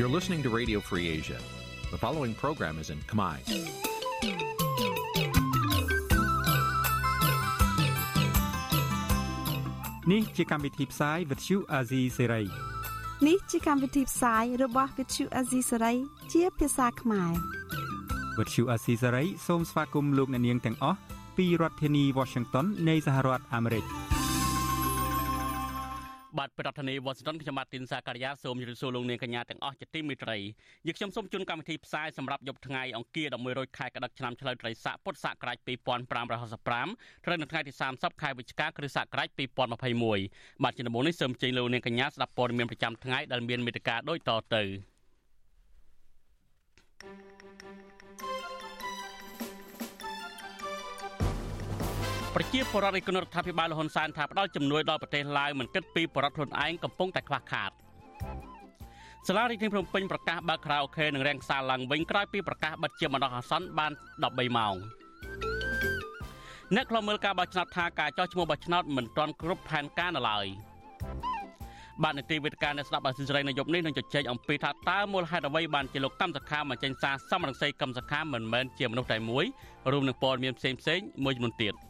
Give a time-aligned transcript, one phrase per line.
[0.00, 1.36] You're listening to Radio Free Asia.
[1.90, 3.36] The following program is in Khmer.
[10.12, 12.44] នេះជាកម្មវិធីផ្សាយ Vuthu Azizi Serai
[13.26, 15.96] នេះជាកម្មវិធីផ្សាយរបស់ Vuthu Azizi Serai
[16.32, 17.32] ជាភាសាខ្មែរ
[18.36, 20.98] Vuthu Azizi Serai សូមស្វាគមន៍លោកអ្នកនាងទាំងអស់
[21.36, 23.86] ពីរដ្ឋធានី Washington នៃសហរដ្ឋអាមេរិក។
[26.40, 30.38] បាទប្រធានាធិបតីវ៉ាស៊ីនតោនខ្ញុំបាទទីនសាការីយ៉ាសូមជម្រាបសួរលោកនាងកញ្ញាទាំងអស់ជាទីមេត្រី
[30.86, 39.28] យើខ្ញុំសូមជូនកម្មវិធីផ្សាយសម្រាប់យប់ថ្ងៃអង្គារ11រោចខែកដិកឆ្នាំឆ្លូវត្រីស័កពុទ្ធសករាជ2565ត្រូវនៅថ្ងៃទី30ខែវិច្ឆិកាគ្រិស្តសករាជ
[39.96, 44.64] 2021បាទជាដំបូងនេះសូមជម្រាបលោកនាងកញ្ញាស្ដាប់ព័ត៌មានប្រចាំថ្ងៃដែលមានមេត្តាដូចតទៅ
[52.36, 57.70] ប្រជាពលរដ្ឋនៃគណៈរដ្ឋាភិបាលលហ៊ុនសែនថាផ្ដល់ជំនួយដល់ប្រទេសឡាវមិនគិតពីបរិវត្តខ្លួនឯងកំពុងតែខ្វះខាត
[59.26, 64.74] សាលារដ្ឋាភិបាលភ្នំពេញប្រកាសបើកខារ៉ាអូខេនិងរាំងសាលឡើងវិញក្រោយពីប្រកាសបិទជាបណ្ដោះអាសន្នបាន13ម៉ោង
[66.74, 70.46] អ្នកខ្លមើលការបោះឆ្នោតថាការចោះឈ្មោះបោះឆ្នោតមិនទាន់គ្រប់ផែនការនៅឡើយ
[72.02, 79.44] បាទនីតិវិទ្យាអ្នកស្ដាប់អាស៊ីសេរីនៅយប់នេះនឹងជជែកអំពីថាតើមូលហេតុអ្វីបានជាលោកកម្មសខាបញ្ចេញសារសមរង្សីកម្មសខាមិនមែនជាមនុស្សតែមួយ
[79.92, 81.74] រួមនឹងព័ត៌មានផ្សេងៗមួយចំនួនទៀត។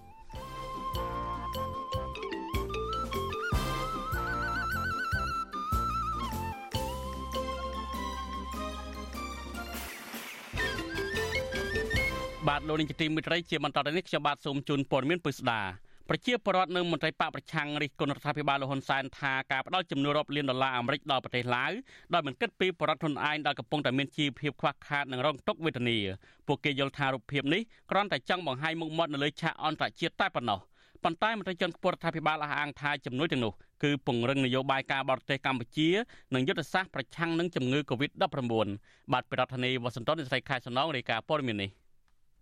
[12.48, 15.60] បាទលោកនាងជាទីមិត្តរីជាបន្តទៅនេះខ្ញុំបាទសូមជូនព័ត៌មានពិស្ដា
[16.08, 21.72] ប្រជាពលរដ្ឋនៅមន្ត្រីបកប្រឆាំងរិះគន់រដ្ឋាភិបាលលហ៊ុនសែនថាការផ្ដល់ជំនួយរាប់លានដុល្លារអាមេរិកដល់ប្រទេសឡាវ
[22.12, 25.98] ដោយមិនគិតពីបរិវត្តខ្លួនឯងដែលកំពុងតែមានជីវភាពខ្វះខាតនិងរងទុក្ខវេទនា
[26.46, 30.60] ពួកគេយល់ថារូបភាពនេះគ្រាន់តែចង់បង្ហាញមុខមាត់នៅលើឆាកអន្តរជាតិតែប៉ុណ្ណោះ
[31.04, 35.88] ប៉ុន្តែមន្ត្រីជាន់ខ្ពស់រដ្ឋាភិបាលអះអាងថាជំនួយទាំងនោះគឺពង្រឹងនយោបាយការបរទេសកម្ពុជា
[36.34, 38.68] និងយុទ្ធសាស្ត្រប្រឆាំងនឹងជំងឺ Covid-19
[39.12, 41.70] បាទប្រធានាធិបតីវ៉ាស៊ីនតោននៃស្រីខែសំណងរាយការណ៍ព័ត៌មាននេះ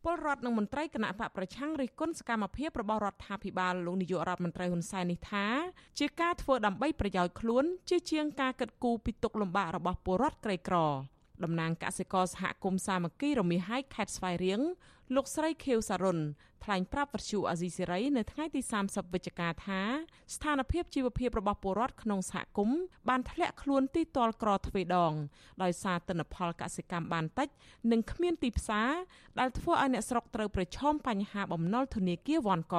[0.04, 5.46] ពលរដ្ឋនិងមន្ត្រីគណៈបកប្រឆាំងរិះគន់សកម្មភាពរបស់រដ្ឋាភិបាលលោកនាយករដ្ឋមន្ត្រីហ៊ុនសែននេះថា
[5.98, 10.76] ជាការធ្វើដើម្បីប្រយោជន៍ខ្លួន ជាជាងការកិត្តគូពីទុកលំបាករបស់ពលរដ្ឋក្រីក្រ
[11.44, 14.60] តំណាងកសិករសហគមន៍សាមគ្គីរមាហៃខេត្តស្វាយរៀង
[15.14, 16.18] លោកស្រីខៀវសារុន
[16.64, 19.80] ថ្លែងប្រាប់វិទ្យុអាស៊ីសេរីនៅថ្ងៃទី30វិច្ឆិកាថា
[20.34, 25.12] ស្ថានភាពជីវភាពរបស់ពលរដ្ឋក្នុងសហគមន៍បានធ្លាក់ខ្លួនទីតលក្រទ្វេដង
[25.62, 27.48] ដោយសារទិន្នផលកសិកម្មបានតិច
[27.92, 28.90] និងគ្មានទីផ្សារ
[29.38, 32.76] ដែលធ្វើឲ្យអ្នកស្រុកត្រូវប្រឈមបញ្ហាបំណុលធនាគារវ៉ាន់ក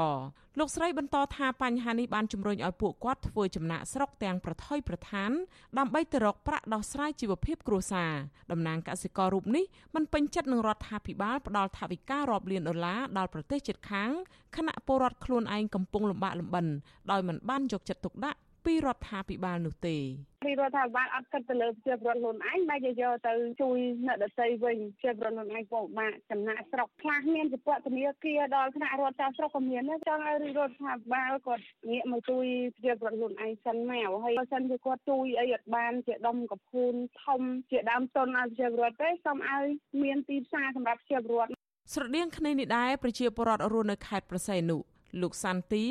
[0.60, 5.32] លោកស្រីបន្តថាបញ្ហានេះបានជំរុញឲ្យពួកគាត់ធ្វើចំណាក់ស្រុកទាំងប្រថុយប្រឋាន
[5.78, 8.12] ដើម្បីទៅរកប្រាក់ដោះស្រាយជីវភាពគ្រួសារ
[8.52, 9.66] តំណាងកសិកររូបនេះ
[9.96, 14.12] មិនពេញចិត្តនឹងរដ្ឋាភិបាលផ្ដល់ថវិការាប់លានដុល្លារដល់ប្រទេសជិតខាង
[14.56, 16.66] ខណៈពលរដ្ឋខ្លួនឯងកំពុងលំបាកលំបិន
[17.12, 19.98] ដោយមិនបានយកចិត្តទុកដាក់ពីរដ្ឋាភិបាលនោះទេ
[20.46, 36.94] ពីរដ្ឋាភិបាលអត់គិតទៅលើប្រជាពលរដ្ឋខ្លួនឯងបែរជាយកទៅជួយអ្នកដទៃវិញប្រជាពលរដ្ឋខ្លួនឯងពិបាកចំណាក់ស្រុកខ្លះមានជាពធនាគារដល់ថ្នាក់រដ្ឋចាស់ស្រុកក៏មានដែរចង់ឲ្យរដ្ឋាភិបាលគាត់ងាកមកជួយប្រជាពលរដ្ឋខ្លួនឯងសិនមកហើយបើសិនជាគាត់ជួយអីអត់បានជាដុំកភូន
[37.24, 37.42] ធំ
[37.72, 39.66] ជាដើមទុនឲ្យប្រជាពលរដ្ឋទេសូមឲ្យ
[40.04, 41.59] មានទីផ្សារសម្រាប់ប្រជាពលរដ្ឋ
[41.94, 44.78] ស្រដៀងគ្នានេះដែរប្រជាពលរដ្ឋរស់នៅខេត្តប្រស័យនុ
[45.22, 45.86] លោកសាន់ទី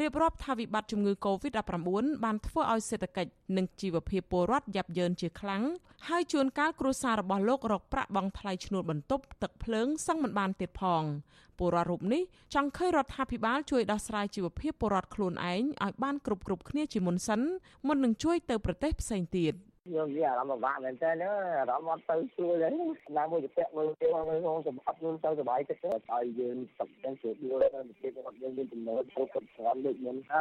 [0.00, 1.80] រៀបរាប់ថាវិបត្តិជំងឺ Covid-19
[2.24, 5.62] បានធ្វើឲ្យសេដ្ឋកិច្ចនិងជីវភាពពលរដ្ឋយ៉ាប់យ៉ឺនជាខ្លាំង
[6.08, 11.02] ហើយជួនកាលគ្រួសាររបស់លោករកប្រាក់បង់ថ្លៃឈ្នួលបន្ទប់ទឹកភ្លើងសឹងមិនបានទៀតផង
[11.58, 12.22] ពលរដ្ឋរូបនេះ
[12.54, 17.40] ចង់ឃើញរដ្ឋាភិបាលជួយដោះស្រាយជីវភាពពលរដ្ឋខ្លួនឯងឲ្យបានគ្រប់គ្រប់គ្នាជាមុនសិន
[17.86, 19.54] មុននឹងជួយទៅប្រទេសផ្សេងទៀត។
[19.94, 21.10] យើងនិយាយអារម្មណ៍ពិបាកមែនតើ
[21.60, 22.68] អារម្មណ៍អត់ទៅជួយទេ
[23.18, 30.40] ណាមួយទៅពាក់មើលទៅក្នុងសម្បត្តិយើងទៅសុបាយចិត្តទៅឲ្យយើងសឹកទាំងស្រួលនៅប្រទេសរបស់យើងមានចំណូលទៅគ្រប់គ្រាន់ដូចខ្ញុំថា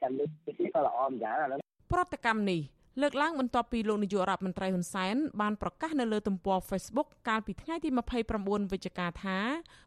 [0.00, 1.60] តែលើកទីក៏ល្អម្យ៉ាងអាហ្នឹង
[1.92, 2.60] ប្រតិកម្មនេះ
[3.00, 7.88] លើកឡើងបន្ទាប់ពីលោកនាយករដ្ឋមន្ត្រីហ៊ុនសែនបានប្រកាសនៅលើទំព័រ Facebook កាលពីថ្ងៃទី
[8.30, 9.38] 29វិច្ឆិកាថា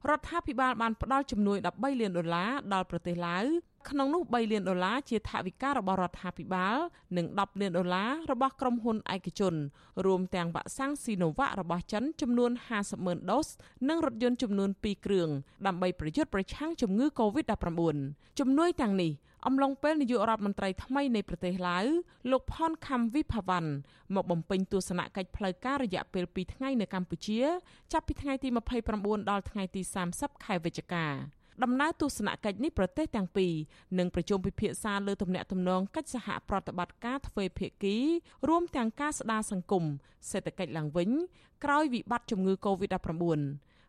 [0.10, 3.46] រដ្ឋាភិបាលបានផ្ដល់ជំនួយ13លានដុល្លារដល់ប្រទេសឡាវ
[3.90, 6.78] ក្នុងនោះ3លានដុល្លារជាថវិការបស់រដ្ឋាភិបាល
[7.18, 9.54] និង10លានដុល្លាររបស់ក្រុមហ៊ុនឯកជន
[10.06, 13.48] រួមទាំងវ៉ាក់សាំងស៊ីណូវ៉ារបស់ចិនចំនួន50ម៉ឺនដូស
[13.90, 15.30] និងរថយន្តចំនួន2គ្រឿង
[15.68, 17.82] ដើម្បីប្រយុទ្ធប្រឆាំងជំងឺ Covid-19
[18.40, 19.12] ជំនួយទាំងនេះ
[19.48, 21.86] អំឡុងពេលនាយករដ្ឋមន្ត្រីថ្មីនៃប្រទេសឡាវ
[22.32, 23.72] លោកផនខំវិភាវ៉ាន់
[24.16, 27.42] មកបំពេញទស្សនកិច្ចផ្លូវការរយៈពេល2ថ្ងៃនៅកម្ពុជា
[27.94, 28.50] ចាប់ពីថ្ងៃទី
[28.90, 29.82] 29ដល់ថ្ងៃទី
[30.14, 31.08] 30ខែវិច្ឆិកា
[31.64, 33.54] ដំណើរទស្សនកិច្ចនេះប្រទេសទាំងពីរ
[34.00, 37.98] នឹងប្រជុំពិភាក្សាលើទំនាក់ទំនងកិច្ចសហប្រតិបត្តិការទ្វេភាគី
[38.48, 39.84] រួមទាំងការស្ដារសង្គម
[40.32, 41.10] សេដ្ឋកិច្ចឡើងវិញ
[41.64, 43.14] ក្រោយវិបត្តិជំងឺ Covid-19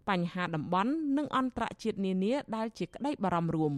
[0.08, 3.75] បញ្ហាតំបន់និងអន្តរជាតិនានាដែលជាក្តីបារម្ភរួម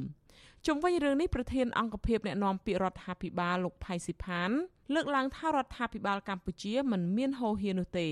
[0.66, 4.50] ជុំវិញរឿងនេះប្រធានអង្គភិបអ្នកណែនាំពាក្យរដ្ឋាភិបាលលោកផៃស៊ីផាន
[4.94, 8.08] លើកឡើងថារដ្ឋាភិបាលកម្ពុជាមិនមានហូរហៀនោះទេ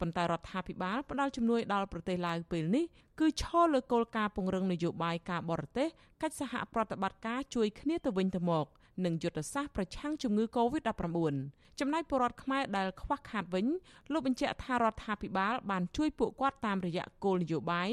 [0.00, 2.84] ប៉ុន្តែរដ្ឋាភិបាលផ្ដល់ជំនួយដល់ប្រទេសឡាវពេលនេះ
[3.20, 5.88] គឺឈរលើគោលការណ៍ពង្រឹងនយោបាយការបរទេស
[6.22, 8.66] កិច្ចសហប្រតិបត្តិការជួយគ្នាទៅវិញទៅមក
[9.04, 11.34] និងយុទ្ធសាស្ត្រប្រឆាំងជំងឺ Covid-19
[11.80, 13.66] ចំណែកពលរដ្ឋខ្មែរដែលខ្វះខាតវិញ
[14.12, 17.90] លោកបញ្ជាក់ថារដ្ឋាភិបាលបានជួយពួកគាត់តាមរយៈគោលនយោបាយ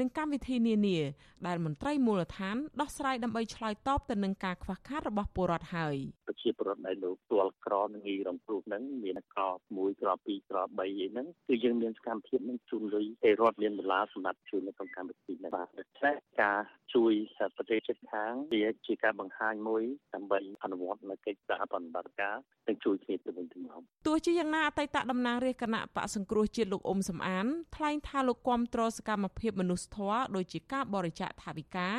[0.00, 0.98] និងកម្មវិធីនានា
[1.46, 5.96] ដែលមន្ត្រីមូលដ្ឋានដោះស្រាយដើម្បីឆ្លើយតបទៅនឹងការខ្វះខាតរបស់ពលរដ្ឋហើយ
[6.28, 16.58] ប្រជាពលរដ្ឋដែលលោកទាល់ក្រនឹងងាយរងគ្រោះហ្នឹងមានក្រ1ក្រ2ក្រ3អីហ្នឹងគឺយើងមានសកម្មភាពនឹងជូនលុយឲ្យរដ្ឋមានដុល្លារសម្រាប់ជួយនៅក្នុងកម្មវិធីនេះបាទដូច្នេះការ
[16.94, 17.12] ជួយ
[17.56, 19.82] ប្រទេសជិតខាងវាជាការបង្ហាញមួយ
[20.14, 22.36] ដើម្បីអនុវត្តនៅកិច្ចសហប្រតិបត្តិការ
[22.68, 27.46] និងជួយគ្នាទៅវិញទៅមកទោះជាយ៉ាងណាអតីតតំណាងរាជគណៈបកសង្គ្រោះជាតិលោកអ៊ុំសំអាន
[27.76, 31.90] ថ្លែងថាលោកគាំទ្រសកម្មភាពមនុស្សធម៌ដូចជាការបរិច្ចាគថវិកា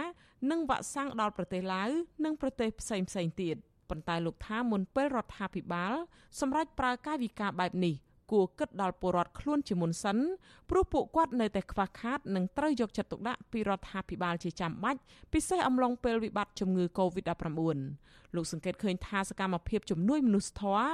[0.51, 1.89] និងវ៉ាក់សាំងដល់ប្រទេសឡាវ
[2.25, 3.55] និងប្រទេសផ្សេងផ្សេងទៀត
[3.89, 5.93] ប៉ុន្តែលោកថាមុនពេលរដ្ឋាភិបាល
[6.39, 7.95] សម្រាប់ប្រើកាយវិការបែបនេះ
[8.31, 10.17] គួរគិតដល់ពលរដ្ឋខ្លួនជាមុនសិន
[10.69, 14.99] ព្រោះពួកគាត់នៅតែខ្វះខាតនិងត្រូវយកចិត្តទុកដាក់ពីរដ្ឋាភិបាលជាចាំបាច់
[15.33, 17.59] ពិសេសអំឡុងពេលវិបត្តិជំងឺ Covid-19
[18.35, 20.87] លោកសង្កេតឃើញថាសកម្មភាពជំនួយមនុស្សធម៌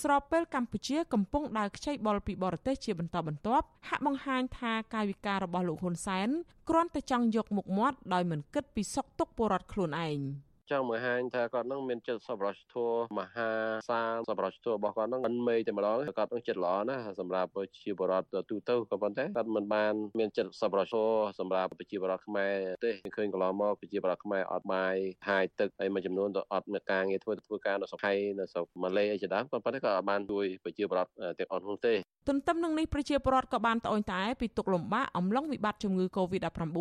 [0.00, 6.28] ស្របពេលកម្ពុជាកំពុងដើរខ្ចីបុលពីបរទេសជាបន្តបន្ទាប់ហាក់បង្ហាញថាកាយវិការរបស់លោកហ៊ុនសែន
[6.68, 10.20] គ្រាន់តែចង់យកមុខមាត់ដោយមិនគិតពីសុខទុក្ខពលរដ្ឋខ្លួនឯង។
[10.72, 13.50] ចង់បង្ហាញថាគាត់នឹងមានចិត្តសប្បុរសធម៌មហា
[13.90, 22.54] សាលសប្បុរសធម៌របស់គាត់នឹងមិនមេតែម្ដងគាត់នឹងចិត្តល្អណាស់សម្រាប់ប្រជាពលរដ្ឋទូទៅក៏ប៉ុន្តែគាត់មិនបានមានចិត្តសប្បុរសធម៌សម្រាប់ប្រជាពលរដ្ឋខ្មែរ
[22.84, 24.94] ទេឃើញកន្លងមកប្រជាពលរដ្ឋខ្មែរអត់បាយ
[25.28, 31.94] ហាយទឹកហើយមួយចំនួនទៅអត់មានការងារធ្វើធ្វើការនៅស្រុកថៃនៅស្រុកម៉ាឡេអីជាដើមប៉ុន្តែក៏អត់បានជួយប្រជាពលរដ្ឋទាំងអស់នោះទេ
[32.28, 36.78] ទន្ទឹមនឹងនេះប្រជាពលរដ្ឋក៏បានត្អូញត្អែពីទុកលំបាកអំឡុងវិបត្តិជំងឺ Covid-19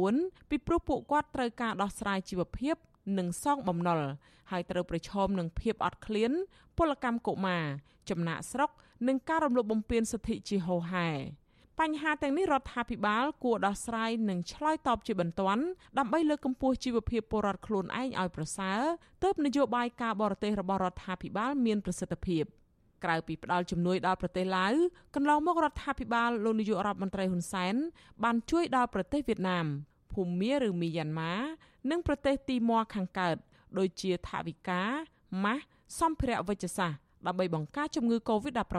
[0.50, 2.76] ពីព្រោះពួកគាត់ត្រូវការដោះស្រាយជីវភាព
[3.18, 4.01] និងសងបំណុល
[4.51, 6.31] ហើយត្រូវប្រឈមនឹងភាពអត់ឃ្លាន
[6.77, 7.65] ពលកម្មកុមារ
[8.09, 8.69] ចំណាក់ស្រុក
[9.07, 11.09] និងការរំលោភបំពានសិទ្ធិជាហូរហែ
[11.80, 15.63] បញ្ហាទាំងនេះរដ្ឋាភិបាលគួរដោះស្រាយនិងឆ្លើយតបជាបន្ទាន់
[15.98, 18.80] ដើម្បីលើកកម្ពស់ជីវភាពពលរដ្ឋខ្លួនឯងឲ្យប្រសើរ
[19.24, 22.44] ទើបនយោបាយការបរទេសរបស់រដ្ឋាភិបាលមានប្រសិទ្ធភាព
[23.04, 24.74] ក្រៅពីផ្ដល់ជំនួយដល់ប្រទេសឡាវ
[25.15, 27.75] កន្លងមករដ្ឋាភិបាលលោកនាយករដ្ឋមន្ត្រីហ៊ុនសែន
[28.24, 29.65] បានជួយដល់ប្រទេសវៀតណាម
[30.12, 31.34] ភូមាឬមីយ៉ាន់ម៉ា
[31.90, 33.36] និងប្រទេសទីម៉័រខាងកើត
[33.78, 34.81] ដូចជាថវិកា
[35.44, 35.63] ម៉ាស់
[36.00, 38.72] សម្ភារៈវិជ្ជសាស្ត្រដើម្បីបង្ការជំងឺ Covid-19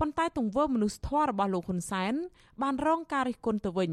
[0.00, 2.14] ប៉ុន្តែទង្វើមនុស្សធម៌របស់លោកហ៊ុនសែន
[2.62, 3.92] បានរងការរិះគន់ទៅវិញ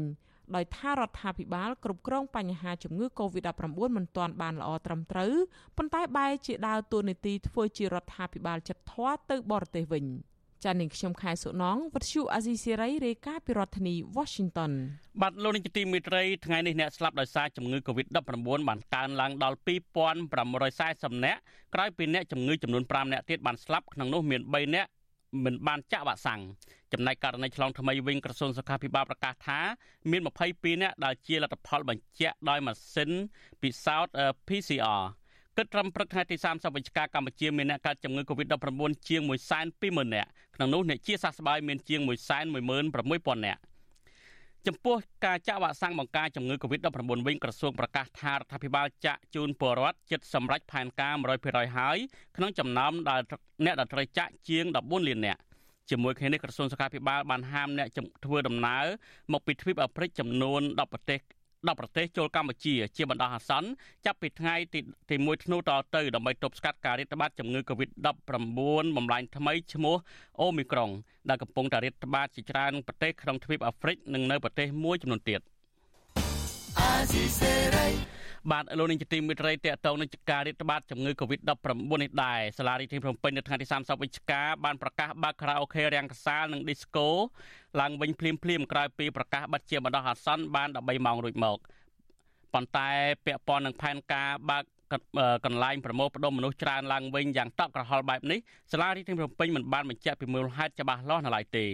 [0.54, 5.34] ដោយថារដ្ឋាភិបាលគ្រប់គ្រងបញ្ហាជំងឺ Covid-19 មិនទាន់បានល្អត្រឹមត្រូវ
[5.76, 10.04] ប៉ុន្តែបែរជាដើរតួនាទីធ្វើជារដ្ឋាភិបាលចិត្តធွာទៅបរទេសវិញ។
[10.64, 14.72] ចានាងខ្ញុំខែសុណងវັດឈូអាស៊ីសេរីរាយការណ៍ពីរដ្ឋធានី Washington
[15.22, 18.14] បាទលោកនាយកទីមេត្រីថ្ងៃនេះអ្នកស្លាប់ដោយសារជំងឺ Covid-19
[18.68, 19.56] បានកើនឡើងដល់
[20.40, 21.40] 2540នាក់
[21.74, 24.90] ក្រោយពីអ្នកជំងឺចំនួន5នាក់ទៀតបានស្លាប់ក្នុងនោះមាន3នាក់
[25.44, 26.40] មិនបានចាក់វ៉ាក់សាំង
[26.92, 29.60] ចំណែកករណីឆ្លងថ្មីវិញក្រសួងសុខាភិបាលប្រកាសថា
[30.10, 30.20] មាន
[30.52, 33.10] 22នាក់ដែលជាលទ្ធផលបញ្ជាក់ដោយម៉ាស៊ីន
[33.62, 34.12] ពិសោធន៍
[34.48, 35.02] PCR
[35.58, 39.20] គិតត្រឹមព្រឹកថ្ងៃទី30វិច្ឆិកាកម្ពុជាមានអ្នកកើតជំងឺ Covid-19 ជាង
[39.68, 43.60] 120,000នាក់ក្នុងនោះអ្នកជាសះស្បើយមានជាង116,000នាក់
[44.66, 51.14] ចំពោះការចាក់វ៉ាក់សាំងបង្ការជំងឺ Covid-19 វិញក្រសួងប្រកាសថារដ្ឋាភិបាលចាក់ជូនពលរដ្ឋចិត្តសម្រេចផែនការ
[51.46, 51.98] 100%ហើយ
[52.36, 53.20] ក្នុងចំណោមដែល
[53.64, 55.40] អ្នកដែលត្រូវចាក់ជាង14លាននាក់
[55.90, 57.88] ជាមួយគ្នានេះក្រសួងសុខាភិបាលបានហាមអ្នក
[58.24, 58.84] ធ្វើដំណើរ
[59.32, 61.20] មកពីទ្វីបអាហ្វ្រិកចំនួន10ប្រទេស
[61.64, 63.68] 10ប្រទេសចូលកម្ពុជាជាបណ្ដោះអាសន្ន
[64.06, 64.80] ចាប់ពីថ្ងៃទី
[65.26, 68.02] 1ធ្នូតទៅដើម្បីទប់ស្កាត់ការរាតត្បាតជំងឺ Covid-19
[68.96, 69.96] បំលែងថ្មីឈ្មោះ
[70.40, 70.90] អូមីក្រុង
[71.28, 75.40] ដែលកំពុងតែរាតត្បាតជាច្រើនប្រទេសក្នុងទ្វីបអាហ្វ្រិកនិងនៅប្រទេសមួយចំនួនទៀត
[78.50, 81.50] បាទលោកនាងជាទីមេត្រីតកតងនឹងការរាតត្បាតជំងឺ Covid-19
[82.02, 87.08] នេះដែរសាលារដ្ឋាភិបាលភ្នំពេញនៅថ្ងៃទី30វិច្ឆិកាបានប្រកាសបើកខារ៉ាអូខេរាំងកសាលនិងឌីស្កូ
[87.80, 91.58] ឡើងវិញភ្លាមភ្លាមក្រោយពីប្រកាសបិទជាបណ្ដោះអាសន្នបាន13ម៉ោងរួចមក
[92.54, 92.88] ប៉ុន្តែ
[93.26, 94.64] ពាក់ព័ន្ធនឹងផែនការបើក
[95.44, 98.38] កន្លែងប្រមូលផ្ដុំមនុស្សច្រើនឡើងវិញយ៉ាងតក់ក្រហល់បែបនេះ
[98.72, 101.66] សាលារដ្ឋាភិបាលភ្នំពេញមិនបានបញ្ជាក់ពីមូលហេតុច្បាស់លាស់នៅឡើយទេ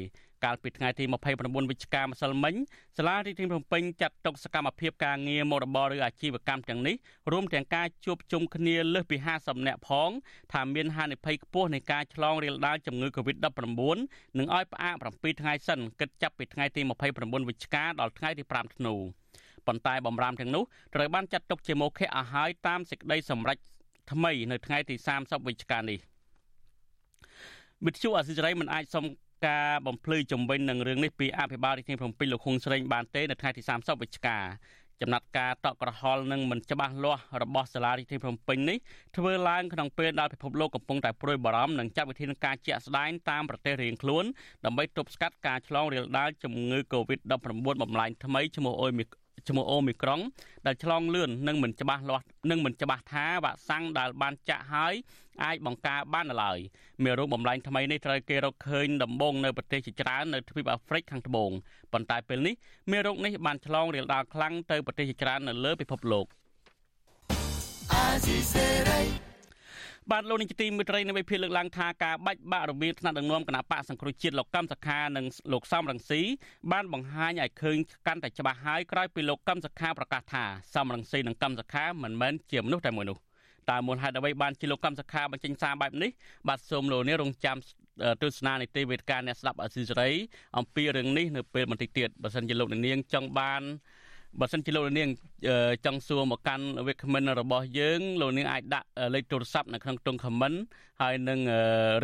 [0.45, 2.55] កាលពីថ្ងៃទី29វិច្ឆិកាម្សិលមិញ
[2.97, 6.97] សាលារដ្ឋាភិបាលភ្នំពេញចាត់ទុកសកម្មភាពការងារមុខរបរឬអាជីវកម្មទាំងនេះ
[7.33, 10.11] រួមទាំងការជួបជុំគ្នាលើសពី50នាក់ផង
[10.53, 13.97] ថាមានហានិភ័យខ្ពស់នៃការឆ្លងរាលដាលជំងឺ Covid-19
[14.39, 16.81] និងឲ្យផ្អាក7ថ្ងៃសិនគិតចាប់ពីថ្ងៃទី
[17.15, 18.95] 29វិច្ឆិកាដល់ថ្ងៃទី5ធ្នូ
[19.67, 20.65] ប៉ុន្តែបំរាមទាំងនោះ
[20.95, 23.59] ត្រូវបានចាត់ទុកជាមោឃៈឲ្យហើយតាមសេចក្តីសម្រេច
[24.13, 25.99] ថ្មីនៅថ្ងៃទី30វិច្ឆិកានេះ
[27.87, 29.05] វិទ្យុអសិរ័យមិនអាចសុំ
[29.47, 34.39] ការបំភ្លឺជំវិញនឹងរឿងនេះពីអភិបាលរាជធានីភ្នំពេញលោកហ៊ុនស្រេងបានទេនៅថ្ងៃទី30វិច្ឆិកា
[35.01, 38.79] ចំណាត់ការតក់ក្រហល់និងមិនច្បាស់លាស់របស់សាលារដ្ឋាភិបាលភ្នំពេញនេះ
[39.17, 44.25] ធ្វើឡើងក្នុងពេលដែលពិភពលោកកំពុងតែព្រួយបារម្ភនិងចាត់វិធានការជាក់ស្ដែងតាមប្រទេសរៀងខ្លួន
[44.65, 47.33] ដើម្បីទប់ស្កាត់ការឆ្លងរាលដាលជំងឺ Covid-19
[47.83, 49.05] បំលែងថ្មីឈ្មោះអូមី
[49.49, 50.21] ឈ្មោះអូមីក្រុង
[50.67, 54.95] ដែលឆ្លងលឿននិងមិនច្បាស់លាស់និងមិនច្បាស់ថាវ៉ាក់សាំងដែលបានចាក់ហើយ
[55.45, 56.59] អាចបង្ការបានឡើយ
[57.05, 61.51] មេរោគបំលែងថ្មីនេះត្រូវគេរកឃើញដំបូងនៅប្រទេសជាច្រើននៅទ្វីបអាហ្វ្រិកខាងត្បូង
[61.93, 62.55] ប៉ុន្តែពេលនេះ
[62.93, 66.27] មេរោគនេះបានឆ្លងរាលដាលខ្លាំងទៅប្រទេសជាច្រើននៅលើពិភពលោក
[70.13, 76.21] បាទលោកនាយកទីមេត្រីនៅវិភាគលើកឡើងថាការបាច់បាក់របៀងថ្នាក់ដឹកនាំគណៈបកសង្គ្រោះជាតិលោកកម្មសខានិងលោកសំរងស៊ី
[76.73, 83.19] បានបង្ហាញឲ្យឃើញកាន់តែច្បាស់ហើយក្រោយពីលោកកម្មសខាប្រកាសថាសំរងស៊ីនិងកម្មសខាមិនមែនជាមនុស្សតែមួយនោះ
[83.71, 86.11] តើមូលហេតុអ្វីបានជាលោកកម្មសខាបញ្ចេញសារបែបនេះ
[86.49, 87.57] បាទសូមលោកនាងរងចាំ
[88.23, 90.11] ទស្សនានីតិវេទការអ្នកស្ដាប់អសីសេរី
[90.59, 93.63] អំពីរឿងនេះនៅពេលបន្តិចទៀតបើសិនជាលោកនាងចង់បាន
[94.41, 95.09] បើសិនជាលោកនាង
[95.85, 100.57] ចង់សួរមកកាន់វាគ្មិនរបស់យើងលោកនាងអាចដាក់លេខទូរស័ព្ទនៅក្នុងតុង comment
[101.01, 101.41] ហើយនឹង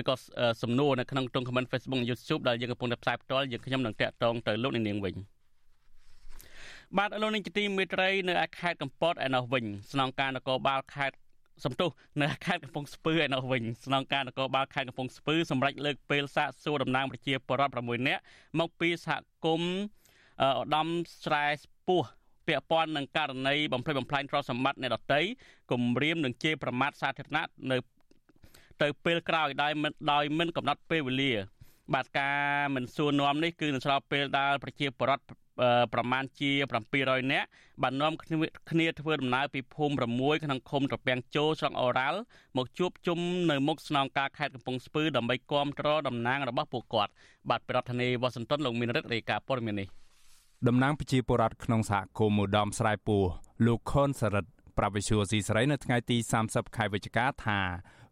[0.00, 0.14] ឬក៏
[0.62, 5.14] សំណួរនៅក្នុងតុង comment Facebook និង YouTube ដែលយើងកំពុងតែផ្សាយផ្ទាល់យើងខ្ញុំនឹងតាក់ទងទៅលោកនាងវិញ
[6.98, 11.16] បាទលោកនាងជាទីមេត្រីនៅខេត្តកំពតឯណោះវិញស្នងការនគរបាលខេត្ត
[11.64, 11.90] សំទុះ
[12.22, 18.22] នៅខេត្តកំពង់ស្ពឺឯណោះវិញស្នងការនគរបាលខេត្តកំពង់ស្ពឺសម្រាប់លើកពេលសាកសួរតំណាងប្រជាពលរដ្ឋ6នាក់
[18.60, 19.14] មកពីសហ
[19.44, 19.74] គមន៍
[20.42, 20.88] ឧត្តម
[21.24, 21.73] ស្រែស្ពោះ
[22.46, 25.20] ពាក់ព័ន្ធនឹងករណីបំផ្លិចបំផ្លាញទ្រព្យសម្បត្តិអ្នកដទៃ
[25.70, 27.76] គំរាមនឹងជេរប្រមាថសាធារណៈនៅ
[28.82, 31.32] ទៅពេលក្រោយដោយមិនដោយមិនកំណត់ពេលវេលា
[31.94, 35.24] បាទការមិនសួរនាំនេះគឺនៅស្របពេលដែលប្រជាពលរដ្ឋ
[35.94, 36.50] ប្រមាណជា
[36.92, 37.48] 700នាក់
[37.82, 38.12] បាននាំ
[38.70, 42.20] គ្នាធ្វើដំណើរពីភូមិ6ក្នុងឃុំត្រពាំងជោស្រុកអូរ៉ាល់
[42.56, 43.18] មកជួបជុំ
[43.50, 47.12] នៅមុខស្នងការខេត្តកំពង់ស្ពឺដើម្បីគាំទ្រតំណាងរបស់ពួកគាត់
[47.50, 49.88] បាទប្រធានាធិបតីវ៉ាស៊ីនតោនលោកមានរិទ្ធរាយការណ៍ព័ត៌មាននេះ
[50.68, 53.22] តំណាងប្រជាពលរដ្ឋក្នុងសហគមន៍ឧត្តមស្រែពោះ
[53.66, 57.60] លោកខុនសរិទ្ធប្រវិសុយស៊ីស្រីនៅថ្ងៃទី30ខែវិច្ឆិកាថា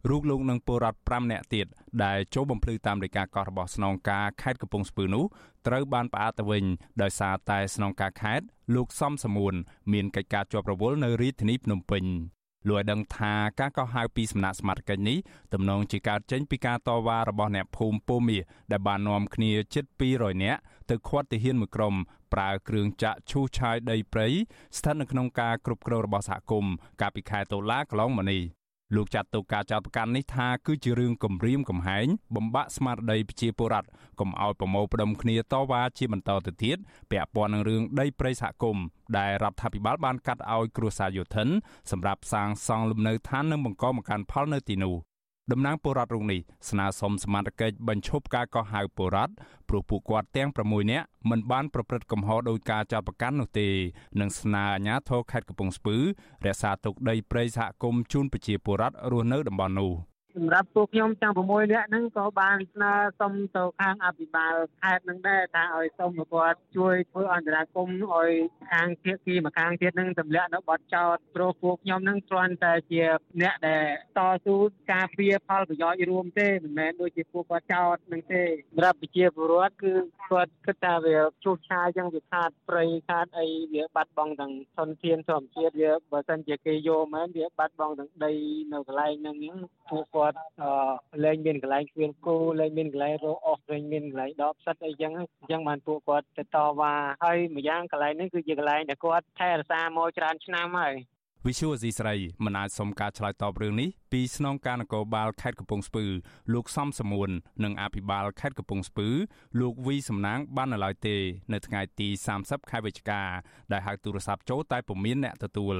[0.09, 1.67] រូបលោកនិងពលរដ្ឋ5នាក់ទៀត
[2.03, 5.25] ដែលចូលបំភ្លឺតាមលេខាកោះរបស់ស្នងការខេត្តកំពង់ស្ពឺនោះ
[5.67, 6.63] ត្រូវបានផ្អាកទៅវិញ
[7.01, 8.45] ដោយសារតែស្នងការខេត្ត
[8.75, 9.53] លោកសំសមួន
[9.93, 12.05] មានកិច្ចការជាប់រវល់នៅរាជធានីភ្នំពេញ
[12.69, 15.17] លោកឲ្យដឹងថាការកោះហៅពីសំណាក់សមាជិកនេះ
[15.53, 18.37] ទំនងជាកើតចេញពីការតវ៉ារបស់អ្នកភូមិពោមា
[18.71, 20.59] ដែលបាននាំគ្នាជិត200នាក់
[20.89, 21.95] ទៅឃាត់ទាហានមួយក្រុម
[22.33, 24.27] ប្រើគ្រឿងចាក់ឈូសឆាយដីព្រៃ
[24.77, 28.43] ស្ថិតនៅក្នុងការគ្រប់គ្រងរបស់សហគមន៍កាលពីខែតុលាកន្លងមកនេះ
[28.95, 36.77] លោកចាត់ទុកការចោទប្រកាន់នេះថាគឺជារឿងគំរាមកំហែងបំបាក់ស្មារតីប្រជាពលរដ្ឋកុំឲ្យប្រមូលផ្ដុំគ្នាតវ៉ាជាបន្តទៅទៀត
[37.11, 38.83] ពាក់ព័ន្ធនឹងរឿងដីព្រៃសហគមន៍
[39.17, 41.47] ដែលរដ្ឋាភិបាលបានកាត់ឲ្យគ្រួសារយោធិន
[41.91, 44.95] សម្រាប់សាងសង់លំនៅឋាននិងបង្កមកកាន់ផលនៅទីនោះ
[45.51, 49.33] តំណាងពលរដ្ឋរូបនេះស្នើសុំសមាជិកបញ្ឈប់ការកោះហៅពលរដ្ឋ
[49.69, 53.67] ព្រោះពួកគាត់ទាំង6នាក់មិនបានប្រព្រឹត្តកំហុសដោយការចោទប្រកាន់នោះទេ
[54.19, 55.97] និងស្នើអាជ្ញាធរខេត្តកំពង់ស្ពឺ
[56.45, 59.91] រក្សាទុកដីព្រៃសហគមន៍ជូនប្រជាពលរដ្ឋរស់នៅតំបន់នោះ។
[60.37, 68.31] សម្រាប់ពួកខ្ញុំទាំង6នាក់ហ្នឹងក៏បានស្នើសុំទៅខាងអភិបាលខេត្តហ្នឹងដែរថាឲ្យសុំឲ្យគាត់ជួយធ្វើអន្តរាគមន៍ឲ្យ
[68.71, 73.03] ខាងភាគីម្ខាងទៀតហ្នឹងទម្លាក់នៅបទចោតព្រោះពួកខ្ញុំហ្នឹងគ្រាន់តែជា
[73.41, 73.85] អ្នកដែល
[74.17, 74.55] តស៊ូ
[74.93, 79.93] ការពារផលប្រយោជន៍រួមទេមិនមែនដូចជាពួកគាត់ចោតហ្នឹងទេសម្រាប់ប្រជាពលរដ្ឋគឺ
[80.29, 88.33] គាត់គិតថាវាជួសឆាយយ៉ាងវាខាតព្រៃខាតអីវាបាត់បង់ទាំងធនធានធម្មជាតិវាបើសិនជាគេយកមែនវាបាត់បង់ទាំងដី
[88.73, 89.37] នៅកន្លែងហ្នឹង
[89.89, 90.22] ពួកគាត់
[91.23, 100.95] លែងមានកន្លែងគ្មានគោលែងមានកន្លែងរកអស់លែងមានកន្លែងដបផ្សិតអីចឹងអញ្ចឹងបានពួកគាត់ទៅតវ៉ាហើយម្យ៉ាងកន្លែងនេះគឺជាកន្លែងដែលគាត់ថែរក្សាមកច្រើនឆ្នាំហើយ
[101.47, 102.15] វិសុវអសីស្រី
[102.45, 106.05] មិនអាចសុំការឆ្លើយតបរឿងនេះពីស្នងការនគរបាលខេត្តកំពង់ស្ពឺ
[106.53, 107.29] លោកសំសមួន
[107.63, 109.07] និងអភិបាលខេត្តកំពង់ស្ពឺ
[109.59, 111.17] លោកវីសំណាងបាននៅឡើយទេ
[111.53, 112.07] នៅថ្ងៃទី
[112.39, 113.21] 30ខែវិច្ឆិកា
[113.71, 115.75] ដែលហៅទូរស័ព្ទចូលតែពុំមានអ្នកទទួល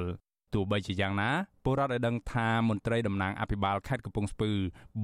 [0.53, 1.29] ទោះបីជាយ៉ាងណា
[1.63, 4.51] ពលរដ្ឋឲ្យដឹងថាមន្ត្រីតំណាងអភិបាលខេត្តកំពង់ស្ពឺ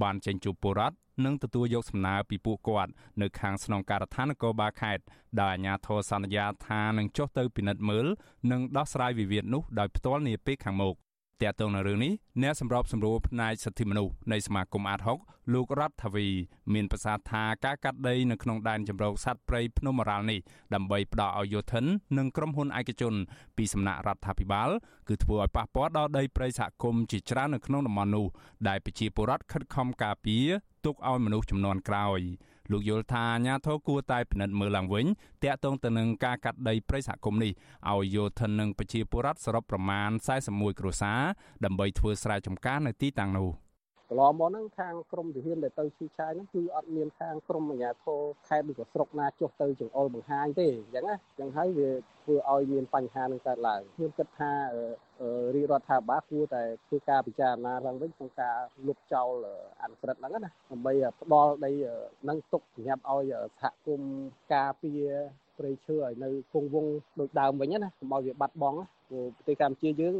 [0.01, 2.91] បានចេញជួបពលរដ្ឋនិងទទួលយកសំណើពីពួកគាត់
[3.21, 5.03] នៅខាងស្នងការដ្ឋាននគរបាលខេត្ត
[5.39, 8.05] ដោយអាជ្ញាធរសន្យាថានឹងចុះទៅពិនិត្យមើល
[8.51, 10.95] និងដោះស្រាយវិវាទនោះដោយផ្ទាល់នាពេលខាងមុខ
[11.41, 16.27] តើតើនៅរឿងនេះអ្នកសម្របសម្រួលផ្នែកសិទ្ធិមនុស្សនៃសមាគមអាត6លោករដ្ឋថាវី
[16.73, 20.39] មានប្រសាសន៍ថាការកាត់ដីនៅក្នុងដែនជម្រកសត្វព្រៃភ្នំអរ៉ាល់នេះ
[20.73, 21.85] ដើម្បីផ្ដល់ឲ្យយោធិន
[22.17, 23.13] និងក្រុមហ៊ុនឯកជន
[23.57, 24.69] ពីសំណាក់រដ្ឋាភិបាល
[25.07, 28.25] គឺធ្វើឲ្យប៉ះពាល់ដល់ដីព្រៃសហគមន៍ជាច្រើននៅក្នុងតំបន់នោះ
[28.67, 30.47] ដែលប្រជាពលរដ្ឋខិតខំការពារ
[30.85, 32.21] ទុកឲ្យមនុស្សចំនួនក្រោយ។
[32.71, 35.05] លោកយល់ថាអាញាធរគួរតែពិនិត្យមើលឡើងវិញ
[35.43, 37.51] តាក់ទងទៅនឹងការកាត់ដីព្រៃសហគមន៍នេះ
[37.91, 40.09] ឲ្យយោធិននិងប្រជាពលរដ្ឋសរុបប្រមាណ
[40.45, 41.21] 41គ្រួសារ
[41.65, 43.49] ដើម្បីធ្វើស្រែចម្ការនៅទីតាំងនោះ
[44.11, 51.89] កន្លងមកហ្នឹងខាងក្រមទាហានដែលទៅឈឺឆាយហ្នឹងគឺអត់មានខាងក្រមអាជ្ញាធរខេត្តឬក៏ស្រុកណាចុះទៅចង្អុលបង្ហាញទេអញ្ចឹងណាអញ្ចឹងហើយវា
[52.23, 54.51] ធ្វើឲ្យមានបញ្ហានឹងកើតឡើងខ្ញុំគិតថា
[55.55, 59.29] រាជរដ្ឋាភិបាលគួរតែធ្វើការពិចារណាឡើងវិញក្នុងការលុបចោល
[59.81, 61.71] អនុក្រឹត្យហ្នឹងណាដើម្បីផ្ដល់ដី
[62.29, 64.11] នឹងទុកសម្រាប់ឲ្យសហគមន៍
[64.53, 65.03] ការពារ
[65.57, 70.13] ព្រៃឈើឲ្យនៅគង់វង្សដូចដើមវិញណាកុំឲ្យវាបាត់បង់ព្រោះ ប្រទេសកម្ពុជាយើង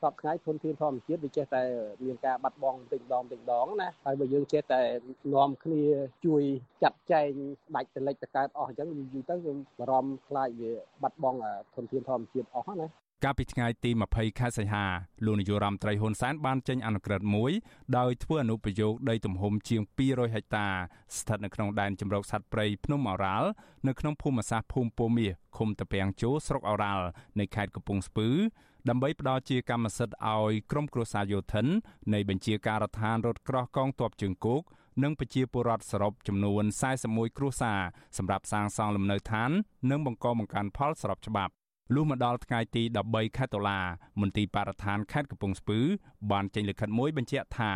[0.00, 1.62] សពថ្ងៃធនធានធម្មជាតិវាចេះតែ
[2.04, 4.80] មានការបាត់បង់តិចម្ដងតិចម្ដងណាហើយបើយើងចេះតែ
[5.34, 5.82] នាំគ្នា
[6.26, 6.42] ជួយ
[6.82, 7.30] ចាត់ចែង
[7.76, 10.72] ដាច់តលិចតកើតអស់អញ្ចឹងយូរទៅយើងបារម្ភខ្លាចវា
[11.02, 11.38] បាត់បង់
[11.74, 12.86] ធនធានធម្មជាតិអស់ណា
[13.24, 14.84] កាលពីថ្ងៃទី20ខែសីហា
[15.24, 17.52] លោកនាយករដ្ឋមន្ត្រីហ៊ុនសែនបានចេញអនុក្រឹត្យមួយ
[17.98, 20.68] ដោយធ្វើអនុប្រយោគដីទំហំជាង200ហិកតា
[21.18, 23.48] ស្ថិតនៅក្នុងដែនជម្រកសត្វព្រៃភ្នំអូរ៉ាល់
[23.88, 27.06] នៅក្នុងភូមិសាស្ត្រភូមិពោមាសឃុំតាពាំងជោស្រុកអូរ៉ាល់
[27.38, 28.28] នៃខេត្តកំពង់ស្ពឺ
[28.88, 31.66] ដើម្បីផ្ដល់ជាកម្មសិទ្ធិឲ្យក្រុមគ្រួសារយោធិន
[32.14, 34.62] នៃបញ្ជាការដ្ឋានរថក្រោះកងទ័ពជើងគោក
[35.02, 36.64] និងប្រជាពលរដ្ឋសរុបចំនួន
[37.00, 37.80] 41គ្រួសារ
[38.16, 39.50] សម្រាប់សាងសង់លំនៅឋាន
[39.90, 41.54] និងបង្កបង្កើនផលស្របច្បាប់
[41.94, 43.80] លុះមកដល់ថ្ងៃទី13ខែតុលា
[44.20, 45.80] មន្ទីរបរិស្ថានខេត្តកំពង់ស្ពឺ
[46.30, 47.72] បានចេញលិខិតមួយបញ្ជាក់ថា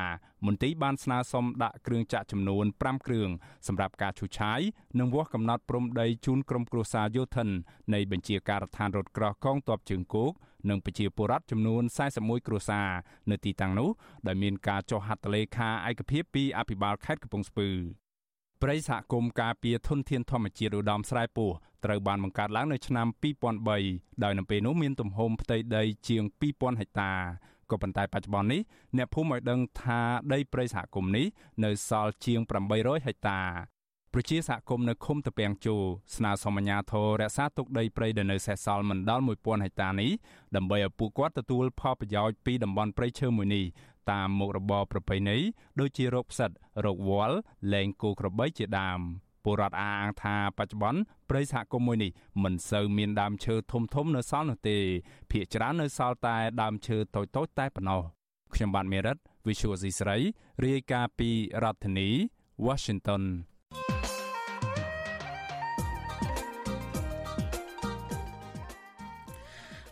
[0.46, 3.28] មន្ទីរបានស្នើសុំដាក់គ្រឿងចាក់ចំនួន5គ្រឿង
[3.66, 4.60] សម្រាប់ការឈូសឆាយ
[4.98, 7.48] និងវាស់កំណត់ព្រំដីជូនក្រុមគ្រួសារយោធិន
[7.94, 10.32] នៃបញ្ជាការដ្ឋានរថក្រោះកងទ័ពជើងគោក
[10.70, 11.82] និងប្រជាពលរដ្ឋចំនួន
[12.14, 12.88] 41គ្រួសារ
[13.30, 13.90] នៅទីតាំងនោះ
[14.26, 17.68] ដែលមានការចុះហត្ថលេខាឯកភាពពីអភិបាលខេត្តកំពង់ស្ពឺ
[18.62, 21.50] ព្រៃសហគមន៍ការពារធនធានធម្មជាតិឧត្តមស្រែពោះ
[21.84, 23.06] ត្រូវបានបង្កើតឡើងនៅឆ្នាំ
[23.64, 27.12] 2003ដោយនៅពេលនោះមានទំហំផ្ទៃដីជាង2000ហិកតា
[27.70, 28.60] ក៏ប៉ុន្តែបច្ចុប្បន្ននេះ
[28.96, 30.00] អ្នកភូមិឲ្យដឹងថា
[30.32, 31.26] ដីព្រៃសហគមន៍នេះ
[31.64, 32.40] នៅសល់ជាង
[32.72, 33.40] 800ហិកតា
[34.14, 35.76] ប្រជាសហគមន៍នៅឃុំតាពាំងជូ
[36.16, 40.10] ស្នើសុំអាជ្ញាធររក្សាទុកដីព្រៃដែលនៅសេសសល់មិនដល់1000ហិកតានេះ
[40.56, 43.64] ដើម្បីឲ្យពួកគាត់ទទួលផលប្រយោជន៍ពីតំបន់ព្រៃឈើមួយនេះ
[44.10, 45.36] តាមមុខរបរប្រពៃណី
[45.80, 46.50] ដូចជារោគផ្សិត
[46.84, 47.36] រោគវល់
[47.72, 49.00] លែងគោក្របីជាដើម
[49.44, 52.10] ពលរដ្ឋអាងថាបច្ចុប្បន្នព្រៃសហគមន៍មួយនេះ
[52.44, 54.78] មិនសូវមានដើមឈើធំធំនៅសល់នោះទេ
[55.30, 58.02] ភាគច្រើននៅសល់តែដើមឈើតូចៗតែប៉ុណ្ណោះ
[58.54, 59.16] ខ្ញុំបាទមេរិត
[59.46, 60.16] Visual C ស្រី
[60.64, 61.30] រាយការណ៍ពី
[61.62, 62.08] រដ្ឋធានី
[62.66, 63.22] Washington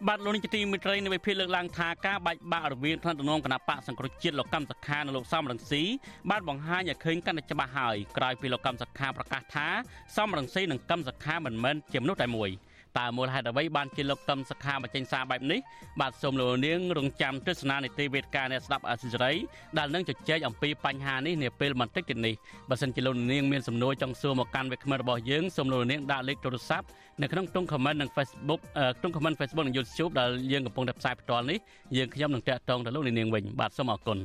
[0.07, 5.83] បាទលោកនាយកទីមេត្រីនៅវិភាគលើកឡើងថាការបាច់បាក់រវាងថ្នាក់ដឹកនាំគណៈបកសង្គ្រោះជាតិលោកកម្មសខានិងលោកសំរងស៊ី
[6.31, 9.69] បានបង្ហាញឲ្យឃើញកាន់តែច្បាស់ហើយក្រោយពីលោកកម្មសខាប្រកាសថា
[10.17, 12.51] សំរងស៊ីនិងកម្មសខាមិនមែនជាមនុស្សតែមួយ
[12.99, 15.61] តើមូលហេតុអ្វីបានជាលោកកឹមសខាបញ្ចេញសារបែបនេះ
[16.01, 19.37] បាទសូមលោកនាងរងចាំទស្សនានីតិវេទការអ្នកស្ដាប់អសិរ័យ
[19.79, 22.35] ដែលនឹងជជែកអំពីបញ្ហានេះនាពេលបន្តិចទៀតនេះ
[22.71, 26.87] បើសិនជាលោកនាងមានសំណួរចង់សួរមកកាន់វាគ្មិនរបស់យើងសូមលោកនាងដាក់លេខទូរស័ព្ទ
[27.23, 28.61] នៅក្នុងទង់ comment និង Facebook
[29.03, 31.59] ទង់ comment Facebook និង YouTube ដែលយើងកំពុងតែផ្សាយផ្ទាល់នេះ
[31.97, 34.19] យើងខ្ញុំនឹងតាក់ទងទៅលោកនាងវិញបាទសូមអរគុណ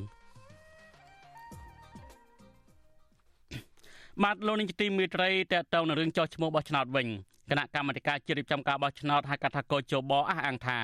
[4.21, 7.07] បាទលោកនាងជាទីមេត្រីតើតើនៅរឿងចោះឈ្មោះបោះឆ្នោតវិញ
[7.49, 10.79] គណៈកម្មាធិការជាតិរៀបចំការបោះឆ្នោតហៅកាត់ថាកោជបអះអាងថា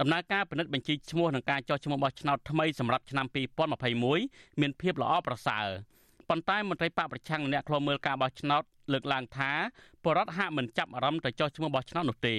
[0.00, 3.26] ដំណើរការពិនិត្យបញ្ជីឈ្មោះនិងការចោះឈ្មោះបោះឆ្នោតថ្មីសម្រាប់ឆ្នាំ
[3.92, 5.66] 2021មានភាពល្អប្រសើរ
[6.28, 9.50] ប៉ុន្តែមន្ត្រីបកប្រឆាំងអ្នកខ្លមើលការបោះឆ្នោតលើកឡើងថា
[10.04, 12.34] បរដ្ឋហាក់មិនចាប់អារម្មណ៍ទៅចោះឈ្មោះបោះឆ្នោតនោះទេ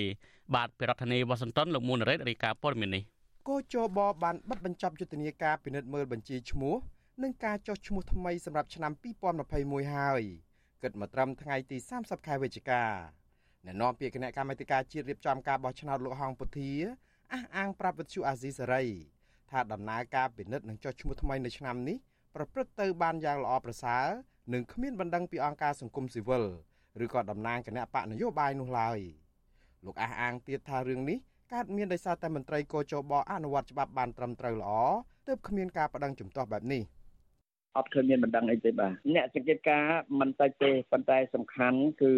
[0.56, 3.04] បាទពីរដ្ឋធានីវ៉ាស៊ីនតោនលោកមួនរ៉េតរាយការណ៍ព័ត៌មាននេះ
[3.48, 6.76] គោចបបានបិទបញ្ចប់យុទ្ធនាការពិនិត្យមើលបញ្ជីឈ្មោះ
[7.24, 8.92] និងការចោះឈ្មោះថ្មីសម្រាប់ឆ្នាំ
[9.44, 10.24] 2021ហើយ
[10.84, 12.84] គិតមកត្រឹមថ្ងៃទី30ខែវិច្ឆិកា
[13.66, 16.72] អ្នកនាំពាក្យគណៈកម្មាធិការជាតិរៀបចំការបោះឆ្នោតលោកហងពុធា
[17.34, 18.84] អះអាងប្រាប់វិទ្យុអាស៊ីសេរី
[19.52, 21.98] ថាដំណើរការពិនិត្យនិងចុះឈ្មោះថ្មីនៅឆ្នាំនេះ
[22.36, 24.06] ប្រព្រឹត្តទៅបានយ៉ាងល្អប្រសើរ
[24.54, 26.44] និងគ្មានបណ្ដឹងពីអង្គការសង្គមស៊ីវិល
[27.06, 29.00] ឬក៏តំណាងគណៈបកនយោបាយនោះឡើយ
[29.86, 31.18] លោកអះអាងទៀតថារឿងនេះ
[31.54, 34.72] កើតមានដោយសារតែមន្ត្រីកោជបអនុវត្តច្បាប់បានត្រឹមត្រូវល្អ
[35.28, 36.84] ទើបគ្មានការប្តឹងជំទាស់បែបនេះ។
[37.78, 39.86] អត់ឃើញមានបណ្ដឹងអីទេបាទអ្នកសង្កេតការ
[40.20, 42.14] មិនតិចទេប៉ុន្តែសំខាន់គឺ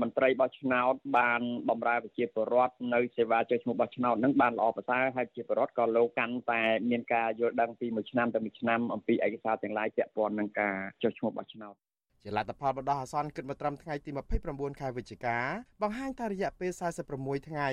[0.00, 11.74] មន្ត្រីបោះឆ្នោត បានបម្រើប្រជាពលរដ្ឋនៅសេវាចុះឈ្មោះបោះឆ្នោតនឹងបានល្អប្រសើរហើយប្រជាពលរដ្ឋក៏លោកកាន់តែមានការយល់ដឹងពីមួយឆ្នាំទៅមួយឆ្នាំអំពីឯកសារទាំងឡាយពាក់ព័ន្ធនឹងការចុះឈ្មោះបោះឆ្នោត
[12.22, 14.10] ជាលទ្ធផលបដោះអាសន្នគិតមកត្រឹមថ្ងៃទី
[14.46, 15.38] 29ខែវិច្ឆិកា
[15.82, 16.70] បង្ហាញថារយៈពេល
[17.10, 17.70] 46ថ្ងៃ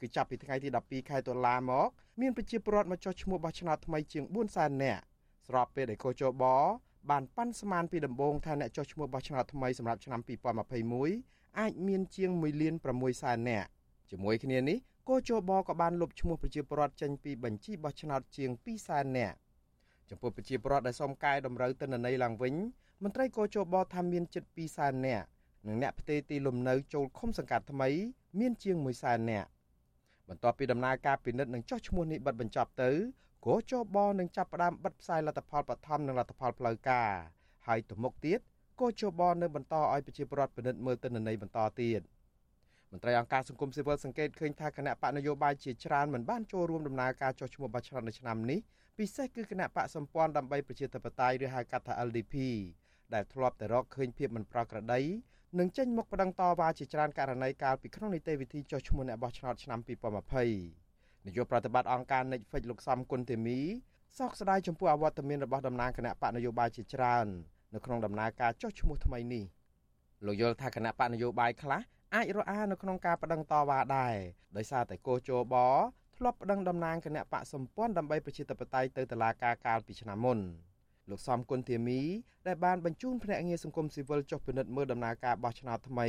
[0.00, 1.88] គឺចាប់ពីថ្ងៃទី12ខែតុលាមក
[2.20, 5.02] មានប្រជាពលរដ្ឋមកចុះឈ្មោះបោះឆ្នោតថ្មីជាង400,000នាក់
[5.46, 6.44] ស្របពេលដែលកោជប
[7.10, 10.20] បានប៉ាន់ស្មានពីដំបូងថាអ្នកចុះឈ្មោះបោះឆ្នោតថ្មីសម្រាប់ឆ្នាំ
[10.88, 13.68] 2021អាចមានជាង1លាន6សែននាក់
[14.10, 14.78] ជាមួយគ្នានេះ
[15.08, 19.36] កោជបក៏បានលុបឈ្មោះប្រជាពលរដ្ឋចេញពីបញ្ជីបោះឆ្នោតជាង2សែននាក់
[20.10, 22.54] ចំពោះប្រជាពលរដ្ឋដែលសុំកែតម្រូវទិន្នន័យឡើងវិញ
[23.02, 25.26] មន្ត្រីកោជបថាមានជិត2សែននាក់
[25.66, 27.88] និងអ្នកផ្ទេរទីលំនៅចូលឃុំសង្កាត់ថ្មី
[28.38, 29.48] មានជាង1សែននាក់
[30.28, 32.90] បន្ទាប់ពីដំណើរការពិនិត្យនិងចោះឈ្មោះនេះបិទបញ្ចប់ទៅ
[33.46, 37.10] គោចបនឹងចាប់ផ្ដើមបិទផ្សាយលទ្ធផលបឋមនិងលទ្ធផលផ្លូវការ
[37.66, 38.40] ហើយទៅមុខទៀត
[38.80, 42.00] គោចបនឹងបន្តឲ្យប្រជាពលរដ្ឋពិនិត្យមើលទិន្នន័យបន្តទៀត
[42.90, 48.58] មន្ត្រីអង្គការសង្គមស៊ីវិលសង្កេតឃើញថាគណៈបកនយោបាយជាច្រើនមិនបានចូលរួមដំណើរការចុះឈ្មោះបោះឆ្នោតនៅឆ្នាំនេះ
[48.98, 52.34] ពិសេសគឺគណៈបកសម្ព័ន្ធដើម្បីប្រជាធិបតេយ្យឬហៅកាត់ថា LDP
[53.14, 55.00] ដែលធ្លាប់តែរកឃើញភាពមិនប្រក្រតី
[55.58, 60.85] និងចេញមុខប្តឹងតវ៉ាជាច្រើនករណីកាលពីក្នុងនីតិវិធីចុះឈ្មោះអ្នកបោះឆ្នោតឆ្នាំ2020
[61.26, 63.58] នាយកប្រតិបត្តិអង្គការ Netflix លោកសំគុណធីមី
[64.18, 67.26] សោកស្ដាយចំពោះអវត្តមានរបស់តំណាងគណៈបកនយោបាយជាច្រើន
[67.74, 69.44] នៅក្នុងដំណើរការចុះឈ្មោះថ្មីនេះ
[70.26, 71.80] លោកយល់ថាគណៈបកនយោបាយខ្លះ
[72.14, 74.14] អាចរអានៅក្នុងការប្តឹងតវ៉ាដែរ
[74.56, 75.54] ដោយសារតែកោជប
[76.16, 80.38] ធ្លាប់ប្តឹងតំណាងគណៈបកសម្ព័ន្ធដើម្បីប្រជាធិបតេយ្យទៅតុលាការកាលពីឆ្នាំមុន
[81.10, 82.00] លោកសំគុណធាមី
[82.46, 86.08] ដែលបានបញ្ជូនភ្នាក់ងារសង្គមស៊ីវិលចុះពិនិត្យមើលដំណើរការបោះឆ្នោតថ្មី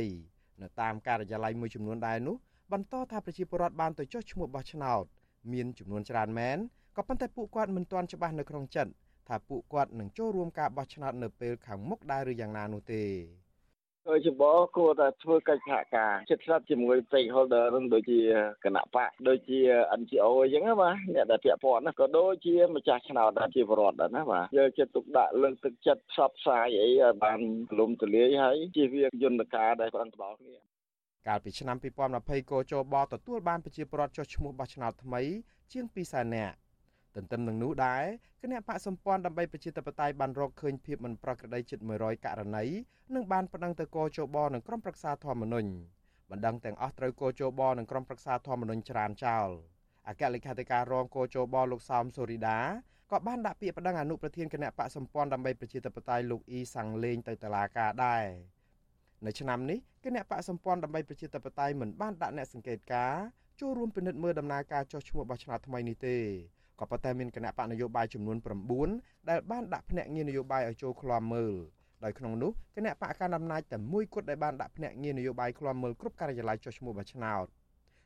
[0.62, 2.36] នៅតាមការិយាល័យមួយចំនួនដែរនោះ
[2.74, 5.04] បន្តថាប្រជាពលរដ្ឋបានទៅចុះឈ្មោះបោះឆ្នោត
[5.52, 6.58] មានចំនួនច្រើនមែន
[6.96, 8.92] ក៏ប៉ុន្តែពួកគាត់មិនទាន់ច្បាស់នៅក្នុងចិត្ត
[9.28, 13.04] ថាពួកគាត់នឹងចូលរួមការបោះឆ្នោតនៅពេលខាងមុខដែរឬយ៉ាងណានោះទេ
[14.08, 18.20] ដោយច្បងគួរតែធ្វើកិច្ចសហការជិតស្និទ្ធជាមួយ stakeholder នឹងដូចជា
[18.64, 19.58] គណៈបកដូចជា
[20.00, 30.56] NGO អញ្ចឹងណាបាទអ្នកដែលពាក់ព័ន្ធណាក៏ដូចជាម្ចាស់ឆ្នោតដែលជាបរដ្ឋដែរណាបាទយកចិត្តទុកដាក់លើកទឹកចិត្តផ្សព្វផ្សាយអីឲ្យបានទូលំទូលាយហើយជាវាយន្តការដែលបានផ្ដល់គ្នា
[31.26, 31.76] កាលពីឆ្នាំ
[32.14, 35.22] 2020កោជបទទួលបានប្រជាពលរដ្ឋចុះឈ្មោះបោះឆ្នោតថ្មី
[35.72, 36.56] ជាង2សែននាក់
[37.14, 38.04] ទន្ទឹមនឹងនោះដែរ
[38.42, 42.64] គណៈបកសម្ព័ន្ធដើម្បីប្រជាធិបតេយ្យបានរកឃើញភាពមិនប្រក្រតីជិត100ករណី
[43.14, 45.70] និងបានប្តឹងទៅកោជបនិងក្រុមប្រឹក្សាធម្មនុញ្ញ
[46.30, 49.48] បណ្ដឹងទាំងអស់ត្រូវកោជបនិងក្រុមប្រឹក្សាធម្មនុញ្ញច្រានចោល
[50.08, 52.60] អគ្គលេខាធិការរងកោជបលោកសោមសូរីដា
[53.10, 58.24] ក៏បានដាក់ពាក្យប្តឹងអនុប្រធានគណៈបកសម្ព័ន្ធដើម្បីប្រជាធិបតេយ្យលោកអ៊ីសាំងលេងទៅតុលាការដែរ
[59.26, 63.14] នៅឆ្នាំនេះគណៈបកសម្ព័ន្ធដើម្បីប្រជាធិបតេយ្យមិនបានដាក់អ្នកសង្កេតការ
[63.60, 66.16] ចូលរួមពិនិត្យមើលដំណើរការចុះឈ្មោះបោះឆ្នោតថ្មីនេះទេ
[66.80, 68.36] ក៏ប៉ុន្តែមានគណៈបកនយោបាយចំនួន
[68.84, 71.54] 9ដែលបានដាក់ភ្នាក់ងារនយោបាយឲ្យចូលឃ្លាំមើល
[72.04, 77.46] ដោយក្នុងនោះគណៈបកកណ្ដាលអំណាចតែមួយគត់ដែលបានដាក់ភ្នាក់ងារនយោបាយឃ្លាំមើលគ្រប់ការិយាល័យចុះឈ្មោះបោះឆ្នោត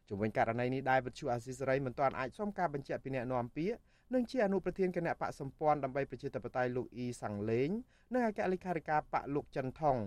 [0.08, 3.76] ជំវិញករណីនេះដែរវិទ្យុអាស៊ីសេរីមិនទាន់អាចសុំការបញ្ជាក់ពីអ្នកនាំពាក្យ
[4.14, 7.70] និងជាអនុប្រធានគណៈបកសម្ព័ន្ធដើម្បីប្រជាធិបតេយ្យលោកអ៊ីសាំងលេង
[8.12, 9.98] និងអគ្គលេខាធិការបកលោកចិនថង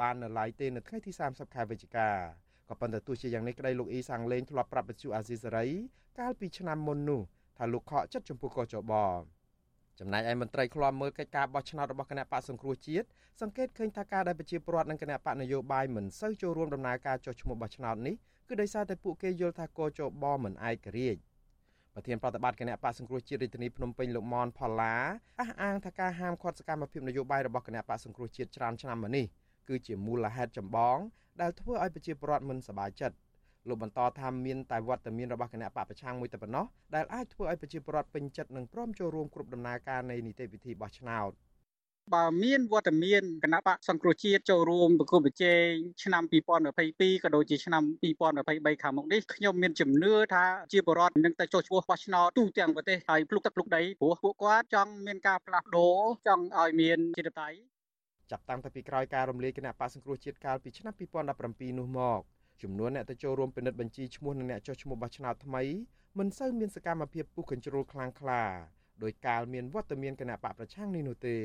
[0.00, 2.08] បាននៅឡាយទេនៅថ្ងៃទី30ខែវិច្ឆិកា
[2.68, 5.66] ក៏ប៉ុន្តែទោះជាយ៉ាងនេះក្តីលោកអ៊ីសាំងលេងធ្លាប់ប្រាប់វិទ្យុអាស៊ីសេរី
[6.18, 7.20] កាលពីឆ្នាំមុននោះ
[7.58, 8.92] ថាលោកខកចិត្តចំពោះកោចប
[9.98, 13.06] ចំណែកឯមន្ត្រីឃ្លាំមើលកិច្ចការបោះឆ្នោតរបស់គណៈបកសង្គ្រោះជាតិ
[13.40, 18.14] សង្កេតឃើញថាការដែលប្រជាពលរដ្ឋនិងគណៈបកនយោបាយមិនសូវចូលរួមដំណើរការចុះឈ្មោះបោះឆ្នោតនេះ
[18.48, 21.20] គឺដោយសារតែពួកគេយល់ថាកោចបមិនឯករាជ្យ
[21.94, 24.94] ប្រធានប្រតិបត្តិគណៈបកសង្គ្រោះជាតិរាជធានីភ្នំពេញលោកមនផល្លា
[25.40, 29.26] អះអាងថាការហាមឃាត់សកម្មភាពនយោបាយរបស់គណៈបកសង្គ្រោះជាតិច្រើនឆ្នាំមកនេះ
[29.68, 30.98] គឺជាមូលហេតុចម្បង
[31.40, 33.16] ដែលធ្វើឲ្យប្រជាពលរដ្ឋមិនសប្បាយចិត្ត
[33.68, 41.32] លោកបន្តថាមានតែវត្តមានរបស់គណៈបកប្រឆាំងមួយតែប៉ុណ្ណោះដែលអាចធ្វើឲ្យប្រជាពលរដ្ឋពេញចិត្តនិងព្រមចូលរួមគ្រប់ដំណើរការនៃនីតិវិធីបោះឆ្នោត
[42.14, 45.68] បើមានវត្តមានគណៈបកសង្គ្រោះជាតិចូលរួមប្រគល់ប្រជែង
[46.02, 46.22] ឆ្នាំ
[46.72, 47.82] 2022ក៏ដូចជាឆ្នាំ
[48.32, 57.77] 2023ខាងមុខនេះខ្ញុំមានជំនឿថាជាបរដ្ឋនឹងទៅចុះឈ្មោះបោះឆ្នោតទូទាំងប្រទេសហើយភ្លុកទឹកភ្លុកដីព្រោះពួកគាត់ចង់មានការផ្លាស់ប្ដូរចង់ឲ្យមានជាតិតៃ
[58.30, 60.94] ចាប់តាំងពីក្រោយការរំលាយគណៈបកសង្គ្រោះជាតិកាលពីឆ្នាំ
[61.36, 62.20] 2017នោះមក
[62.62, 65.62] ចំនួនអ្នកទៅចូលរួមពិនិត្យបញ្ជីឈ្មោះនិងអ្នកចុះឈ្មោះបោះឆ្នោតថ្មី
[66.18, 68.42] មិនសូវមានសកម្មភាពពុះកញ្ជ្រោលខ្លាំងក្លា
[69.02, 71.38] ដោយកាលមានវត្តមានគណៈបកប្រឆាំងនេះនោះទេ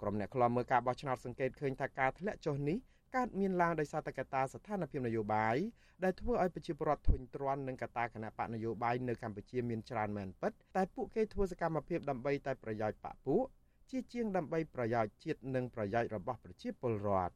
[0.00, 2.78] ក្រុមអ្នកខ្លាំមើលការបោះឆ្នោតសង្កេតឃើញថាការធ្លាក់ចុះនេះ
[3.16, 5.56] កើតមានឡើងដោយសារតែកត្តាស្ថានភាពនយោបាយ
[6.04, 13.44] ដែលធ្វើឲ្យប្រជាពលរដ្ឋធុញទ្រាន់នឹងកត្តាគណៈបកនយោបាយនៅកម្ពុជាមានច្រើនមែនពិតតែពួកគេធ្វើសកម្មភាពដើម្បីតែប្រយោជន៍បកពួក
[13.90, 17.34] ជាជាងដើម្បីប្រយោជន៍ជាតិនិងប្រយោជន៍របស់ប្រជាពលរដ្ឋ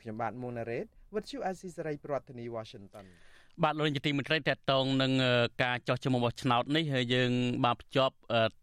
[0.00, 3.06] ខ្ញុំបាទមុនណារ៉េតវិទ្យុអាស៊ីសេរីប្រធានាទី Washington
[3.64, 5.12] បាទលោកនាយកទីមេត្រីតកតងនឹង
[5.64, 7.30] ការចោះឈ្មោះរបស់ឆ្នោតនេះហើយយើង
[7.64, 8.14] បានភ្ជាប់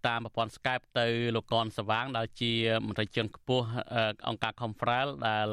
[0.07, 2.51] តាមប្រព័ន្ធ Skype ទៅលោកកនសវាងដែលជា
[2.87, 3.65] មន្ត្រីជាន់ខ្ពស់
[4.27, 5.47] អង្គការ Confrel ដែល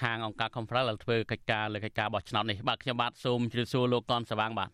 [0.00, 4.70] ខាងអង្គការ Confrel ដែលធ្វើកិច្ចការលើកិច្ចការបោះឆ្នោតនេះបាទខ្ញុំបាទសូមជម្រាបសួរលោកកនសវាងបាទ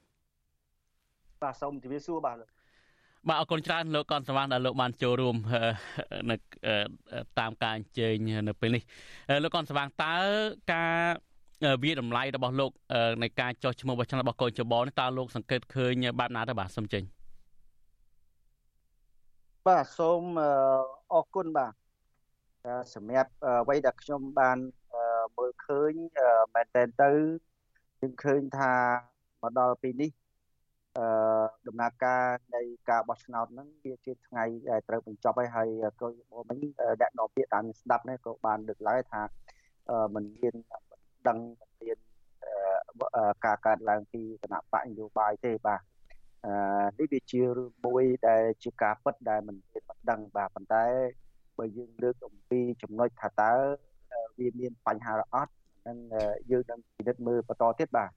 [1.42, 2.36] បាទសូមជម្រាបសួរបាទ
[3.28, 5.36] បាទអរគុណច្រើនលោកកនសវាងដែលលោកបានចូលរួម
[6.30, 6.36] នៅ
[7.38, 8.14] តាមការអញ្ជើញ
[8.48, 8.82] នៅពេលនេះ
[9.42, 10.16] លោកកនសវាងតើ
[10.72, 10.94] ការ
[11.84, 12.70] វាតម្លៃរបស់លោក
[13.20, 17.02] ในការចោះឈ្មោះរបស់ឆ្នោតរបស់កូនចបនេះតើលោកសង្កេតឃើញបែបណាទៅបាទសូមចេញ
[19.66, 20.22] បាទសូម
[21.14, 21.72] អរគុណបាទ
[22.94, 23.30] សម្រាប់
[23.62, 24.58] អ្វីដែលខ្ញុំបាន
[25.36, 25.92] មើលឃើញ
[26.54, 27.10] មែនតើទៅ
[28.00, 28.72] យើងឃើញថា
[29.42, 30.10] មកដល់ពេលនេះ
[30.98, 31.04] អឺ
[31.66, 32.24] ដំណើរការ
[32.54, 35.68] នៃការបោះឆ្នោតហ្នឹងវាជាថ្ងៃដែលត្រូវបញ្ចប់ហើយហើយ
[36.00, 36.08] ក៏
[36.48, 36.58] មិញ
[37.00, 39.22] អ្នកនាំពាក្យតាមស្ដាប់នេះក៏បានលើកឡើងថា
[40.14, 40.54] มันមាន
[41.28, 41.38] ដឹង
[41.82, 41.98] មាន
[43.44, 45.80] ការកើតឡើងពីគណៈបកនយោបាយទេបាទ
[46.46, 46.52] អឺ
[46.98, 50.84] នេះវាជារឿងមួយដែលជាការពិតដែលមិនមានបណ្ដឹងបាទប៉ុន្តែ
[51.58, 53.52] បើយើងលើកអំពីចំណុចថាតើ
[54.38, 55.52] វាមានបញ្ហាឬអត់
[55.86, 55.98] នឹង
[56.50, 58.10] យើងនឹងពិនិត្យមើលបន្តទៀតបាទ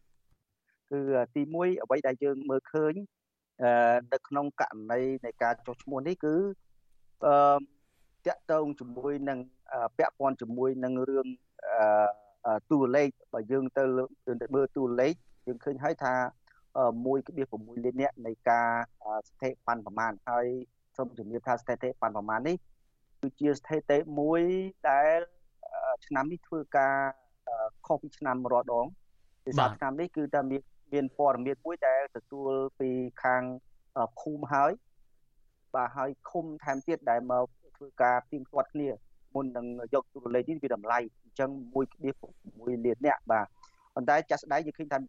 [0.92, 1.00] គឺ
[1.36, 2.94] ទី1អ្វីដែលយើងមើលឃើញ
[4.14, 6.36] នៅក្នុងករណីនៃការចុះឈ្មោះនេះគឺ
[7.26, 7.58] អឺ
[8.28, 9.40] តាក់ទងជាមួយនឹង
[9.98, 11.28] ពាក់ព័ន្ធជាមួយនឹងរឿង
[12.72, 13.84] តួលេខបើយើងទៅ
[14.56, 15.14] មើលតួលេខ
[15.48, 16.14] យើងឃើញហើយថា
[16.96, 18.70] 1.6លាននាក់នៃការ
[19.30, 20.48] ស្ថិប័នប្រមាណហើយ
[20.98, 22.56] សូមជំរាបថាស្ថិតិប័នប្រមាណនេះ
[23.22, 24.42] គឺជាស្ថិតិមួយ
[24.90, 25.18] ដែល
[26.06, 26.96] ឆ្នាំនេះធ្វើការ
[27.88, 28.86] ខុសពីឆ្នាំរាល់ដង
[29.46, 30.62] ពីសារឆ្នាំនេះគឺតែមាន
[30.94, 32.90] មានព័ត៌មានមួយដែលទទួលពី
[33.24, 33.42] ខាង
[34.22, 34.72] ឃុំហើយ
[35.76, 37.46] បាទហើយឃុំថែមទៀតដែលមក
[37.78, 38.90] ធ្វើការទៀងទាត់គ្នា
[39.36, 41.50] មុននឹងយកទូរលេខនេះវាតម្លៃអញ្ចឹង
[42.10, 43.46] 1.6លានអ្នកបាទ
[43.96, 45.00] ប៉ុន្តែចាស់ស្ដែងយើងឃើញថា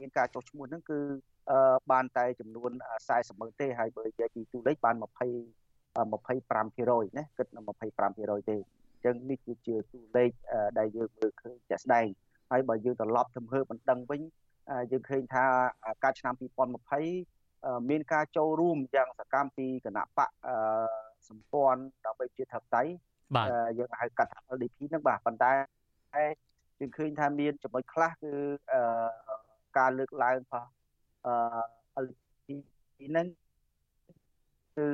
[0.00, 0.98] មានការចុះឈ្មោះហ្នឹងគឺ
[1.92, 2.70] បានតែចំនួន
[3.06, 5.04] 40ម៉ឺនទេហើយបើនិយាយពីទូលេខបាន20
[6.00, 8.56] 25%ណាគិតនៅ25%ទេ
[8.94, 10.30] អញ្ចឹងនេះគឺជាទូលេខ
[10.78, 12.06] ដែលយើងមើលឃើញជាក់ស្ដែង
[12.50, 14.20] ហើយបើយើងត្រឡប់ទៅមើលបណ្ដឹងវិញ
[14.92, 15.44] យើងឃើញថា
[16.04, 20.30] ការឆ្នាំ2020មានការចូលរួមយ៉ាងសកម្មពីគណៈបក
[21.28, 22.90] សម្ព័ន្ធដើម្បីជាធិបតេយ្យ
[23.78, 25.52] យើងហៅកាត់ថា LDP ហ្នឹងបាទប៉ុន្តែ
[26.80, 28.32] យើងឃើញថាមានចំណុចខ្លះគឺ
[29.78, 30.68] ការលើកឡើងរបស់
[31.96, 32.48] អឺ LDP
[33.08, 33.26] ហ្នឹង
[34.76, 34.86] គឺ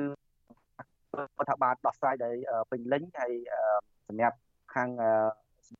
[1.17, 2.35] រដ្ឋបាលដោះស្រាយដោយ
[2.71, 3.33] ពេញលេញហើយ
[4.07, 4.37] សម្រាប់
[4.75, 4.89] ខាង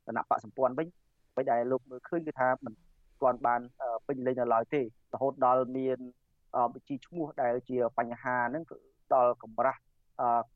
[0.06, 0.88] គណៈបកសម្ព័ន្ធវិញ
[1.32, 2.74] អ្វីដែលលោកមើលឃើញគឺថាមិន
[3.22, 3.60] ទាន់បាន
[4.06, 5.98] ពេញលេញនៅឡើយទេរហូតដល់មាន
[6.74, 8.76] វិជីឈ្មោះដែលជាបញ្ហាហ្នឹងគឺ
[9.14, 9.80] ដល់កម្រាស់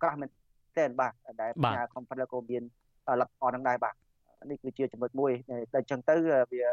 [0.02, 0.30] ក្រាស់មែន
[0.78, 2.62] តែនបាទដែលបញ្ញា company ក៏មាន
[3.20, 3.94] លទ្ធផលហ្នឹងដែរបាទ
[4.50, 5.32] នេះគឺជាចំណុចមួយ
[5.72, 6.14] តែអញ្ចឹងទៅ
[6.52, 6.64] វា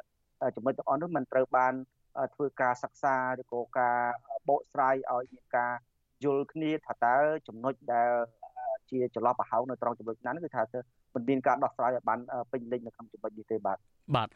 [0.55, 1.73] ចំណុចទាំងអស់នោះมันត្រូវបាន
[2.33, 3.99] ធ្វើការសិក្សាឬក៏ការ
[4.49, 5.73] បកស្រាយឲ្យមានការ
[6.23, 7.15] យល់គ្នាថាតើ
[7.47, 8.11] ចំណុចដែល
[8.91, 10.61] ជាចន្លោះប្រហោងនៅត្រង់ចំណុចណាគឺថា
[11.13, 12.19] មិនមានការដោះស្រាយឲ្យបាន
[12.51, 13.77] ពេញលេញនៅក្នុងចំណុចនេះទេបាទ
[14.15, 14.29] បាទ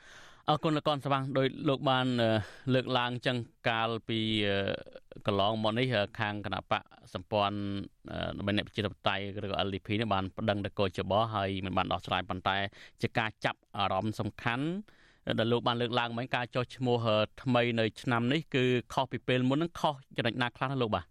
[0.50, 2.08] អរគុណលោកកនស្វាងដោយលោកបាន
[2.74, 3.38] លើកឡើងចឹង
[3.70, 4.20] កាលពី
[5.26, 5.88] កន្លងមកនេះ
[6.20, 6.82] ខាងគណៈបក
[7.14, 7.58] សម្ព័ន្ធ
[8.38, 12.58] ដើម្បីអ្នកប្រជាធិបតេយ្យឬក៏ LDP នេះបានប្តឹងទៅកោចបហើយមិនបានដោះស្រាយប៉ុន្តែ
[13.02, 14.66] ជាការចាប់អារម្មណ៍សំខាន់
[15.40, 17.06] ដែលលោកបានលើកឡើងមិញការចុះឈ្មោះ
[17.44, 21.06] ថ្មីនៅឆ្នាំនេះគឺខុសពីពេលមុននឹងខុសចំណុចណាខ្លះណាលោកបាទ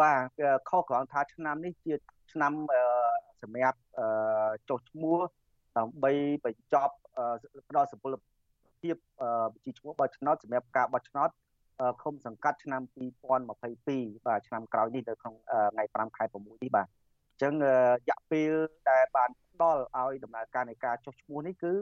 [0.00, 1.94] បាទខុសគ្រាន់ថាឆ្នាំនេះជា
[2.32, 2.52] ឆ្នាំ
[3.42, 3.78] សម្រាប់
[4.68, 5.18] ចុះឈ្មោះ
[5.78, 6.12] ដើម្បី
[6.44, 6.94] បញ្ចប់
[7.68, 8.14] ផ្ដល់សុពល
[8.80, 8.96] ភាព
[9.64, 11.30] ជាឈ្មោះបោះឆ្នោតសម្រាប់ការបោះឆ្នោត
[12.02, 15.34] ឃុំសង្កាត់ឆ្នាំ2022បាទឆ្នាំក្រោយនេះនៅក្នុង
[15.72, 17.68] ថ្ងៃ5ខែ6នេះបាទអញ្ចឹងរ
[18.08, 18.50] យៈពេល
[18.90, 21.74] ដែលបានផ្ដល់ឲ្យដំណើរការនៃការចុះឈ្មោះនេះគឺ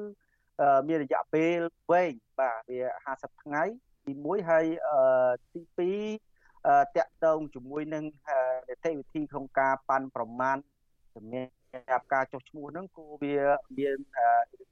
[0.88, 1.56] មានរយៈពេល
[1.90, 3.62] វែងបាទវា50ថ្ងៃ
[4.06, 4.64] ទី1ហើយ
[5.78, 8.04] ទី2តាក់ទងជាមួយនឹង
[8.68, 10.56] នីតិវិធីក្នុងការប៉ាន់ប្រមាណ
[11.18, 13.34] សម្រាប់ការចុះឈ្មោះហ្នឹងគូវា
[13.78, 13.96] មាន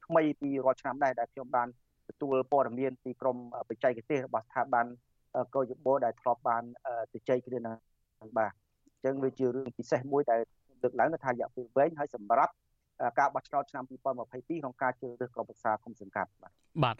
[0.06, 1.68] ថ្មីពីរាល់ឆ្នាំដែរដែលខ្ញុំបាន
[2.08, 3.36] ទទួលព័ត៌មានពីក្រម
[3.68, 4.86] បច្ចេកទេសរបស់ស្ថាប័ន
[5.54, 6.62] កោយបោដែលធ្លាប់បាន
[7.12, 7.72] ជជែកគ្នានឹ
[8.26, 8.52] ងបាទ
[8.94, 10.40] អញ្ចឹងវាជារឿងពិសេសមួយដែល
[10.82, 12.52] លើកឡើងថារយៈពេលវែងហើយសម្រាប់
[13.18, 16.52] ការបោះឆ្នោតឆ្នាំ2022ក្នុងការជ្រើសរើសក្រុមប្រឹក្សាគុំសង្កាត់បាទ
[16.84, 16.96] បាទ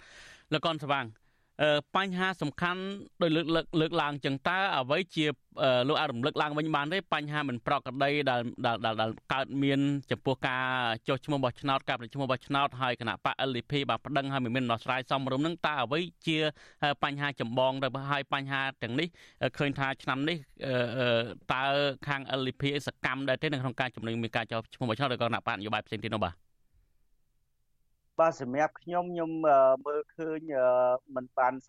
[0.53, 1.05] លោកកនស្វាង
[1.97, 2.83] បញ្ហាសំខាន់
[3.23, 3.47] ដោយលើក
[3.81, 5.27] លើកឡើងចឹងតើអ្វីជា
[5.88, 8.40] លោកអាចរំលឹកឡើងវិញបានទេបញ្ហាមិនប្រក្រតីដែល
[9.01, 10.64] ដែលកើតមានចំពោះការ
[11.09, 16.38] ចុះឈ្មោះបោះឆ្នោតការប្រជុំបោះឆ្នោតហើយគណៈបក LDP បានប្តឹងហើយមិនមានដំណោះស្រាយសមរម្យនឹងតើអ្វីជា
[17.05, 19.09] បញ្ហាចម្បងទៅហើយបញ្ហាទាំងនេះ
[19.59, 20.37] ឃើញថាឆ្នាំនេះ
[21.53, 21.64] តើ
[22.09, 26.46] ខាង LDP សកម្មដែរទេនៅក្នុងការជំរុញមានការចុះឈ្មោះបោះឆ្នោតឬក៏គណៈបកនយោបាយផ្សេងទៀតនោះបាទ
[28.20, 29.31] បាទសម្រាប់ខ្ញុំខ្ញុំ
[29.87, 30.40] មើលឃើញ
[31.16, 31.68] មិនបានស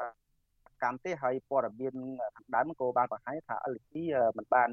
[0.84, 1.94] កម្មទេហើយព័ត៌មាន
[2.36, 3.94] ខាងដើមក៏បានបង្ហាញថា LP
[4.38, 4.70] មិនបាន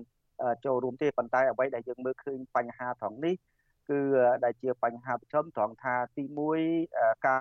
[0.65, 3.35] ចូលរួមទេប៉ុន្តែអ្វីដែលយើងមើលឃើញបញ្ហាត្រង់នេះ
[3.91, 4.01] គឺ
[4.45, 6.25] ដែលជាបញ្ហាប្រឈមត្រង់ថាទី
[6.75, 7.37] 1កា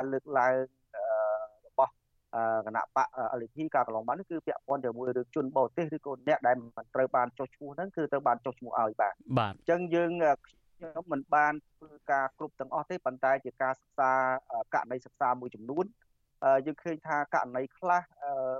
[0.00, 0.54] រលើកឡើង
[1.66, 1.92] របស់
[2.66, 3.08] គណៈបក
[3.40, 10.12] LP ការកន្លងបានគឺពាក់ព័ន្ធជាមួយរឿងជនបរទេសឬក៏អ្នកដែលមិនត្រូវបានចុះឈ្មោះហ្នឹងគឺត្រូវបានចុះឈ្មោះឲ្យបាទបាទអញ្ចឹងយើង
[10.82, 14.12] ខ្ញុំមិនបានធ្វើការគ្រប់ទាំងអស់ទេប៉ុន្តែជាការសិក្សា
[14.74, 15.84] ករណីសិក្សាមួយចំនួន
[16.66, 18.02] យើងឃើញថាករណីខ្លះ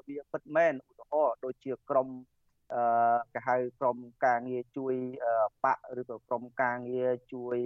[0.08, 2.08] វាពិតមែនឧទាហរណ៍ដូចជាក្រម
[3.34, 4.94] គេហៅក្រមការងារជួយ
[5.64, 7.58] បកឬក៏ក្រមការងារជួយ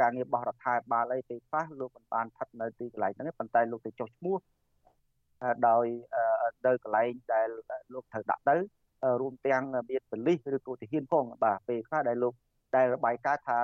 [0.00, 4.36] ការងារបោះរដ្ឋាភិបាលអីពេលខ្លះលោកមិនបានស្ថិតនៅទីកន្លែងហ្នឹងប៉ុន្តែលោកទៅចុះឈ្មោះ
[5.68, 5.86] ដោយ
[6.66, 7.48] ទៅកន្លែងដែល
[7.92, 8.56] លោកត្រូវដាក់ទៅ
[9.20, 12.34] រួមទាំងមានបលិសឬក៏ទាហានផងបាទពេលខ្លះដែលលោក
[12.76, 13.58] ដែលរបាយការណ៍ថា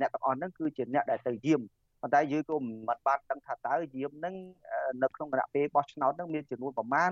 [0.00, 1.60] អ្នកទាំងអស់ហ្នឹងគឺជាអ្នកដែលទៅយាម
[2.00, 4.34] ប៉ុន្តែយើងក៏មិនបានដឹងថាតើយាមហ្នឹង
[5.02, 7.10] នៅក្នុងគណៈពេលបោះឆ្នោតហ្នឹងមានចំនួនប្រមាណ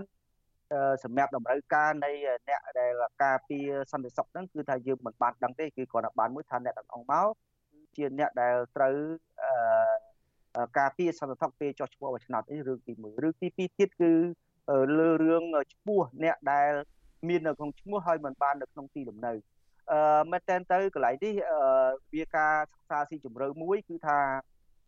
[1.04, 2.10] សម្រាប់តម្រូវការនៃ
[2.48, 2.92] អ្នកដែល
[3.24, 7.26] ការពារសន្តិសុខហ្នឹងគឺថាយើងមិនបានដឹងទេគឺគ្រាន់តែបានមួយថាអ្នកទាំងអង្គមក
[7.72, 8.96] គឺជាអ្នកដែលត្រូវ
[10.78, 14.12] ការពារសន្តិសុខពេលចោះឈ្មោះបោះឆ្នោតនេះរឿងទី1រឿងទី2ទៀតគឺ
[14.98, 15.44] លើរឿង
[15.74, 16.70] ឈ្មោះអ្នកដែល
[17.28, 19.32] មាននៅក្នុងឈ្មោះហើយមិនបាននៅក្នុងទីលំនៅ
[19.92, 21.34] អឺមែនតើទៅកន្លែងនេះ
[22.14, 24.18] វាការសិក្សាស៊ីជម្រៅមួយគឺថា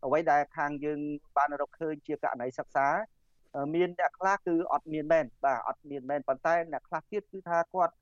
[0.05, 0.99] អ្វីដែលខាងយើង
[1.37, 2.87] បានរកឃើញជាករណីសិក្សា
[3.75, 7.93] មានអ្នកខ្លះគឺអត់មានមែនបាទអត់មានមែនប៉ុន្តែអ្នកខ្លះទៀតគឺថាគាត់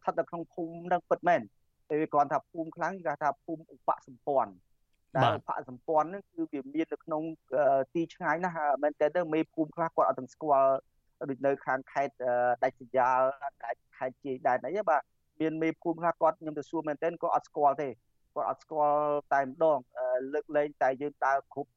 [0.00, 1.40] ស្ថិតនៅក្នុងភូមិនឹងពិតមែន
[1.88, 4.52] តែវាគ្រាន់ថាភូមិខ្លាំងគេថាភូមិឧបសម្ព័ន្ធ
[5.16, 7.22] ដែលឧបសម្ព័ន្ធហ្នឹងគឺវាមាននៅក្នុង
[7.94, 10.72] ទីឆ្ងាយណាស់មែនតើទៅមេភូមិខ្លះគាត់អត់ទាំងស្គាល់
[11.28, 12.14] ដូចនៅខាងខេត្ត
[12.62, 13.20] ដាច់ស្រយាល
[13.64, 15.02] ដាច់ខេត្តជាយដែនអីបាទ
[15.40, 17.88] មានមេភូមិខ្លះគាត់ខ្ញុំទៅសួរមែនតើគាត់អត់ស្គាល់ទេ
[18.34, 19.00] គាត់អត់ស្គាល់
[19.34, 19.78] តែម្ដង
[20.32, 21.70] លើកលែងតែយើងដើរគ្រប់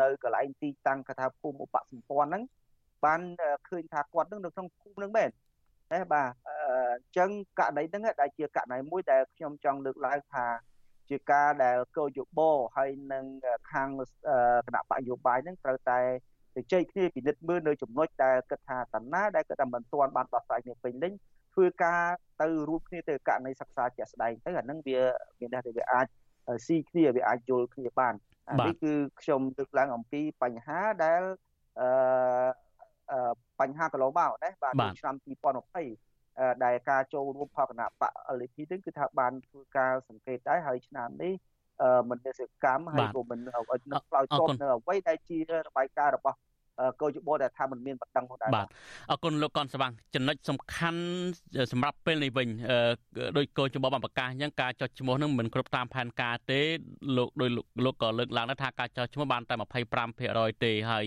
[0.00, 2.42] នៅកន្លែងទីតាំងគេថាភូមិឧបសម្ព័ន្ធហ្នឹង
[3.04, 3.20] បាន
[3.68, 5.30] ឃើញថាគាត់នឹងនៅក្នុងភូមិនឹងមែន
[5.92, 6.50] តែបាទអ
[6.98, 10.46] ញ្ចឹងករណីហ្នឹងដែលជាករណីមួយដែលខ្ញុំចង់លើកឡើងថា
[11.10, 13.24] ជាការដែលកោយោបោហើយនឹង
[13.72, 13.88] ខាង
[14.66, 16.00] គណៈបកយោបាយហ្នឹងត្រូវតែ
[16.56, 21.12] ទៅជ័យគ្នាពិនិត្យមើលនៅចំណុចដែលគិតថាតាណាដែលគិតថាមិនទាន់បានដោះស្រាយគ្នាពេញលេញ
[21.54, 22.02] ធ្វើការ
[22.42, 24.98] ទៅរួមគ្នាទៅករណីសិក្សាជាក់ស្ដែងទៅអាហ្នឹងវា
[25.40, 26.06] មានថាវាអាច
[26.66, 28.14] ស៊ីគ្នាវាអាចយល់គ្នាបាន
[28.66, 31.22] នេះគឺខ្ញុំលើកឡើងអំពីបញ្ហាដែល
[31.80, 35.14] អឺបញ្ហាកន្លងមកណាបាទឆ្នាំ
[35.84, 41.34] 2020ដែលការចូលរួមផលគណៈបក LP នេះគឺថាបានធ្វើការសង្កេតដែរហើយឆ្នាំនេះ
[42.10, 46.38] មិនមានសកម្មហើយក៏មិនឆ្លើយតបនៅអ្វីដែលជារបាយការណ៍របស់
[47.00, 48.66] កោជបដែលថាมันមានបណ្ដឹងផងដែរបាទ
[49.10, 51.02] អរគុណលោកកនស្វាងចំណុចសំខាន់
[51.72, 52.48] សម្រាប់ពេលនេះវិញ
[53.38, 56.60] ដោយកោជបបានប្រកាសអញ្ចឹងការចុះឈ្មោះនឹងមិនគ្រប់តាមផែនការទេ
[57.16, 57.50] លោកដោយ
[57.84, 59.54] លោកក៏លើកឡើងថាការចុះឈ្មោះបានតែ
[60.08, 61.06] 25%ទេហើយ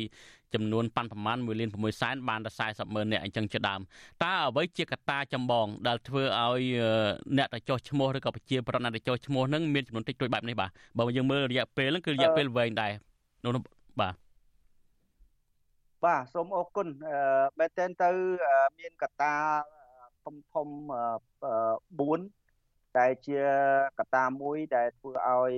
[0.56, 3.82] ចំនួនប៉ាន់ប្រមាណ1លាន6សែនបានតែ40ម៉ឺននាក់អញ្ចឹងជាដើម
[4.24, 6.64] តើអ្វីជាកត្តាចម្បងដែលធ្វើឲ្យ
[7.38, 12.92] អ្នកទៅចុះឈ្មោះឬក៏ប្រជាប្រដ្ឋអ្នកទៅចុះឈ្មោះនឹងមានចំនួនតិចតួចបែបនេះបាទបើយើងមើលរយៈពេលហ្នឹងគឺរយៈពេលវែងដែរ
[13.44, 13.64] នោះ
[14.02, 14.14] បាទ
[16.05, 16.89] បាទសូមអរគុណ
[17.59, 18.11] មែនតើទៅ
[18.79, 19.35] មានកត្តា
[20.25, 20.69] ធំធំ
[22.23, 23.39] 4ដែលជា
[23.99, 25.53] កត្តាមួយដែលធ្វើឲ្យ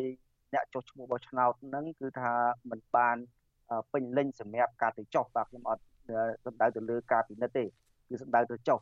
[0.55, 2.33] អ្នកចុះឈ្មោះបោះឆ្នោតហ្នឹងគឺថា
[2.71, 3.17] มันបាន
[3.93, 5.83] ពេញលេញសម្រាប់ការទៅចុះបាទខ្ញុំអត់
[6.45, 7.65] សំដៅទៅលើការពិនិត្យទេ
[8.09, 8.79] គឺសំដៅទៅចុះ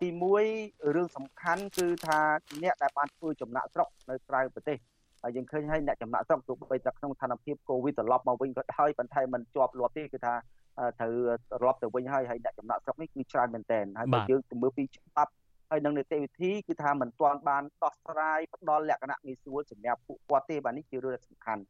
[0.00, 0.08] ទី
[0.50, 2.18] 1រឿងសំខាន់គឺថា
[2.62, 4.78] អ្នកដែលបានធ្វើចំណាក់ស្រុកនៅក្រៅប្រទេស
[5.22, 10.34] ហើយយើងឃើញហើយអ្នកចំណាក់ស្រុកទោះបីតែក្នុងស្ថានភាពកូវីដត្រឡប់មកវិញក៏ដោយប៉ុន្តែมันជាប់លាប់ទេគឺថា
[10.99, 11.13] ត្រូវ
[11.51, 15.31] ត្រឡប់ទៅវិញហើយហើយអ្នកចំណាក់ស្រុកនេះគឺច្រើនមែនទែនហើយបើយើងទៅមើលពីច្បាប់
[15.69, 21.63] ហើយនឹងនីតិវិធីគឺថាมันទាន់បានដោះស្រាយផ្ដល់លក្ខណៈងាយស្រួលសម្រាប់ពួកគាត់ទេបាទនេះជារឿងសំខាន់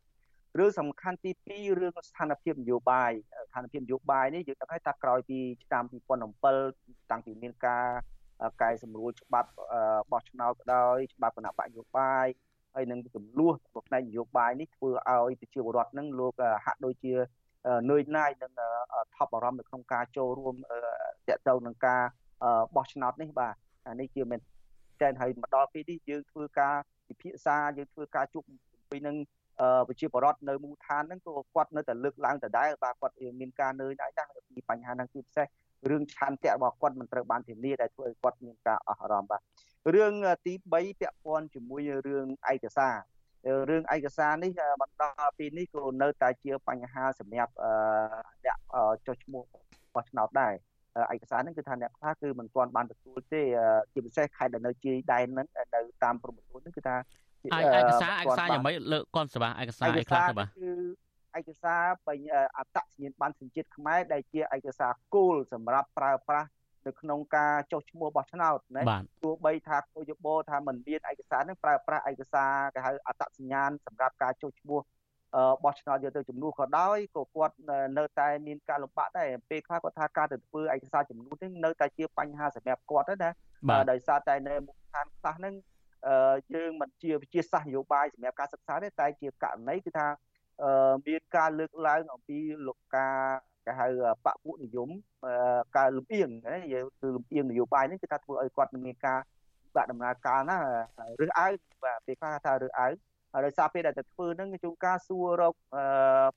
[0.60, 3.12] រឿងសំខាន់ទី2រឿងស្ថានភាពនយោបាយ
[3.48, 5.84] ស្ថានភាពនយោបាយនេះយើងដឹងហើយថាក្រោយពីឆ្នាំ
[6.48, 7.86] 2007តាំងពីមានការ
[8.62, 9.50] កែសម្រួលច្បាប់
[10.12, 12.26] បោះឆ្នោតក៏ដោយច្បាប់គណៈបកនយោបាយ
[12.76, 13.54] ហើយនឹងចំនួន
[13.88, 16.34] ផ្នែកនយោបាយនេះធ្វើឲ្យប្រជាពលរដ្ឋនឹងលោក
[16.66, 17.13] ហាក់ដូចជា
[17.89, 18.52] នឿយណាយនឹង
[19.15, 22.02] ថប់អារម្មណ៍នៅក្នុងការចូលរួមតកតទៅនឹងការ
[22.76, 23.56] បោះឆ្នោតនេះបាទ
[23.88, 24.39] អានេះជាមែន
[25.02, 26.76] តែហើយមកដល់ពេលនេះយើងធ្វើការ
[27.08, 28.43] ពិភាក្សាយើងធ្វើការជួប
[28.91, 29.15] ពីនឹង
[29.88, 35.47] ប្រជាពលរដ្ឋនៅមូលដ្ឋានហ្នឹងក៏គាត់នៅតែលើកឡើងដដែលបាទគាត់មានការនឿយណាយណាស់ពីបញ្ហាហ្នឹងគឺពិសេស
[35.89, 39.41] រឿងឆន្ទៈរបស់គាត់មិនត្រូវបានធានាដែលធ្វើឲ្យគាត់មានការអស់អារម្មណ៍បាទ
[39.95, 40.13] រឿង
[40.45, 42.95] ទី3ពាក់ព័ន្ធជាមួយរឿងឯកសារ
[43.69, 44.51] រឿងឯកសារនេះ
[44.82, 45.03] បន្ត
[45.38, 47.53] ពីនេះក៏នៅតែជាបញ្ហាសម្រាប់
[48.45, 48.58] អ្នក
[49.08, 49.43] ចុះឈ្មោះ
[49.93, 50.53] បោះឆ្នោតដែរ
[51.13, 53.41] ឯកសារហ្នឹងគឺថាអ្នកខ្លះគឺមិនទាន់បានទទួលទេ
[53.93, 56.95] ជាពិសេសខេត្តដែលនៅជាយដែនហ្នឹងនៅតាមព្រំប្រទល់ហ្នឹងគឺថា
[57.45, 60.71] ឯកសារឯកសារយ៉ាងម៉េចលើកគាត់សបាឯកសារអីខ្លះទៅបាទគឺ
[61.39, 62.19] ឯកសារពេញ
[62.58, 66.49] អត្តសញ្ញាណប័ណ្ណសញ្ជាតិខ្មែរដែលជាឯកសារគោលសម្រាប់ប្រើប្រាស់
[66.88, 68.84] នៅក្នុងការចុះឈ្មោះបោះឆ្នោតណា
[69.24, 74.80] ទោះបីថាគយបោថាมันមានឯកសារនឹងប្រើប្រាស់ឯកសារគេហៅអត្តសញ្ញាណសម្រាប់ការចុះឈ្មោះ
[75.63, 77.56] បោះឆ្នោតយកទៅចំនួនក៏ដោយក៏គាត់
[77.98, 83.32] នៅតែមានការលំបាកដែរពេលខ្លះគាត់ថាការទៅធ្វើឯកសារចំនួននេះនៅតែជាបញ្ហាសម្រាប់គាត់ណា
[83.91, 85.54] ដោយសារតែនៅមូលដ្ឋានខ្លះហ្នឹង
[86.54, 90.08] យើងមិនជាវិជាសាស្ត្រនយោបាយសម្រាប់ការសិក្សាទេតែជាករណីគឺថា
[91.08, 93.17] មានការលើកឡើងអំពីលោកការ
[93.66, 93.86] គេហៅ
[94.26, 94.90] បពុនិយម
[95.78, 99.20] ការលំអៀងណាយើងគឺលំអៀងនយោបាយនេះគឺថាធ្វើឲ្យគាត់មានការ
[99.76, 100.58] បាក់ដំណើរការណា
[101.22, 101.54] រើសអើង
[101.84, 102.94] បាទពេលខ្លះថារើសអើង
[103.34, 105.54] ហើយដោយសារពេលដែលទៅធ្វើហ្នឹងជួនកាលសួររក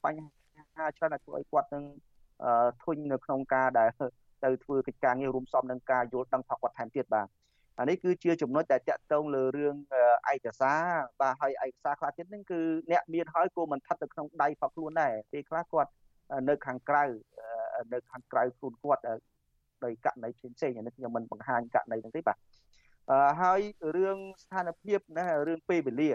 [0.04, 1.84] បញ្ហាច្រើនដែលធ្វើឲ្យគាត់នឹង
[2.82, 3.90] ធុញនៅក្នុងការដែល
[4.44, 7.28] ទៅធ្វើកិច្ចការងាររួមសំនឹងការយល់ដឹងថាគាត់ថែមទៀតបាទ
[7.78, 9.74] អានេះគឺជាចំណុចដែលតាក់ទងលើរឿង
[10.32, 10.82] ឯកសារ
[11.20, 12.60] បាទហើយឯកសារខ្លះទៀតហ្នឹងគឺ
[12.90, 15.90] អ្នកមានហើយក៏មិនស្ថិតនៅក្នុងដៃផងខ្លួនដែរពេលខ្លះគាត់
[16.48, 17.04] នៅខាងក្រៅ
[17.92, 19.02] នៅខាងក្រៅខ្លួនគាត់
[19.84, 22.36] ដោយករណីផ្សេងៗនេះខ្ញុំមិនបង្ហាញករណីហ្នឹងទេបាទ
[23.10, 23.60] អឺហើយ
[23.96, 26.10] រឿងស្ថានភាពណារឿងពេលវេលា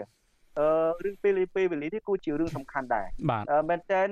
[0.58, 0.68] អឺ
[1.04, 3.06] រឿងពេលពេលវេលានេះគឺជារឿងសំខាន់ដែរ
[3.70, 4.02] មែនតើ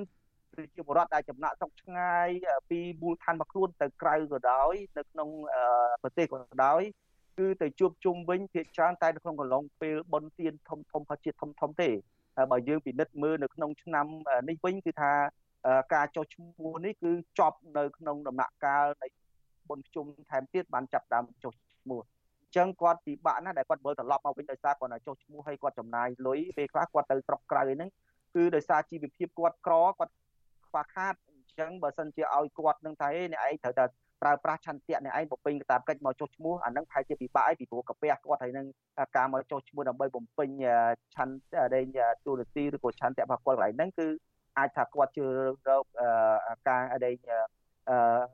[0.53, 2.29] ប្រជាពលរដ្ឋដែលចំណាក់ស្រុកឆ្ងាយ
[2.71, 5.29] ពីមូលដ្ឋានរបស់ខ្លួនទៅក្រៅក៏ដោយនៅក្នុង
[6.03, 6.83] ប្រទេសក៏ដោយ
[7.39, 11.91] គឺទៅជួបជុំវិញភាគច្រើនតែនៅក្នុងកន្លងពេលបុណ្យទានធំធំផជាតិធំធំទេ
[12.51, 14.07] បើយើងពិនិត្យមើលនៅក្នុងឆ្នាំ
[14.49, 15.13] នេះវិញគឺថា
[15.95, 19.09] ការចុះឈ្មោះនេះគឺចប់នៅក្នុងដំណាក់កាលនៃ
[19.69, 21.53] បុណ្យជុំថែមទៀតបានចាប់ដើមចុះ
[21.83, 22.01] ឈ្មោះ
[22.43, 27.91] អញ្ចឹងគាត់ពិបាកណាស់ដែលគាត់មើលត្រឡប់មកវិញដោយសារគាត់ចុះឈ្មោះហើយគាត់ចំណាយលុយពេលខ្លះគាត់ទៅស្រុកក្រៅហ្នឹង
[28.35, 30.13] គឺដោយសារជីវភាពគាត់ក្រគាត់
[30.69, 33.85] ខ្វះខាតអញ្ចឹងបើសិនជាឲ្យគាត់នឹងថាឯអ្នកឯងត្រូវតែ
[34.23, 38.67] ប្រើប្រាស់ឆន្ទៈអ្នកឯងបំពេញកាតព្វកិច្ចមកចុះឈ្មោះអានឹងប្រហែលជាពិបាកឯងពីព្រោះកាពះគាត់ហើយនឹង
[39.17, 40.49] ការមកចុះឈ្មោះដើម្បីបំពេញ
[41.15, 41.85] ឆន្ទៈដែល
[42.25, 44.09] ទូរទីឬក៏ឆន្ទៈរបស់គាត់កន្លែងហ្នឹងគឺ
[44.59, 45.25] អាចថាគាត់ជឿ
[45.69, 45.85] រក
[46.69, 47.15] ការដែល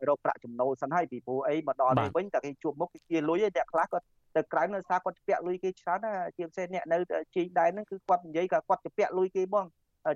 [0.08, 4.04] រកប្រាក់ចំណូលសិនហើយពីព្រោះអីមកដល់នេះវិញតែគេជួបមុខគេជាលុយឯអ្នកខ្លះគាត់
[4.36, 6.98] ទៅក្រៅនៅសារគាត់ពាក់លុយគេច្រើនណាជាពិសេសអ្នកនៅ
[7.34, 9.66] ជីងដែរហ្នឹងគឺគាត់និយាយក៏គាត់ពាក់លុយគេបង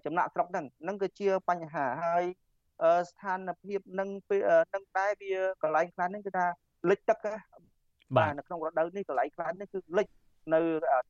[0.05, 2.25] ចំណាក់ស្រុកហ្នឹងហ្នឹងគឺជាបញ្ហាហើយ
[3.11, 4.09] ស្ថានភាពនឹង
[4.75, 5.33] នឹងដែរវា
[5.63, 6.47] កន្លែងខ្លះហ្នឹងគឺថា
[6.91, 7.19] លិចទឹក
[8.17, 10.07] បាទនៅក្នុងរដូវនេះកន្លែងខ្លះនេះគឺលិច
[10.55, 10.61] នៅ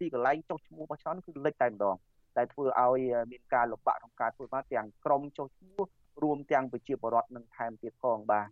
[0.01, 1.97] ទីកន្លែងចុះឈ្មោះរបស់ច្រើនគឺលិចតែម្ដង
[2.37, 3.01] តែធ្វើឲ្យ
[3.33, 5.85] មានការលំបាកក្នុងការធ្វើមកទាំងក្រមចុះឈ្មោះ
[6.23, 8.47] រួមទាំងប្រជាពលរដ្ឋនឹងថែមទៀតផងបាទ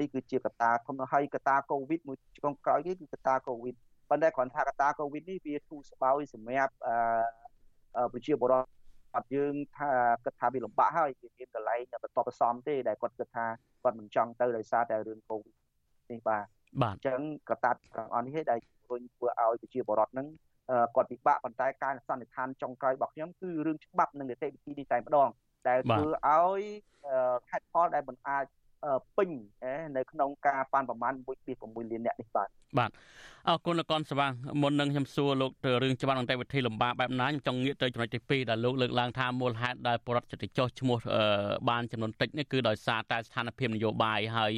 [0.00, 3.74] នេះគឺជាកត្តាធំហើយកត្តាកូវីដមួយចុងក្រោយនេះគឺកត្តាកូវីដ
[4.10, 6.74] ប៉ុន្តែគ្រាន់ថាកត្តាកូវីដនេះវាធូរស្បើយសម្រាប់
[8.12, 8.68] ប្រជាពលរដ្ឋ
[9.16, 9.90] អត់យើងថា
[10.24, 13.46] គិតថាវាលំបាកហើយវាមានកន្លែងបន្តបន្សំទេដែលគាត់គិតថា
[13.82, 15.54] គាត់មិនចង់ទៅដោយសារតែរឿងកូវីដ
[16.10, 16.44] នេះបាទ
[16.82, 17.20] បាទអញ្ចឹង
[17.50, 20.26] កត្តាទាំងអស់នេះដែលជំរុញធ្វើឲ្យប្រជាពលរដ្ឋនឹង
[20.94, 25.30] គាត់ពិបាកប៉ុន្តែការសន្និដ្ឋានចុងក្រោយរបស់ខ្ញុំគឺរឿងច្បាប់និងនីតិវិធីនេះតែម្ដង
[25.68, 26.62] ដែលធ្វើឲ្យ
[27.50, 28.44] ហេតុផលដែលមិនអាច
[29.16, 29.30] ពេញ
[29.96, 31.12] នៅក្នុងការប៉ាន់ប្រមាណ
[31.52, 32.90] 1.6លានអ្នកនេះបាទបាទ
[33.48, 34.32] អរគុណលោកកនស្វាង
[34.62, 40.96] មុននឹងខ្ញុំសួរលោកទៅរឿងច្បាប់អន្តរវិធីលំបាកបែបណាខ្ញុំចង់ងាកទៅចំណុចទី2ដែលលោកលើកឡើងថាមូលហេតុដែលបរដ្ឋចិត្តចោះឈ្មោះ
[41.70, 44.52] បានចំនួនតិចនេះគឺដោយសារតែស្ថានភាពនយោបាយហើយ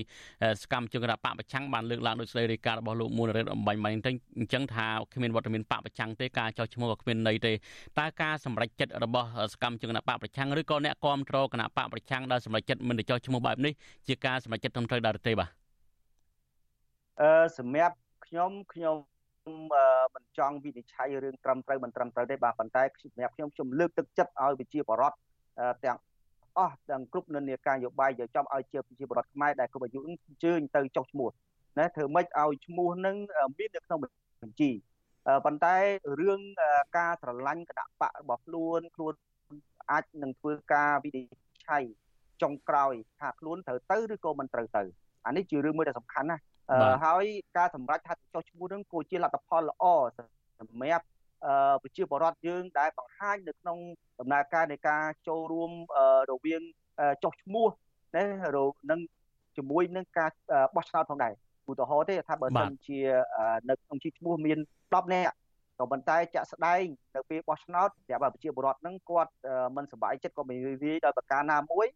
[0.62, 3.98] សកម្មជនគណបកប្រឆាំងបានលើកឡើងដោយស្ដីរាយការណ៍របស់លោកមូលរិទ្ធអំបញ្ញមិញអ
[4.44, 7.52] ញ្ចឹងថាគ្មានវត្តមានបកប្រឆាំងទេការចោះឈ្មោះក៏គ្មានន័យទេ
[7.98, 13.72] តើការសម្រេចចិត្តរបស់សកម្មជនគណបកប្រឆាំងឬក៏អ្នកគាំទ្រគណបកប្រឆាំងដែលសម្រេចចិត្តមិនទៅចោះឈ្មោះបែបនេះ
[14.08, 15.50] ជាការសម្រេចចិត្តត្រឹមត្រូវដែរទេបាទ
[17.20, 17.96] អឺសម្រាប់
[18.26, 18.96] ខ្ញុំខ្ញុំ
[20.14, 25.16] មិនចង់វិនិច្ឆ័យរឿងត្រឹមត្រូវមិនត្រឹមត្រូវទេបាទប៉ុន្តែសម្រាប់ខ្ញុំខ្ញុំលើកទឹកចិត្តឲ្យវិជាបរដ្ឋ
[25.84, 25.98] ទាំង
[26.58, 31.28] អស់ទាំងគ្រប់និន្នាការយោបាយយកចំឲ្យជាវិជាបរដ្ឋខ្មែរដែលគ្រប់អាយុអញ្ជើញទៅចុះឈ្មោះ
[31.78, 33.16] ណាធ្វើម៉េចឲ្យឈ្មោះនឹង
[33.58, 33.98] មាននៅក្នុង
[34.42, 34.70] បញ្ជី
[35.44, 35.76] ប៉ុន្តែ
[36.20, 36.40] រឿង
[36.96, 39.14] ការស្រឡាញ់គណៈបករបស់ខ្លួនខ្លួន
[39.90, 41.84] អាចនឹងធ្វើការវិនិច្ឆ័យ
[42.42, 44.82] ចុងក្រោយថាខ្លួនត្រូវទៅឬក៏មិនត្រូវទៅ
[45.26, 46.38] អានេះជារឿងមួយដែលសំខាន់ណា
[47.04, 47.24] ហើយ
[47.56, 49.84] ការសម្រេចថាចុះឈ្មោះនឹងគួរជាលទ្ធផលល្អ
[50.18, 51.04] សម្រាប់
[51.82, 53.78] ប្រជាពលរដ្ឋយើងដែលបង្ហាញនៅក្នុង
[54.20, 55.70] ដំណើរការនៃការចូលរួម
[56.30, 56.62] រវាង
[57.24, 57.66] ចុះឈ្មោះ
[58.16, 58.24] ណា
[58.90, 59.00] នឹង
[59.56, 60.30] ជាមួយនឹងការ
[60.76, 61.32] បោះឆ្នោតផងដែរ
[61.70, 62.98] ឧទាហរណ៍ទេថាបើសិនជា
[63.68, 65.34] នៅក្នុងជីឈ្មោះមាន10នាក់
[65.78, 66.84] ក៏ប៉ុន្តែចាក់ស្ដែង
[67.14, 69.32] នៅពេលបោះឆ្នោតប្រាប់ឲ្យប្រជាពលរដ្ឋនឹងគាត់
[69.76, 71.86] មិនសប្បាយចិត្តក៏មិនរីកដោយប្រការណាមួយ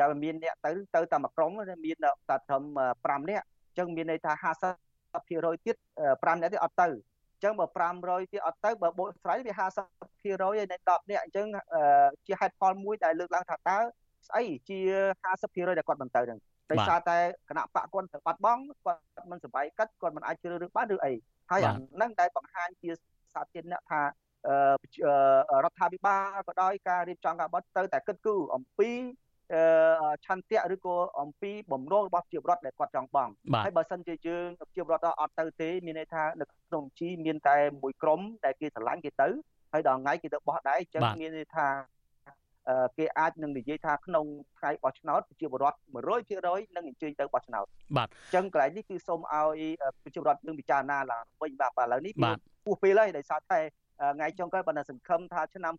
[0.00, 1.50] តែមានអ្នកទៅទៅតែមួយក្រុម
[1.86, 1.96] មាន
[2.30, 2.62] តែត្រឹម
[2.96, 3.44] 5នាក់
[3.78, 5.76] ចឹងមានន័យថា50%ទៀត
[6.06, 7.66] 5នាក់ទៀតអត់ទៅអញ្ចឹងបើ
[8.00, 11.46] 500ទៀតអត់ទៅបើបូកស្រ័យវា50%ហើយនៃ10នាក់អញ្ចឹង
[12.26, 13.78] ជាហេតុផលមួយដែលលើកឡើងថាតើ
[14.28, 14.78] ស្អីជា
[15.24, 16.38] 50%ដែលគាត់មិនទៅហ្នឹង
[16.70, 17.18] ដោយសារតែ
[17.48, 21.12] គណៈបកគាត់ទៅបាត់បង់គាត់មិនសប្បាយកិត្តគាត់មិនអាចជ្រើសរើសបានឬអី
[21.50, 22.90] ហើយអាហ្នឹងដែលបង្ហាញជា
[23.34, 24.06] សាធារណៈថារ
[25.70, 28.90] ដ្ឋាភិបាលក៏ដោយការរៀបចំការបត់ទៅតែគិតគូរអំពី
[30.26, 33.28] ឆន្ទៈឬក៏អំពីបំណងរបស់ប្រជាពលរដ្ឋដែលគាត់ចង់បង
[33.64, 39.28] ហើយបើសិនជាយើងប្រជាពលរដ្ឋអត់ទៅទេមានន័យថានៅក្នុងជីមានតែមួយក្រុមដែលគេឆ្លាញ់គេទៅ
[39.72, 41.66] ហើយដល់ថ្ងៃគេទៅបោះដែរអញ្ចឹងមានន័យថា
[42.98, 44.24] គេអាចនឹងនិយាយថាក្នុង
[44.58, 45.78] ថ្ងៃបោះឆ្នោតប្រជាពលរដ្ឋ
[46.26, 49.60] 100%នឹងអញ្ជើញទៅបោះឆ្នោតបាទអញ្ចឹងកន្លែងនេះគឺសូមឲ្យ
[50.02, 52.12] ប្រជាពលរដ្ឋនឹងពិចារណាឡើងវិញបាទឥឡូវនេះ
[52.66, 53.60] ពោះពេលហើយដោយសារតែ
[54.16, 55.74] ថ្ងៃចុងក្រោយបណ្ដាសង្ឃឹមថាឆ្នាំ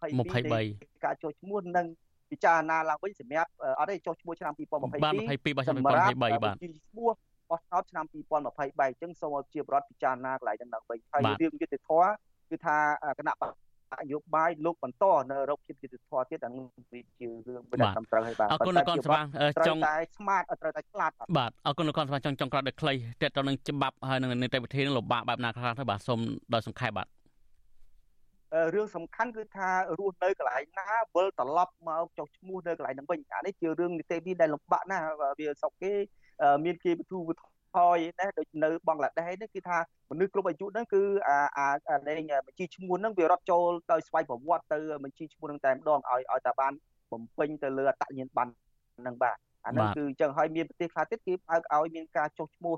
[0.00, 1.86] 2022ការចូលឈ្មោះនឹង
[2.30, 5.14] ពិចារណាឡើងវិញសម្រាប់អត់ទេចុះឈ្មោះឆ្នាំ2022បាទ
[5.48, 7.10] 22បោះឆ្នាំ2023បាទឈ្មោះ
[7.50, 12.04] បោះឆ្នោតឆ្នាំ2023អញ្ចឹងសូមឲ្យជាប្រដ្ឋពិចារណាកន្លែងហ្នឹងឡើងវិញហើយរឿងយុទ្ធធរ
[12.50, 12.76] គឺថា
[13.18, 13.52] គណៈបក
[13.92, 19.24] នយោបាយលោកបន្តនៅរោគភាពយុទ្ធធរទៀតអានឹងវាជារឿងមិនត្រឹមត្រូវហើយបាទអរគុណលោកកនស្វាង
[19.68, 26.20] ចង់តែស្មាតត្រូវតែឆ្លាតបាទអរគុណលោកកនស្វាងចង់ចង់ក្រាត់ដល់ខ្លីតើតើនឹងច្បាប់ហើយនឹងនីតិវិធីនឹងលំបាកបែបណាខ្លះទៅបាទសូម
[26.52, 27.06] ដល់សង្ខេបបាទ
[28.74, 35.04] រឿងសំខាន់គឺថារស់នៅកន្លែងណាវិលត្រឡប់មកចុះឈ្មោះនៅកន្លែងហ្នឹងវិញអានេះជារឿងនីតិវិធីដែលលំបាកណាស់
[35.38, 35.92] វាសុកគេ
[36.64, 37.30] មានគេបទូប
[37.74, 39.78] ថយណាដូចនៅបង់ក្លាដេសនេះគឺថា
[40.10, 46.72] មនុស្សគ្រប់អាយុហ្នឹងគឺអាអាលេងបញ្ជីឈ្មោះហ្នឹងវារត់ចូលទៅស្វ័យប្រវត្តិទៅបញ្ជីឈ្មោះហ្នឹងតែម្ដងឲ្យឲ្យតែបាន
[47.12, 48.52] បំពេញទៅលើអត្តញ្ញាណប័ណ្ណ
[49.00, 49.36] ហ្នឹងបាទ
[49.66, 52.74] អាហ្នឹងគឺអញ្ចឹងហើយមានប្រទេសខ្លះទៀតគេបើកឲ្យមានការចុះឈ្មោះ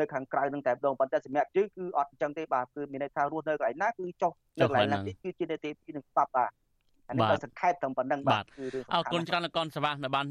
[0.00, 6.50] នៅខាងក្រៅនឹងតែម្ដងប៉ុន្តែសម្រាប់យើងគឺអត់អញ្ចឹងទេបាទគឺមានន័យថារស់នៅកន្លែងណាគឺចុះនៅកន្លែងណានេះគឺជានីតិវិធីនឹងស្បប់បាទ
[7.08, 10.26] អានេះក៏សង្ខេបត្រឹមប៉ុណ្្នឹងបាទគឺរឿងអរគុណច្រើនលោកកនសវាសនៅបាន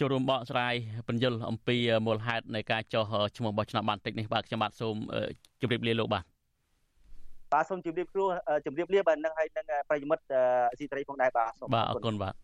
[0.00, 0.74] ចូលរួមបកស្រាយ
[1.08, 3.04] បញ្យលអំពីមូលហេតុនៃការចុះ
[3.36, 4.96] ឈ្មោះបោះឆ្នោតបានតិចនេះបាទខ្ញុំបាទសូម
[5.60, 6.24] ជម្រាបលាលោកបាទ
[7.52, 8.24] បាទសូមជម្រាបគ្រូ
[8.64, 10.24] ជម្រាបលាបាទនឹងឲ្យនឹងប្រិយមិត្ត
[10.78, 12.34] ស៊ីត្រីផងដែរបាទសូមបាទអរគុណបាទ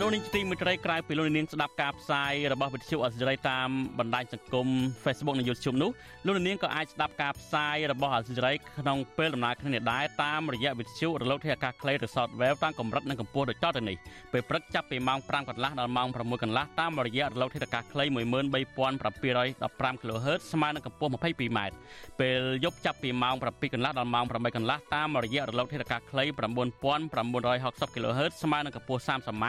[0.00, 3.68] លោកនាងទីមេត្រីក្រៅពីលោកនាងស្ដាប់ការផ្សាយរបស់វិទ្យុអសិរ័យតាម
[3.98, 4.68] បណ្ដាញសង្គម
[5.04, 5.90] Facebook និង YouTube នោះ
[6.26, 13.96] លោកនាងក៏អាចស្ដាប់ការផ្សាយរបស់អសិរ័យក្នុងពេលដំណើរគ្នានេះដែរតាមរយៈវិទ្យុរលកធាតុអាកាសខ្លីឬ Shortwave តាមកម្រិតនិងកម្ពស់ដូចតទៅនេះ
[14.32, 18.04] ពេលព្រឹកចាប់ពីម៉ោង5កន្លះដល់ម៉ោង6កន្លះតាមរយៈរលកធាតុអាកាសខ្លី
[18.86, 21.58] 13715 kHz ស្មើនឹងកម្ពស់ 22m
[22.20, 26.24] ពេលយប់ចាប់ពីម៉ោង7កន្លះដល់ម៉ោង8កន្លះតាមរយៈរលកធាតុអាកាសខ្លី
[26.88, 29.44] 9960 kHz ស្មើនឹងកម្ពស់ 30m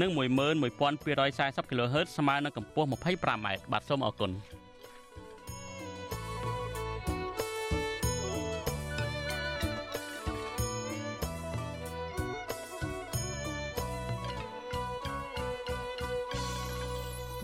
[0.00, 4.32] និង11240 kHz ស្មើនឹងកម្ពស់ 25m បាទសូមអរគុណ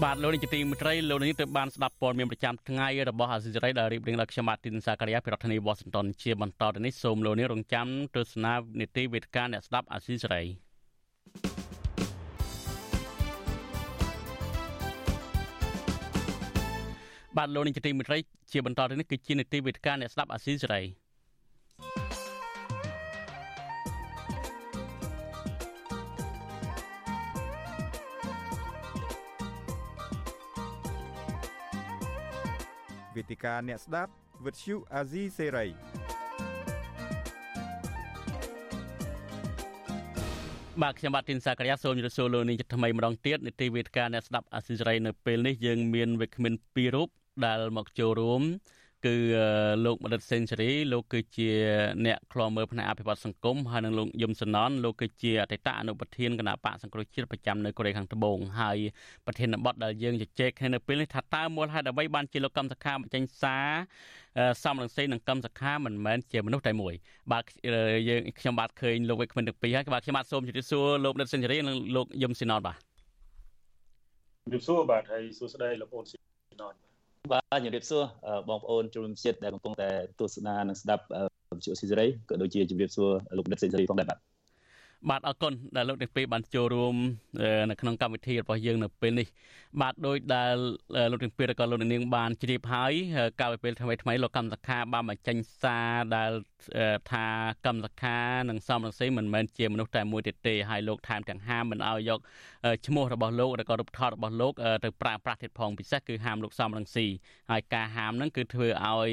[0.05, 7.87] បាទលោកនាយកទីមេត្រីលោកនាងទើបបានស្ដាប់ព័ត៌មានប្រចាំថ្ងៃរបស់អាស៊ីសេរីដែលរៀបរៀងដោយខ្ញុំបាទទីនសាករិយាពីរដ្ឋធានី Washington ជាបន្តទៅនេះសូមលោកនាងរងចាំ
[8.17, 10.66] ទស្សនានីតិវេទិកាអ្នកស្ដាប់អាស៊ីសេរី
[17.37, 18.19] បាទលោកនាយកទីមេត្រី
[18.53, 20.83] ជាបន្តទៅនេះគឺជានីតិវិទ្យាអ្នកស្ដាប់អាស៊ីសេរី
[33.17, 34.11] វេទិកាអ្នកស្ដាប់
[34.45, 35.67] វិទ្យុអាស៊ីសេរី
[40.83, 47.09] បាទខ្ញុំបាទទីនសាករិយាសូមជម្រាបសួរលោកនាងថ្មីម្ដងទៀតនីតិវេទិកាអ្នកស្ដាប់អាស៊ីសេរីនៅពេលនេះយើងមានវិក្កាមិន2រូប
[47.45, 48.43] ដែលមកចូលរួម
[49.07, 49.17] គឺ
[49.85, 51.51] លោកបណ្ឌិតសេនស៊ូរីលោកគឺជា
[52.07, 58.79] អ្នកខ្លោមើលផ្នែកអភិវឌ្ឍសង្គមហើយនិងលោកយឹមសណនលោកគឺជាអតីតអនុប្រធានគណៈបកសង្គ្រោះជាតិប្រចាំនៅកូរ៉េខាងត្បូងហើយ
[59.27, 63.69] ប្រធានបទដែលយើងជជែកគ្នានៅពេលនេះថាតើមូលហេតុអ្វីបានជាលោកកម្មសខាបញ្ចេញសារ
[64.63, 66.95] សំរងស៊ីនិងកម្មសខាមិនមែនជាមនុស្សតែមួយ
[67.33, 67.45] បាទ
[68.09, 72.77] យើងខ្ញុំបាទឃើញលោកវិក្កាមិនទាំងពីរហើយបាទខ្ញុំបាទសូមជម្រាបសួរលោកបណ្ឌិតសេនស៊ូរីនិងលោកយឹមសណនបាទ
[74.45, 76.21] ជម្រាបសួរបាទហើយសួស្តីលោកអូនសេន
[76.61, 76.86] នបាទ
[77.65, 78.03] ជំរាបសួរ
[78.49, 79.89] បងប្អូនជនរួមជាតិដែលកំពុងតែ
[80.21, 81.05] ទស្សនានិងស្ដាប់
[81.51, 84.19] វិទ្យុស៊ីសេរីក៏ដូចជាជំរាបសួរលោកដិតសេរីផងដែរបាទ
[85.11, 86.95] បាទអរគុណដែលលោកទាំងពីរបានចូលរួម
[87.71, 89.27] នៅក្នុងកម្មវិធីរបស់យើងនៅពេលនេះ
[89.81, 90.55] បាទដោយដែល
[91.11, 92.93] លោកទាំងពីរក៏លោកនាងបានជ្រាបហើយ
[93.41, 96.31] កាលពីពេលថ្មីថ្មីលោកកម្មសខាបានបញ្ចេញសារដែល
[97.13, 97.27] ថា
[97.67, 102.21] កម្មសខានិងសំរងស៊ីមិនមែនជាមនុស្សតែមួយទេទេហើយលោកថែមទាំងហាមមិនឲ្យយក
[102.87, 104.53] ឈ្មោះរបស់លោកឬក៏រូបថតរបស់លោក
[104.85, 107.07] ទៅប្រើប្រាស់ទៀតផងពិសេសគឺហាមលោកសំរងស៊ី
[107.51, 109.11] ហើយការហាមហ្នឹងគឺធ្វើឲ្យ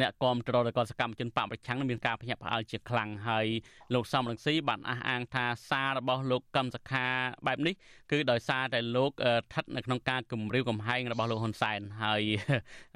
[0.00, 3.46] អ្នកគាំទ្រដល់កសកម្មជនបកប្រឆាំងមានការភ្ញាក់ផ្អើលជាខ្លាំងហើយ
[3.94, 7.06] លោកសំរងស៊ីបានអះអាងថាសាររបស់លោកកឹមសខា
[7.46, 7.74] បែបនេះ
[8.10, 12.22] គឺដោយសារតែលោកស្ថិតនៅក្នុងការគំរាមកំហែងរបស់លោកហ៊ុនសែនហើយ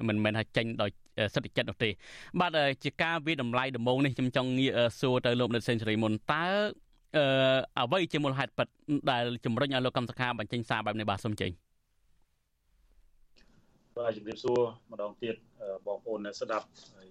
[0.09, 0.91] មិនមែនថាចេញដោយ
[1.35, 1.91] សិទ្ធិចិត្តនោះទេ
[2.41, 6.47] បាទជាការវិតម្លៃដំបូងនេះខ្ញុំចង់ងាកសួរទៅលោកនិតសេនស៊ូរីមុនតើ
[7.17, 7.25] អឺ
[7.79, 8.69] អ្វីជាមូលហេតុពិត
[9.11, 11.68] ដែលជំរុញឲ្យលោកកម្មសខាបញ្ចេញសារបែបនេះបាទសូមចេញ
[13.99, 14.61] បាទជំរាបសួរ
[14.93, 15.37] ម្ដងទៀត
[15.87, 17.09] បងប្អូនអ្នកស្ដាប់ហើយ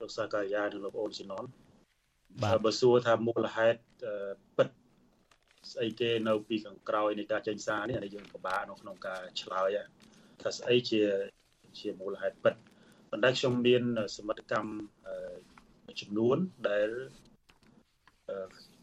[0.00, 1.44] លោកសាកាយានិងលោកអូនស៊ីណុន
[2.42, 3.80] បាទបើសួរថាមូលហេតុ
[4.56, 4.68] ពិត
[5.72, 9.76] ស្អីគេនៅពីខាងក្រោយនៃការចេញសារនេះអានេះយើងពិបាកនៅក្នុងការឆ្លើយ
[10.42, 11.02] ថាស្អីជា
[11.78, 12.54] ជាមូលហេតុពិត
[13.10, 13.82] ប៉ុន្តែខ្ញុំមាន
[14.16, 14.70] សមិទ្ធកម្ម
[16.00, 16.38] ចំនួន
[16.68, 16.90] ដែល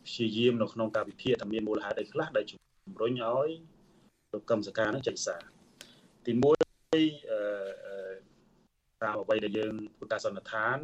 [0.05, 2.59] ព្យាយាមនៅក្នុងការវិភាគថាមានមូលហេតុអីខ្លះដែលជំ
[3.01, 3.49] រុញឲ្យ
[4.31, 5.54] លោកកឹមសកានឹងចេញសារ
[6.25, 6.43] ទី1
[6.93, 7.03] អឺ
[9.01, 10.77] តាមអ្វីដែលយើងធ្វើការសន្និដ្ឋាន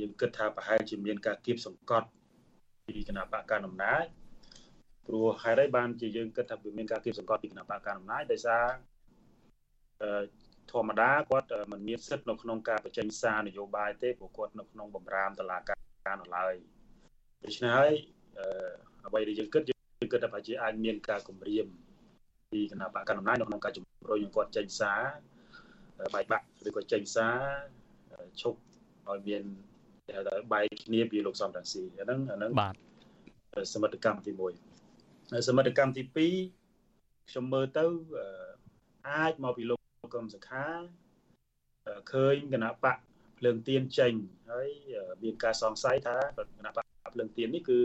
[0.00, 2.08] យើងគិតថាប្រហែលជាមានការគៀបសង្កត់
[2.86, 4.04] ពីគណៈបកកណ្ដាលអំណាច
[5.06, 8.64] ព្រោះហេតុអីបានជាយើងគិតថាវាមានការគៀបសង្កត់ពីគណៈបកកណ្ដាលអំណាចដោយសារ
[10.02, 10.24] អឺ
[10.72, 16.54] ធម្មតាគាត់មិនមានសិទ្ធិនៅក្នុងការបញ្ចេញសារនយោបាយទេព្រោះគាត់នៅក្នុងបំរាមតឡាការនៅឡើយ
[17.44, 17.92] ដូច្នេះហើយ
[19.06, 19.74] អ្វីដែលយើងគិតយើ
[20.06, 21.66] ងគិតថាប្រហែលជាអាចមានការគម្រាម
[22.50, 25.00] ពីគណៈបកកណ្ដាលអំណាចនៅក្នុងការជំ រុញឲ្យគាត់ចេញសារ
[26.14, 27.36] បែកបាក់ឬក៏ចេញសារ
[28.40, 28.58] ឈប់
[29.08, 29.42] ឲ្យមាន
[30.06, 32.74] គេហៅថាបែកគ្នាពីលោកសំរងស៊ីអាហ្នឹងអាហ្នឹងបាទ
[33.74, 34.32] សមិទ្ធកម្មទី
[34.88, 37.84] 1សមិទ្ធកម្មទី2ខ្ញុំមើលទៅ
[39.10, 39.78] អាចមកពីលោក
[40.14, 40.66] កឹមសុខា
[42.12, 42.96] ឃើញគណៈបក
[43.38, 44.12] ភ្លើងទៀនចេញ
[44.50, 44.68] ហើយ
[45.22, 46.16] មានការសង្ស័យថា
[46.58, 46.84] គណៈបក
[47.14, 47.80] ភ្លើងទៀននេះគឺ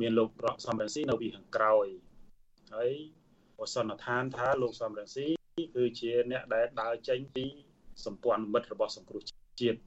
[0.00, 1.86] មានលោករកសំរងស៊ីនៅពីខាងក្រោយ
[2.74, 2.92] ហើយ
[3.58, 5.26] បសន្និដ្ឋានថាលោកសំរងស៊ី
[5.74, 7.44] គឺជាអ្នកដែលដើរចេញពី
[8.04, 9.22] សម្ព័ន្ធមិត្តរបស់សង្គ្រោះ
[9.60, 9.78] ជាតិ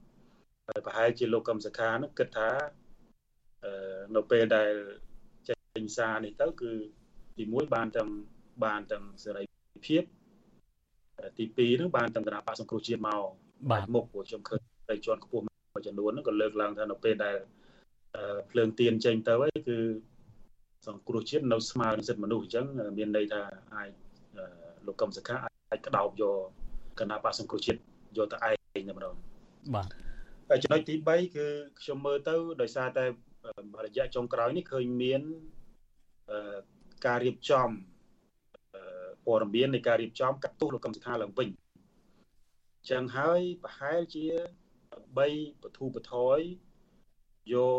[0.68, 2.50] ហើយប្រហែលជាលោកកឹមសុខានឹងគិតថា
[4.16, 4.72] នៅពេលដែល
[5.48, 6.72] ចេញសារនេះទៅគឺ
[7.36, 8.10] ទី1បានទាំង
[8.64, 9.44] បានទាំងសេរី
[9.86, 10.02] ភាព
[11.38, 13.20] ទី2នឹងបានទាំងគណៈបកសង្គ្រោះជាតិមក
[13.70, 17.36] បាទមុខព្រោះខ្ញុំឃើញតែជាន់ខ្ពស់មួយចំនួនហ្នឹងក៏លើកឡើងថានៅពេលដែល
[18.50, 19.78] ភ្លើងទៀនចេញទៅហើយគឺ
[20.86, 22.64] សង្គ្រោះជាតិនៅស្មើនឹងសិទ្ធិមនុស្សអញ្ចឹង
[22.98, 23.42] មានន័យថា
[23.74, 23.90] អាច
[24.86, 25.55] លោកកឹមសុខាអាច
[25.86, 26.38] ក្តោបយក
[26.98, 27.78] គណៈបកសង្គ្រោះជាតិ
[28.16, 28.36] យកទៅ
[28.78, 29.14] ឯងតែម្ដង
[29.74, 29.86] បាទ
[30.48, 31.46] ហើយចំណុចទី3គឺ
[31.80, 33.04] ខ្ញុំមើលទៅដោយសារតែ
[33.86, 35.22] រយៈចុងក្រោយនេះឃើញមាន
[37.06, 37.68] ការរៀបចំ
[39.26, 41.48] ព័ត៌មាននៃការរៀបចំកាត់ទោសលោកកឹមសុខាឡើងវិញ
[42.90, 44.26] ចឹងហើយប្រហែលជា
[45.18, 45.28] បី
[45.62, 46.38] បធូបថយ
[47.52, 47.78] យក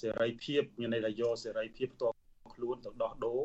[0.00, 2.16] សេរីភាពមានន័យថាយកសេរីភាពផ្ទាល់
[2.54, 3.42] ខ្លួនទៅដោះដូរ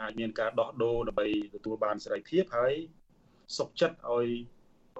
[0.00, 2.74] អាចមានការដោះដូរដើម្បីទទួលបានសេរីភាពហើយ
[3.56, 4.28] សុខចិត្តឲ្យ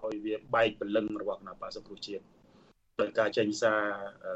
[0.01, 2.25] ឲ្យវាបែកពលឹងរបស់គណៈបក្សសង្គ្រោះជាតិ
[3.01, 3.81] ដោយការចេញសារ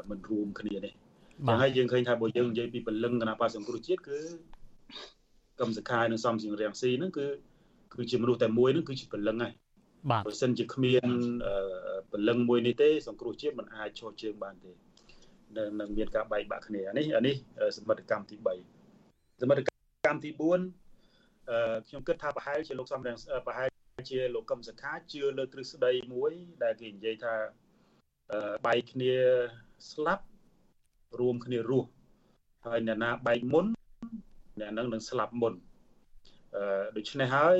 [0.09, 4.19] មិនរួមគ្នានេះចឹងហើយយើងឃើញថាបើយើងនិយាយពីពលឹងគណៈបក្សសង្គ្រោះជាតិគឺ
[5.59, 7.25] កម្មសខាយនិងសំសិងរាំងស៊ីហ្នឹងគឺ
[7.93, 9.53] គឺជាមនុស្សតែមួយហ្នឹងគឺជាពលឹងហើយ
[10.11, 11.07] បាទបើសិនជាគ្មាន
[12.11, 14.71] ពលឹងមួយនេះទេសង្គ្រោះជាតិមិនអាចឈរជើងបានទេ
[15.57, 17.35] នឹងនឹងមានការបែកបាក់គ្នានេះអានេះ
[17.77, 18.35] សមិទ្ធកម្មទី
[18.89, 19.61] 3សមិទ្ធ
[20.05, 20.41] កម្មទី4
[21.49, 23.15] អឺខ្ញុំគិតថាប្រហែលជាលោកសំរង
[23.47, 23.67] ប្រហែល
[24.09, 26.31] ជាលោកកឹមសុខាជឿលើទ្រឹស្ដីមួយ
[26.63, 27.33] ដែលគេនិយាយថា
[28.65, 29.13] បែកគ្នា
[29.91, 30.25] ស្លាប់
[31.19, 31.89] រួមគ្នារស់
[32.65, 33.65] ហើយអ្នកណាបែកមុន
[34.59, 35.53] អ្នកនឹងនឹងស្លាប់មុន
[36.55, 37.59] អឺដូច្នេះហើយ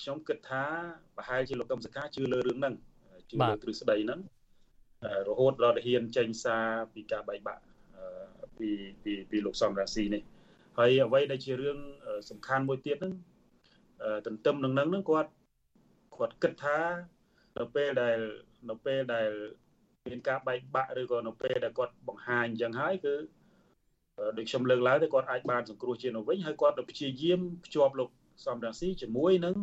[0.00, 0.64] ខ្ញុំគិតថា
[1.16, 2.74] ប្រហែលជាលោកកឹមសុខាជឿលើរឿងហ្នឹង
[3.30, 4.20] ជឿលើទ្រឹស្ដីហ្នឹង
[5.28, 7.62] រហូតដល់ហ៊ានចេញសារពីការបែកបាក់
[8.58, 8.68] ពី
[9.02, 10.22] ពីពីលោកសំរាស៊ីនេះ
[10.78, 11.78] ហើយអ្វីដែលជារឿង
[12.30, 13.12] សំខាន់មួយទៀតហ្នឹង
[14.26, 15.30] ទន្ទឹមនឹងហ្នឹងគាត់
[16.20, 16.78] គាត់គិតថា
[17.58, 18.18] នៅពេលដែល
[18.70, 19.30] នៅពេលដែល
[20.06, 23.14] មានការបែកបាក់ឬក៏នៅពេលដែលគាត់បង្ហាញអញ្ចឹងហើយគឺ
[24.38, 28.08] ដូចខ្ញុំលើកឡើងទៅគាត់អាចបានសង្គ្រោះជានៅវិញហើយគាត់ទៅព្យាយាមភ្ជាប់លោក
[28.46, 29.54] សំរងស៊ីជាមួយនឹង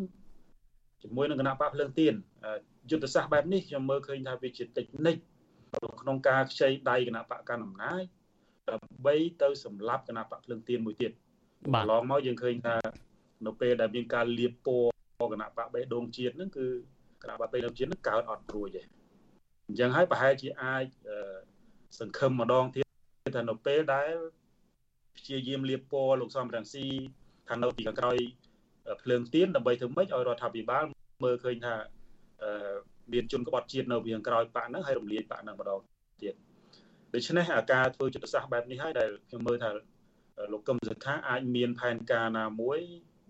[1.04, 2.14] ជាមួយនឹងគណៈបកភ្លើងទៀន
[2.90, 5.16] យុទ្ធសាស្ត្របែបនេះខ្ញុំមើលឃើញថាវាជាតិចនិច
[6.02, 8.04] ក្នុងការខ្ចីដៃគណៈបកកណ្ដាលអំណាច
[8.70, 11.12] ដើម្បីទៅសម្លាប់គណៈបកភ្លើងទៀនមួយទៀត
[11.74, 12.76] បាទឡងមកយើងឃើញថា
[13.46, 14.93] នៅពេលដែលមានការលៀបពណ៌
[15.32, 16.68] គណៈបកបេះដូងជាតិហ្នឹងគឺ
[17.22, 18.84] គណៈបកបេះដូងជាតិហ្នឹងកើតអត់រួចទេ
[19.68, 20.86] អញ្ចឹងហើយប្រហែលជាអាច
[22.00, 22.86] សង្ឃឹមម្ដងទៀត
[23.36, 24.14] ថានៅពេលដែល
[25.18, 26.86] ព្យាយាមលៀបពណ៌លោកសំរងស៊ី
[27.50, 28.18] ថានៅពីខាងក្រោយ
[29.02, 30.86] ភ្លើងទៀនដើម្បីធ្វើម៉េចឲ្យរដ្ឋាភិបាល
[31.24, 31.76] មើលឃើញថា
[33.14, 35.80] មានជនក្បត់ជាតិនៅពីខាងក្រោយបាក់ហ្នឹងហើយរំលាយបាក់ហ្នឹងម្ដង
[36.22, 36.34] ទៀត
[37.14, 39.70] ដូច្នេះការធ្វើយុទ្ធសាស្ត្របែបនេះហើយដែលខ្ញុំមើលថា
[40.52, 42.80] លោកកឹមសុខាអាចមានផែនការណាមួយ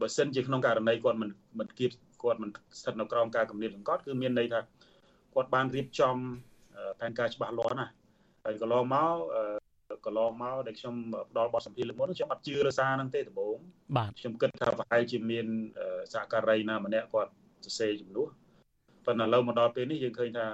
[0.01, 1.29] បើសិនជាក្នុងករណីគាត់មិន
[1.59, 1.91] មិនគៀប
[2.23, 4.59] គាត់មិនស្ថិតនៅក្រោមការគំរាមសង្កត់គឺមានន័យថា
[5.33, 6.15] គាត់បានរៀបចំ
[6.99, 7.91] ផែនការច្បាស់លាស់ណាស់
[8.45, 9.15] ហើយកន្លងមក
[10.05, 10.95] កន្លងមកដែលខ្ញុំ
[11.31, 13.57] ផ្ដល់បទសម្ភាសន៍លើមុនខ្ញុំអត់ជឿលើសារហ្នឹងទេដំបូង
[13.97, 15.45] បាទខ្ញុំគិតថាប្រហែលជាមាន
[16.13, 17.31] សហការីណាម្នាក់គាត់
[17.65, 18.27] សរសេរជំនួស
[19.05, 20.45] ប៉ុន្តែឥឡូវមកដល់ពេលនេះយើងឃើញថា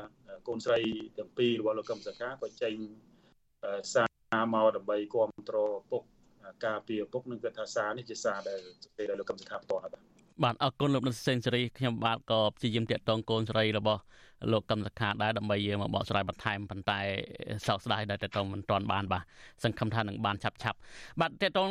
[0.48, 0.80] កូនស្រី
[1.18, 2.74] ទាំងពីររបស់លោកកឹមសុខាក៏ចេញ
[3.94, 4.04] សា
[4.42, 6.04] រមកដើម្បីគ្រប់គ្រងពុក
[6.66, 14.02] ការពារពុកនឹងគាត់ថាសារនេះជាសារដែលសរសេរដោយលោកកឹមសុខាផ្ទាល់បាទបាទអរគុណលោកនិតសេនស៊ូរីខ្ញុំបាទក៏ព្យាយាមតាក់ទងកូនស្រីរបស់
[14.52, 17.00] លោកកឹមសុខាដែរដើម្បីយកមកបកស្រាយបន្ថែមប៉ុន្តែ
[17.68, 19.24] សោកស្ដាយដែលតាក់ទងមិនទាន់បានបាទ
[19.64, 20.78] សង្ឃឹមថានឹងបានឆាប់ឆាប់
[21.22, 21.70] បាទតាក់ទង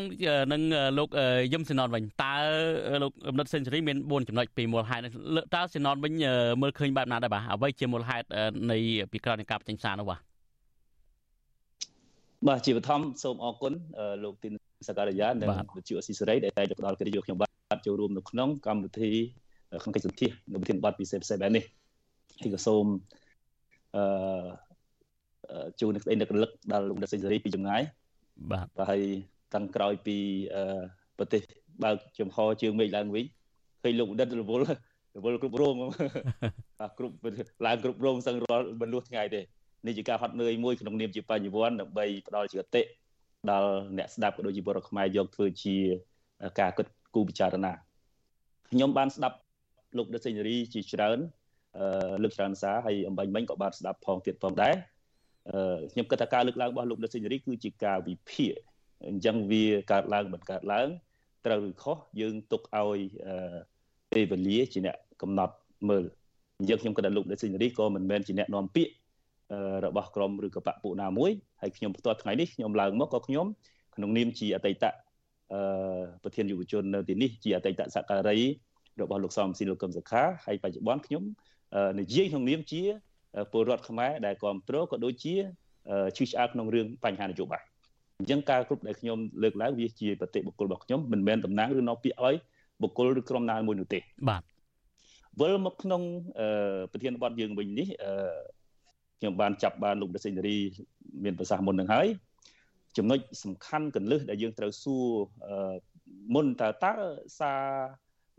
[0.53, 0.62] នឹង
[0.99, 1.09] លោក
[1.53, 2.35] យឹមសេណនវិញតើ
[3.03, 5.03] លោកនិតសេនស៊ូរីមាន4ចំណុចពីមូលហេតុ
[5.55, 6.12] តើសេណនវិញ
[6.62, 8.26] មើលឃើញបែបណាដែរបាទអ្វីជាមូលហេតុ
[8.70, 8.79] នៃ
[9.12, 10.20] ពីក្រោយនៃការបញ្ចេញសារនោះបាទ
[12.47, 13.72] បាទជាបឋមសូមអរគុណ
[14.24, 19.12] លោកទីន សការីយ៉ានិងវិទ្យុអស៊ីសេរីដែលតែផ្ដល់កិត្តិយសខ្ញុំបាទចូលរួមនៅក្នុងកម្មវិធី
[19.83, 21.64] ក្នុងកិច្ចសន្ទនានៅប្រធានបទពិសេសផ្សេងបែបនេះ
[22.41, 22.85] ហើយក៏សូម
[23.97, 27.83] អឺជួននឹកស្អីនឹករលឹកដល់លោកដិតសេរីពីចម្ងាយ
[28.53, 29.03] បាទហើយ
[29.55, 30.16] តាំងក្រោយពី
[31.18, 31.41] ប្រទេស
[31.85, 33.24] បើកចំហជើងមេឃឡើងវិញ
[33.83, 34.64] ឃើញលោកដិតរវល់
[35.16, 35.74] រវល់គ្រប់រង
[36.99, 37.14] គ្រប់
[37.66, 39.41] ឡើងគ្រប់រងសឹងរាល់មិនលួសថ្ងៃទេ
[39.87, 42.83] នេះជាការហត់នឿយមួយក្នុងនាមជាបញ្ញវន្តដើម្បីផ្ដល់ជាអតិ
[43.51, 45.76] ដល់អ្នកស្ដាប់ក៏ដូចជាពលរដ្ឋខ្មែរយកធ្វើជា
[46.61, 47.72] ការគិតគូរពិចារណា
[48.70, 49.36] ខ្ញុំបានស្ដាប់
[49.97, 51.18] លោកដិតសេរីជាច្រើន
[52.22, 54.74] លើកច្រើនសារហើយអំបញ្ញមិញក៏បានស្ដាប់ផងទៀតផងដែរ
[55.93, 58.53] ខ្ញុំគិតថាការលើកឡើងរបស់លោកដិតសេរីគឺជាការវិភាគ
[59.09, 60.89] អញ្ចឹងវាកើតឡើងមិនកើតឡើង
[61.47, 63.01] ត្រូវឬខុសយើងទុកឲ្យ
[64.12, 65.55] ពេលវេលាជាអ្នកកំណត់
[65.89, 66.05] មើល
[66.59, 68.93] អញ្ចឹងខ្ញុំគិតថាលោកដេសិនរីក៏មិនមែនជាអ្នកនាំពាក្យ
[69.86, 71.30] របស់ក្រមឬក៏បពពួកណាមួយ
[71.62, 73.46] ហើយខ្ញុំផ្ទាល់ថ្ងៃនេះខ្ញុំឡើងមកក៏ខ្ញុំ
[73.96, 74.84] ក្នុងនាមជាអតីត
[75.53, 75.61] អឺ
[76.22, 78.38] ប្រធានយុវជននៅទីនេះជាអតីតសក្ការី
[79.01, 81.22] របស់លោកសំស៊ីលោកកឹមសុខាហើយបច្ចុប្បន្នខ្ញុំ
[82.01, 82.82] និយាយក្នុងនាមជា
[83.53, 85.34] ពលរដ្ឋខ្មែរដែលគ្រប់គ្រងក៏ដូចជា
[86.16, 87.62] ឈឺឆ្អាលក្នុងរឿងបញ្ហានយោបាយ
[88.18, 92.36] អញ្ចឹងការគ្រប់ដែលខ្ញុំលើកឡើងវាជាបតិបុគ្គលរបស់ខ្ញុំមិនមែនតំណាងឬនាំពាក្យឲ្យ
[92.82, 94.42] បុគ្គលឬក្រុមណាមួយនោះទេបាទ
[95.40, 96.03] វិលមកក្នុង
[96.92, 97.88] ប្រធានបទយើងវិញនេះ
[99.19, 100.57] ខ្ញុំបានចាប់បានលោកដេសិនរី
[101.25, 102.07] មានប្រសាសន៍មុននឹងហើយ
[102.97, 105.05] ចំណុចសំខាន់កន្លឹះដែលយើងត្រូវសួរ
[106.35, 106.93] មុនតើតើ
[107.39, 107.62] សារ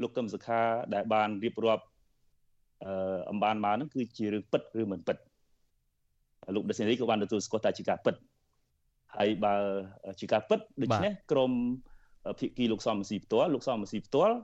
[0.02, 0.62] លោកកឹមសុខា
[0.94, 1.86] ដែលបានរៀបរាប់
[2.86, 5.18] អឺអំបានមកហ្នឹងគឺជារឿងពិតឬមិនពិត
[6.56, 8.16] លោកដេសិនរីក៏បានទទួលស្គាល់ថាជាការពិត
[9.18, 9.56] ហើយបើ
[10.20, 11.52] ជាការពិតដូច្នេះក្រម
[12.40, 14.36] ភិក្ខីលោកសំស៊ីផ្ទាល់លោកសំស៊ីផ្ទាល់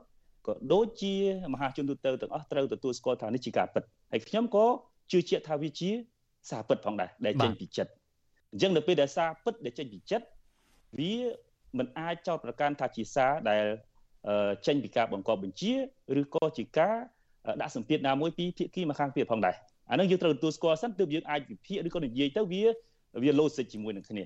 [0.47, 1.13] ក៏ដូចជា
[1.53, 4.65] មហាជនទូទៅទាំងអស់ត្រូវទទួលស្គាល់ថានេះជាការពិតហើយខ្ញុំក៏
[5.11, 5.91] ជឿជាក់ថាវាជា
[6.49, 7.91] សារពិតផងដែរដែលចេញពីចិត្ត
[8.51, 10.25] អញ្ចឹងនៅពេលដែលសារពិតដែលចេញពីចិត្ត
[10.99, 11.13] វា
[11.77, 13.65] មិនអាចចោទប្រកាន់ថាជាសារដែល
[14.67, 15.73] ចេញពីការបង្កប់បញ្ជា
[16.21, 16.95] ឬក៏ជាការ
[17.61, 19.55] ដាក់សម្ពាធណាមួយពីភាគីម្ខាងទៀតផងដែរ
[19.89, 22.63] អានឹងយើងត្រូវទទួលស្គាល់សិនទើបយើងអាចវិភាគឬក៏និយាយទៅវា
[23.23, 24.23] វា logic ជាមួយនឹងគ្នា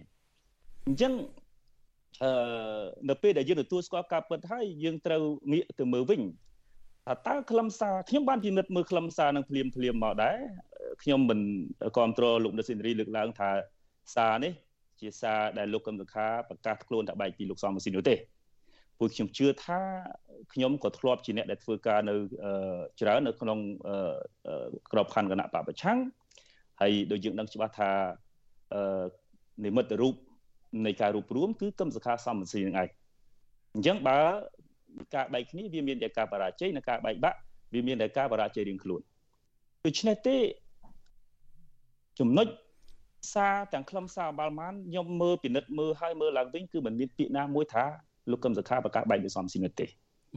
[0.87, 1.13] អញ្ចឹង
[2.23, 2.31] អឺ
[3.09, 6.21] នៅពេលដែលយើងទទួលស្គាល់ការពិតហើយយើងត្រូវងាកទៅមើលវិញ
[7.07, 10.39] ថាតើខ្លឹមសារខ្ញុំបានពិនិត្យមើលខ្លឹមសារនឹងភ្លាមភ្លាមមកដែរ
[11.03, 11.39] ខ្ញុំមិន
[11.95, 13.49] គ្រប់គ្រងលោកដេសិនរីលើកឡើងថា
[14.15, 14.53] សារនេះ
[14.99, 18.15] ជាសារដែលលោកកឹមសុខាប្រកាសខ្លួនថាបែកពីលោកសំស៊ីនោះទេ
[18.97, 19.79] ព្រោះខ្ញុំជឿថា
[20.53, 22.15] ខ្ញុំក៏ធ្លាប់ជាអ្នកដែលធ្វើការនៅ
[23.01, 23.59] ច្រើននៅក្នុង
[24.91, 25.99] ក្របខ័ណ្ឌគណៈបពប្រឆាំង
[26.81, 27.91] ហើយដូចយើងដឹងច្បាស់ថា
[29.65, 30.15] និមិត្តរូប
[30.85, 32.89] នៃការរួបរวมគឺកឹមសុខាសំស៊ីនឹងឯង
[33.73, 34.19] អញ្ចឹងបើ
[35.15, 37.37] ការបែកគ្នាវាមានតែការបរាជ័យនិងការបែកបាក់
[37.73, 39.01] វាមានតែការបរាជ័យរៀងខ្លួន
[39.85, 40.37] ដូច្នេះទេ
[42.19, 42.47] ចំណុច
[43.33, 47.85] សារទាំងខ្លឹមសារបាល់ម៉ានខ្ញុំមើលពិនិត្យមើលហើយមើលឡើងវិញគឺมันមានពាក្យណាមួយថា
[48.31, 49.87] លោកកឹមសុខាប្រកាសបែកពីសំស៊ីនោះទេ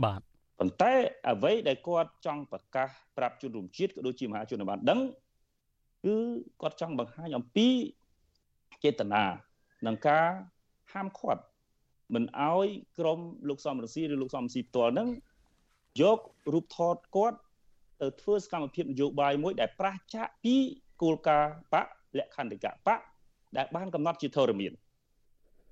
[0.05, 0.20] បាទ
[0.59, 0.93] ប៉ុន្តែ
[1.30, 5.01] អ្វីដែលគាត់ចង់ប្រកាសប្រាប់ជនរួមជាតិក៏ដូចជាមហាជនបានដឹង
[6.05, 6.16] គឺ
[6.62, 7.68] គាត់ចង់បង្ហាញអំពី
[8.85, 9.24] ចេតនា
[9.87, 10.26] នឹងការ
[10.93, 11.43] ហាមឃាត់
[12.14, 12.66] មិនអោយ
[12.99, 13.18] ក្រុម
[13.49, 15.09] លោកសំរងស៊ីឬលោកសំស៊ីផ្ទាល់នឹង
[16.03, 16.18] យក
[16.53, 17.39] រូបថតគាត់
[18.01, 20.57] ទៅធ្វើសកម្មភាពនយោបាយមួយដែលប្រឆាចពី
[21.03, 21.86] គោលការណ៍បក
[22.18, 23.00] លក្ខន្តិកៈបក
[23.57, 24.72] ដែលបានកំណត់ជាធរមាន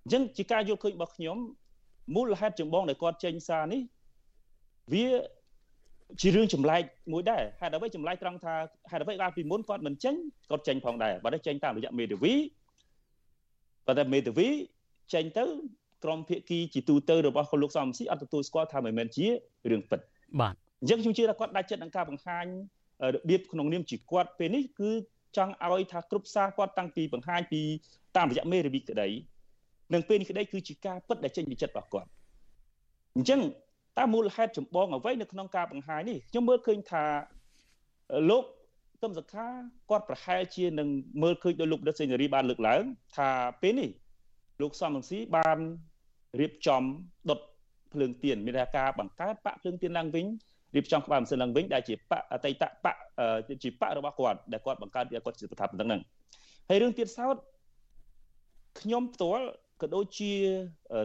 [0.03, 1.37] អញ្ចឹងជាការយល់ឃើញរបស់ខ្ញុំ
[2.17, 3.81] មូលហេតុចម្បងដែលគាត់ចេញសារនេះ
[4.93, 5.07] វា
[6.21, 8.55] ជារឿងចម្លែកមួយដែរហេតុអ្វីចម្លែកត្រង់ថា
[8.91, 10.15] ហេតុអ្វីកាលពីមុនគាត់មិនចេញ
[10.51, 12.35] គាត់ចេញផងដែរបើតែចេញតាមរយៈមេធាវី
[13.87, 14.49] ប៉ុន្តែមេធាវី
[15.15, 15.45] ចេញទៅ
[16.05, 19.27] ក្រមភាគីជាទូទៅរបស់លោកសំស៊ីអត់ទទួលស្គាល់ថាមិនមែនជា
[19.71, 20.01] រឿងពិត
[20.41, 22.47] បាទអញ្ចឹងខ្ញុំជឿថាគាត់ដាច់ចិត្តនឹងការបង្ហាញ
[23.15, 24.91] របៀបក្នុងនាមជាគាត់ពេលនេះគឺ
[25.37, 27.63] ចង់ឲ្យថាគ្រប់សារគាត់តាំងពីបង្ហាញពី
[28.17, 29.09] តាមរយៈមេធាវីក្តី
[29.95, 32.09] នឹងពេលនេះក្តីគឺជាការពិតដែលចេញពីចិត្តរបស់គាត់
[33.17, 33.41] អញ្ចឹង
[33.99, 37.05] តើមូលហេតុចម្បងអ្វីនៅក្នុងការបង្ហាញនេះខ្ញុំមើលឃើញថា
[38.31, 38.45] លោក
[39.03, 39.47] កឹមសុខា
[39.91, 40.89] គាត់ប្រហែលជានឹង
[41.23, 42.83] មើលឃើញដោយលោកដិតសេនារីបានលើកឡើង
[43.17, 43.31] ថា
[43.63, 43.91] ពេលនេះ
[44.63, 45.59] លោកសំរងស៊ីបាន
[46.41, 46.83] រៀបចំ
[47.31, 47.41] ដុត
[47.93, 50.27] ភ្លើងទៀនមានថាការបង្កើតបាក់ភ្លើងទៀនឡើងវិញ
[50.75, 52.97] រៀបចំក្បាលម៉ាស៊ីនឡើងវិញដែលជាបកអតីតបក
[53.63, 56.01] ជាបករបស់គាត់ដែលគាត់បង្កើតវាគាត់ជាប្រថាប់ហ្នឹង
[56.69, 57.37] ហើយរឿងទៀតសោត
[58.81, 59.47] ខ្ញុំផ្ទាល់
[59.83, 60.33] ក៏ដូចជា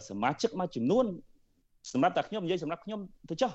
[0.10, 1.06] សមាជិកមួយចំនួន
[1.94, 3.00] សម្រាប់តែខ្ញុំនិយាយសម្រាប់ខ្ញុំ
[3.30, 3.52] ទៅចុះ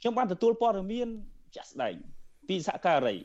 [0.00, 1.08] ខ្ញុំបានទទួលព័ត៌មាន
[1.54, 1.94] ជាក់ស្ដែង
[2.48, 3.16] ពីសហការី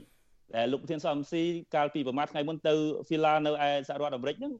[0.55, 1.43] ដែលលោកប្រធានសំស៊ី
[1.75, 2.73] កាលពីប្រមាណថ្ងៃមុនទៅ
[3.07, 4.53] ហ្វីឡានៅឯសហរដ្ឋអាមេរិកហ្នឹង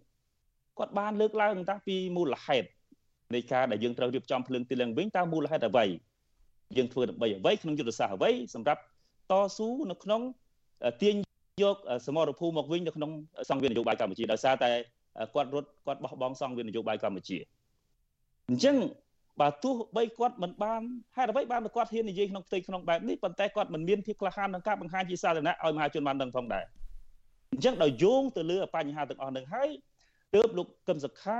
[0.78, 2.68] គាត់បានលើកឡើងតាពីមូលហេតុ
[3.34, 5.86] នៃការដែលយើងត្រូវរៀបចំភ្លើងទីឡើងវិញតើមូលហេតុអ្វី
[6.76, 8.82] យើងធ្វើដើម្បីអ្វីក្នុងយុទ្ធសាស្ត្រអ្វីសម្រាប់
[9.32, 10.22] តស៊ូនៅក្នុង
[11.02, 11.16] ទាញ
[11.64, 13.12] យកសមរភូមិមកវិញនៅក្នុង
[13.50, 14.72] សង្វៀននយោបាយកម្ពុជាដោយសារតែ
[15.36, 17.38] គាត់រត់គាត់បោះបង់សង្វៀននយោបាយកម្ពុជា
[18.50, 18.76] អញ្ចឹង
[19.42, 20.82] បើទោះបីគាត់មិនបាន
[21.18, 26.66] ហេតុអ្វីបានគាត់ហ៊ាននិយាយក្នុងផ្ទៃក្នុងបែបនេះប៉ុន្តែគាត់មិនមានភាពក្លាហានក្នុងការបង្ហាញជាសាធារណៈឲ្យមហាជនបានដឹងផងដែរ
[27.52, 29.70] អញ្ចឹងដោយយោងទៅលើបញ្ហាទាំងអស់នឹងហើយ
[30.36, 31.40] ទើបលោកកឹមសុខា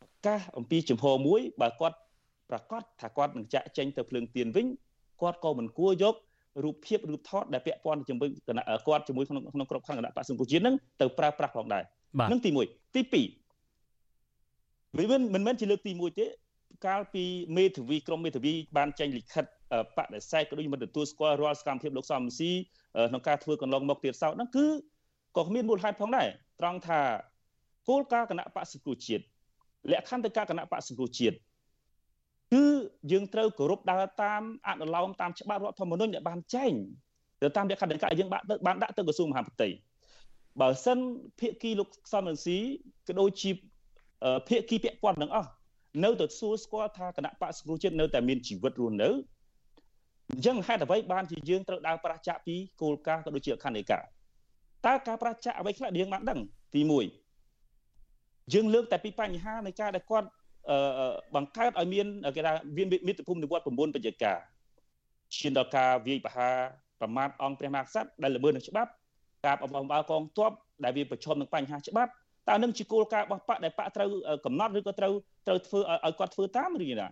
[0.00, 1.96] ប្រកាសអំពីចំហមួយបើគាត់
[2.50, 4.66] ប្រកាសថាគាត់នឹងចាក់ចេញទៅភ្លើងទៀនវិញ
[5.22, 6.14] គាត់ក៏មិនគួរយក
[6.64, 11.82] រូបភាពរូបថតដែលពាក់ព័ន្ធជាមួយគណៈគាត់ជាមួយក្នុងក្នុងក្របខ័ណ្ឌគណៈបក្សសង្គមជាតិនឹងទៅប្រើប្រាស់ផងដែរ
[12.32, 13.22] នឹងទី1ទី
[14.96, 16.26] 2វាមិនមិនមែនជាលើកទី1ទេ
[16.86, 17.24] កាលពី
[17.56, 19.44] មេធាវីក្រមមេធាវីបានចេញលិខិត
[19.96, 22.50] បដិសេធក៏ដូចមិនទទួលស្គាល់រាល់សកម្មភាពលោកសំស៊ី
[23.10, 24.66] ក្នុងការធ្វើកន្លងមកទៀតសោតហ្នឹងគឺ
[25.36, 26.28] ក៏គ្មានមូលហេតុផងដែរ
[26.60, 27.00] ត្រង់ថា
[27.88, 29.22] គោលការណ៍គណៈបកសង្គ្រោះជាតិ
[29.92, 31.36] លក្ខន្តិកគណៈបកសង្គ្រោះជាតិ
[32.54, 32.64] គឺ
[33.12, 36.72] យើងត្រូវគោរពដើរតាមអនុលោមតាមច្បាប់រដ្ឋធម្មនុញ្ញដែលបានចែង
[37.42, 39.68] ទៅតាមលក្ខន្តិកយើងបានបានដាក់ទៅក្រសួងមហាផ្ទៃ
[40.60, 40.98] បើសិន
[41.40, 42.58] ភាគីលោកសំរងស៊ី
[43.06, 43.50] ក៏ដូចជា
[44.48, 45.50] ភាគីពាក់ព័ន្ធទាំងអស់
[46.04, 49.10] នៅតែសួរស្គាល់ថាគណៈបកសង្គ្រោះជាតិនៅតែមានជីវិតរស់នៅ
[50.30, 56.40] អញ្ចឹងហេតុអ្វីបានជាយើងត្រូវដើរប្រឆាំងពីគោលការណ៍ក៏ដូចជាអខណ្ឌនិកាតើការប្រឆាំងអ្វីខ្លះយើងបានដឹង
[56.74, 56.80] ទី
[57.46, 60.28] 1យើងលើកតែពីបញ្ហានៃការដែលគាត់
[61.34, 62.06] បង្កើតឲ្យមាន
[62.36, 62.52] គេថា
[63.06, 63.94] មាតុភូមិនិវត្ត9បច្ចុប្បន្ន
[65.38, 66.56] ឈានដល់ការវាយប្រហារ
[67.00, 68.90] ប្រមាថអង្គព្រះមហាក្សត្រដែលល្មើសនឹងច្បាប់
[69.46, 70.52] ការបំបំបើកងទ័ព
[70.84, 72.10] ដែលវាប្រឈមនឹងបញ្ហាច្បាប់
[72.48, 74.08] តើនឹងជាគោលការណ៍របស់បកដែលបកត្រូវ
[74.44, 75.12] កំណត់ឬក៏ត្រូវ
[75.46, 77.08] ត្រូវធ្វើឲ្យគាត់ធ្វើតាមឬយ៉ាងណា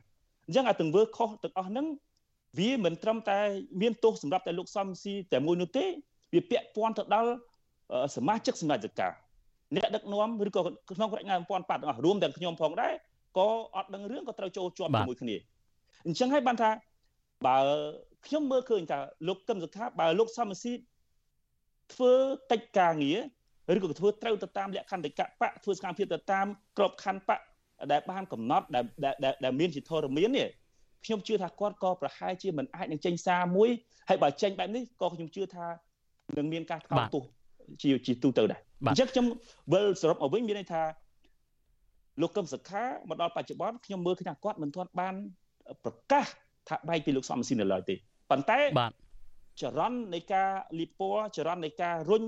[0.47, 1.87] អញ្ចឹងអាទង្វើខុសទាំងអស់ហ្នឹង
[2.59, 3.39] វាមិនត្រឹមតែ
[3.81, 5.85] មានទោសសម្រាប់តែលោកសំស៊ីតែមួយនោះទេ
[6.35, 7.31] វាពាក់ព័ន្ធទៅដល់
[8.17, 9.09] សមាជិកសមាជិកា
[9.77, 12.93] អ្នកដឹកនាំឬក៏ក្នុងរចនាសម្ព័ន្ធបកទាំងអស់រួមទាំងខ្ញុំផងដែរ
[13.37, 15.37] ក៏អត់ដឹងរឿងក៏ត្រូវចូលជាប់ជាមួយគ្នា
[16.07, 16.71] អញ្ចឹងហើយបានថា
[17.47, 17.59] បើ
[18.27, 20.73] ខ្ញុំមើលឃើញថាលោកកឹមសុខាបើលោកសំស៊ី
[21.95, 22.13] ធ្វើ
[22.51, 23.21] កិច្ចការងារ
[23.77, 26.47] ឬក៏ធ្វើត្រូវទៅតាមលក្ខន្តិកៈបកធ្វើសកម្មភាពទៅតាម
[26.79, 27.41] ក្របខ័ណ្ឌបក
[27.93, 28.85] ដែលបានកំណត់ដែល
[29.45, 30.49] ដែលមានជាធរមាននេះ
[31.05, 33.69] ខ្ញុំជឿថាគាត់ក៏ប្រហែលជាមិនអាចនឹងចេញសារមួយ
[34.09, 35.67] ហើយបើចេញបែបនេះក៏ខ្ញុំជឿថា
[36.37, 37.23] នឹងមានការថ្កោលទោស
[37.83, 39.27] ជាជាទូទៅដែរអញ្ចឹងខ្ញុំ
[39.73, 40.83] វិលសរុបមកវិញមានន័យថា
[42.21, 45.15] លោកកឹមសុខាមកដល់បច្ចុប្បន្នខ្ញុំមើលឃើញថាគាត់មិនទាន់បាន
[45.85, 46.27] ប្រកាស
[46.69, 47.95] ថាបែកពីលោកសំស៊ីននៅឡើយទេ
[48.31, 48.93] ប៉ុន្តែបាទ
[49.63, 52.23] ចរន្តនៃការលីពណ៌ចរន្តនៃការរុញ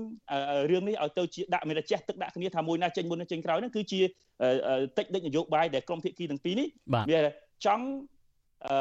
[0.71, 4.01] រឿងនេះឲ្យទៅជាដាក់មានតែចេះទឹកដាក់គ្នាថាមួយណាចេញមុនចេញក្រោយហ្នឹងគឺជា
[4.97, 6.67] តិចដេចនយោបាយដែលក្រុមភាគីទាំងពីរនេះ
[7.11, 7.21] វា
[7.65, 7.85] ចង់
[8.65, 8.75] អឺ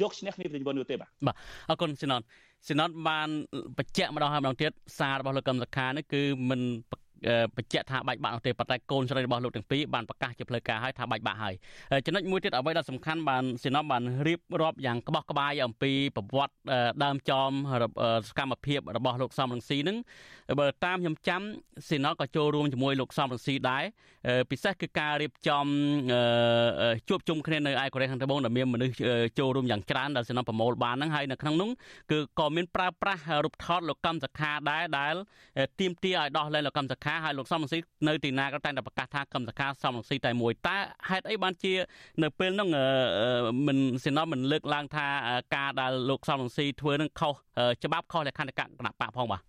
[0.00, 1.36] យកឈ្នះគ្នាប្រតិបត្តិនោះទេបាទបាទ
[1.70, 2.22] អរគុណស៊ីណុត
[2.66, 3.28] ស៊ីណុតបាន
[3.78, 6.92] បញ្ជាក់ម្ដងហើយម្ដងទៀតសាររបស់លោកកឹមសុខានេះគឺមិនប
[7.64, 11.54] ញ្ជាក់ថាបាច់បាក់នោះទេប៉ុន្តែកូនស្រីរបស់លោកទាំងពីរបានប្រកាសជាផ្លូវការហើយថាបាច់បាក់ហើយ
[12.06, 16.54] ចំណុចមួយទៀតអ្វីដែលសំខាន់បានសេណមបានរៀបរាប់យ៉ាងក្បោះក្បាយអំពីប្រវត្តិ
[17.04, 17.50] ដើមចម
[18.28, 19.96] សកម្មភាពរបស់លោកសំរងស៊ីនឹង
[20.60, 21.42] បើតាមខ្ញុំចាំ
[21.90, 23.84] សេណក៏ចូលរួមជាមួយលោកសំរងស៊ីដែរ
[24.50, 25.66] ពិសេសគឺការរៀបចំ
[27.08, 28.94] ជួបជុំគ្នានៅឯកូរ៉េខាងត្បូងដែលមានមនុស្ស
[29.38, 31.70] ចូលរួមយ៉ាងច្រើនដែលសេណប្រមូលបានហ្នឹងហើយនៅក្នុងនោះ
[32.12, 35.14] គឺក៏មានប្រើប្រាស់រូបថតលោកកម្មសខាដែរដែល
[35.80, 40.76] ទៀមទាឲ្យដោះលែងលោកកម្មសខាហើយលោកសំរងស៊ីនៅទីណាក៏តែងតែប្រកាសថាកម្មសខាសំរងស៊ីតែមួយតើ
[41.08, 41.72] ហេតុអីបានជា
[42.22, 42.68] នៅពេលហ្នឹង
[43.66, 45.06] មិនសេណមិនលើកឡើងថា
[45.56, 47.34] ការដែលលោកសំរងស៊ីធ្វើនឹងខុស
[47.84, 49.42] ច្បាប់ខុសលក្ខន្តិកៈគណៈបកផងបាទ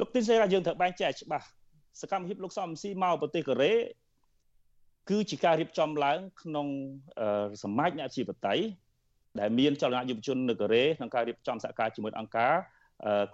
[0.00, 1.46] លោកទីសេរាយើងត្រូវបែងចែកច្បាស់
[2.00, 3.72] សកម្មភាពលោកសំស៊ីមកប្រទេសកូរ៉េ
[5.10, 6.66] គឺជាការរៀបចំឡើង ក្នុង
[7.62, 8.54] សមាជអ្នកជីវតៃ
[9.40, 12.54] ដែលមានចលនាយុវជននៅកូរ៉េក្នុងការរៀបចំសហការជាមួយអង្គការ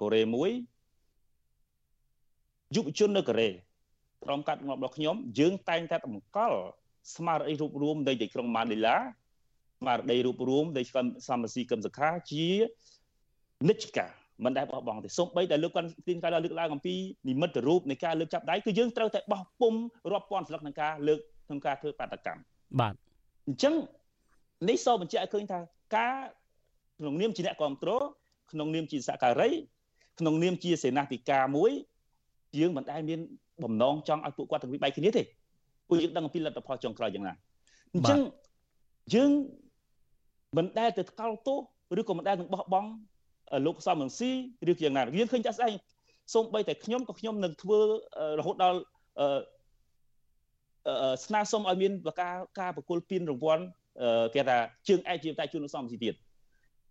[0.00, 0.50] កូរ៉េមួយ
[2.74, 3.48] យុវជននៅកូរ៉េ
[4.24, 6.58] ក្រុមកាត់ងាប់របស់ខ្ញុំយើងតែងតែតម្កល់
[7.16, 10.82] ស្មារតីរូបរួមនៃទីក្រុងម៉ានីឡាស្មារតីរូបរួមនៃ
[11.28, 12.46] សំស៊ីកឹមសខាជា
[13.68, 14.06] និច្ចកា
[14.44, 16.94] មិនដែលបោះបង់ទេសូម្បីតែលើកគាត់ទីនការលើកឡើងអំពី
[17.28, 19.74] និមិត្តរូបនៃការលើកចាប់ដៃគឺយើងត្រូវតែបោះពុំ
[20.12, 22.42] រាប់ពាន់ស្លឹកក្នុងការលើកក្នុងការធ្វើបាតកម្ម
[22.80, 22.94] បាទ
[23.46, 23.74] អញ្ចឹង
[24.68, 25.60] នេះសូមបញ្ជាក់ឲ្យឃើញថា
[25.96, 26.16] ការ
[26.98, 28.02] ក្នុងនាមជាអ្នកគ្រប់គ្រង
[28.52, 29.50] ក្នុងនាមជាសហការី
[30.20, 31.72] ក្នុងនាមជាសេនាធិការមួយ
[32.58, 33.20] យើងមិនដែលមាន
[33.64, 35.22] បំណងចង់ឲ្យពួកគាត់ទាំងពីរបែកគ្នាទេ
[35.88, 37.34] ពួកយើងដឹងអំពីលទ្ធផលចុងក្រោយយ៉ាងណា
[37.94, 38.20] អញ្ចឹង
[39.14, 39.30] យើង
[40.56, 41.58] មិនដែលទៅថ្កោលទោស
[42.00, 42.88] ឬក៏មិនដែលនឹងបោះបង់
[43.66, 44.30] លោកសំរងស៊ី
[44.70, 45.70] ឬយ៉ាងណាយើងឃើញចាស់ស្អី
[46.34, 47.78] សូម្បីតែខ្ញុំក៏ខ្ញុំនឹងធ្វើ
[48.38, 48.78] រហូតដល់
[51.24, 53.64] ស្នើសុំឲ្យមានការការប្រគល់ពានរង្វាន់
[54.34, 56.14] គេថាជើងឯកជាតែជូនលោកសំស៊ីទៀត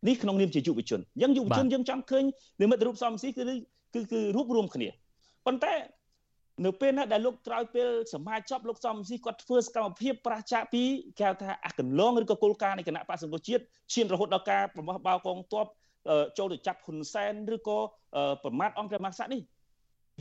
[0.07, 2.23] នេះក្នុងនាមជាយុវជនអញ្ចឹងយុវជនយើងចង់ឃើញ
[2.61, 3.43] និមិត្តរូបសំស៊ីគឺ
[3.93, 4.89] គឺគឺរួបរวมគ្នា
[5.45, 5.73] ប៉ុន្តែ
[6.65, 10.83] នៅពេលណាដែលលោកក្រោយពេលសមាជប់លោកសំស៊ីគាត់ធ្វើសកម្មភាពប្រឆាចពី
[11.19, 13.63] គេថាអាកន្លងឬក៏គោលការណ៍នៃគណៈបក្សសង្គមជាតិ
[13.93, 15.65] ឈានរហូតដល់ការប្រមោះបោកងទ័ព
[16.37, 17.79] ចូលទៅចាប់ហ៊ុនសែនឬក៏
[18.43, 19.41] ប្រមាថអង្គព្រះមហាក្សត្រនេះ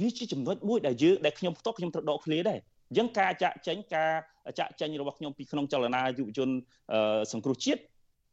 [0.01, 2.59] វាជាចំណុចមួយដែលយើងដែលខ្ញុំផ្ទាល់ខ្ញុំត្រូវដកឃ្លាដែរ
[2.89, 4.13] អញ្ចឹងការចាក់ចេញការ
[4.59, 6.49] ចាក់ចេញរបស់ខ្ញុំពីក្នុងចលនាយុវជន
[7.33, 7.81] សង្គ្រោះជាតិ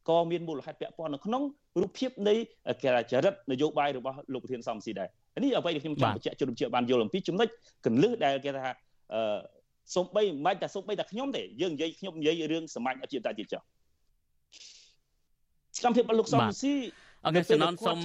[0.09, 1.43] ក៏មានមូលហេតុពាក់ព័ន្ធនៅក្នុង
[1.81, 2.35] រូបភាពនៃ
[2.83, 5.09] គេចរិតនយោបាយរបស់លោកប្រធានសំស៊ីដែរ
[5.43, 7.47] នេះអ្វីដែលខ្ញុំចង់បញ្ជាក់ជម្រាបជឿបានយល់អំពីចំណុច
[7.85, 8.71] កលឹះដែលគេថា
[9.13, 9.39] អឺ
[9.95, 13.61] សំបីមិនបាច់តែសំបីតែខ្ញុំទេយើងនិយាយខ្ញុំនិយាយរឿងសមាជអជាតិទៀតចុះ
[15.77, 16.73] សកម្មភាពរបស់លោកសំស៊ី
[17.25, 17.99] អរគុណសំណសូម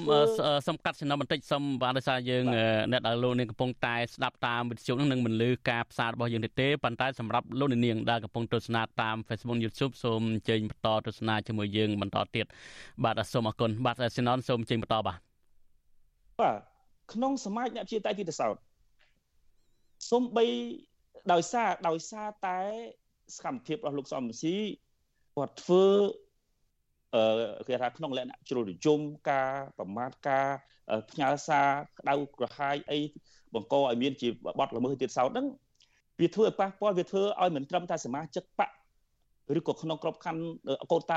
[0.67, 2.45] សូមកាត់សំណបន្តិចសូមបានដោយសារយើង
[2.93, 12.47] អ្នកដែលលោកនាងកំពុងតែស្ដាប់តាមវិទ្យុនឹងមិនលឺការផ្សាយរបស់យើងទេប៉ុន្តែសម្រាប់លោកនាងដែលកំពុងទស្សនាតាម Facebook YouTube សូមអញ្ជើញបន្តទស្សនាជាមួយយើងបន្តទៀត
[13.05, 15.19] បាទសូមអរគុណបាទសំណសូមអញ្ជើញបន្តបាទ
[16.41, 16.74] បាទ
[17.13, 18.57] ក្នុងសមាជអ្នកជាតៃទីតសោត
[20.11, 20.47] សំបី
[21.33, 22.61] ដោយសារដោយសារតែ
[23.37, 24.57] សកម្មភាពរបស់លោកសំស៊ី
[25.35, 25.85] គាត់ធ្វើ
[27.15, 29.01] អឺគេថាក្នុងលក្ខណៈជ្រុលនិយម
[29.31, 30.49] ការប្រមាថការ
[31.11, 32.99] ផ្ញើសារក្តៅក្រហាយអី
[33.55, 34.29] បង្កឲ្យមានជា
[34.59, 35.47] បទល្មើសទៀតសោតហ្នឹង
[36.21, 38.71] វាធ្វើឲ្យប៉ះពាល់វាធ្វើឲ្យមិនត្រឹមតែសមាជិកបក
[39.59, 40.43] ឬក៏ក្នុងក្របខ័ណ្ឌ
[40.91, 41.13] កូនតា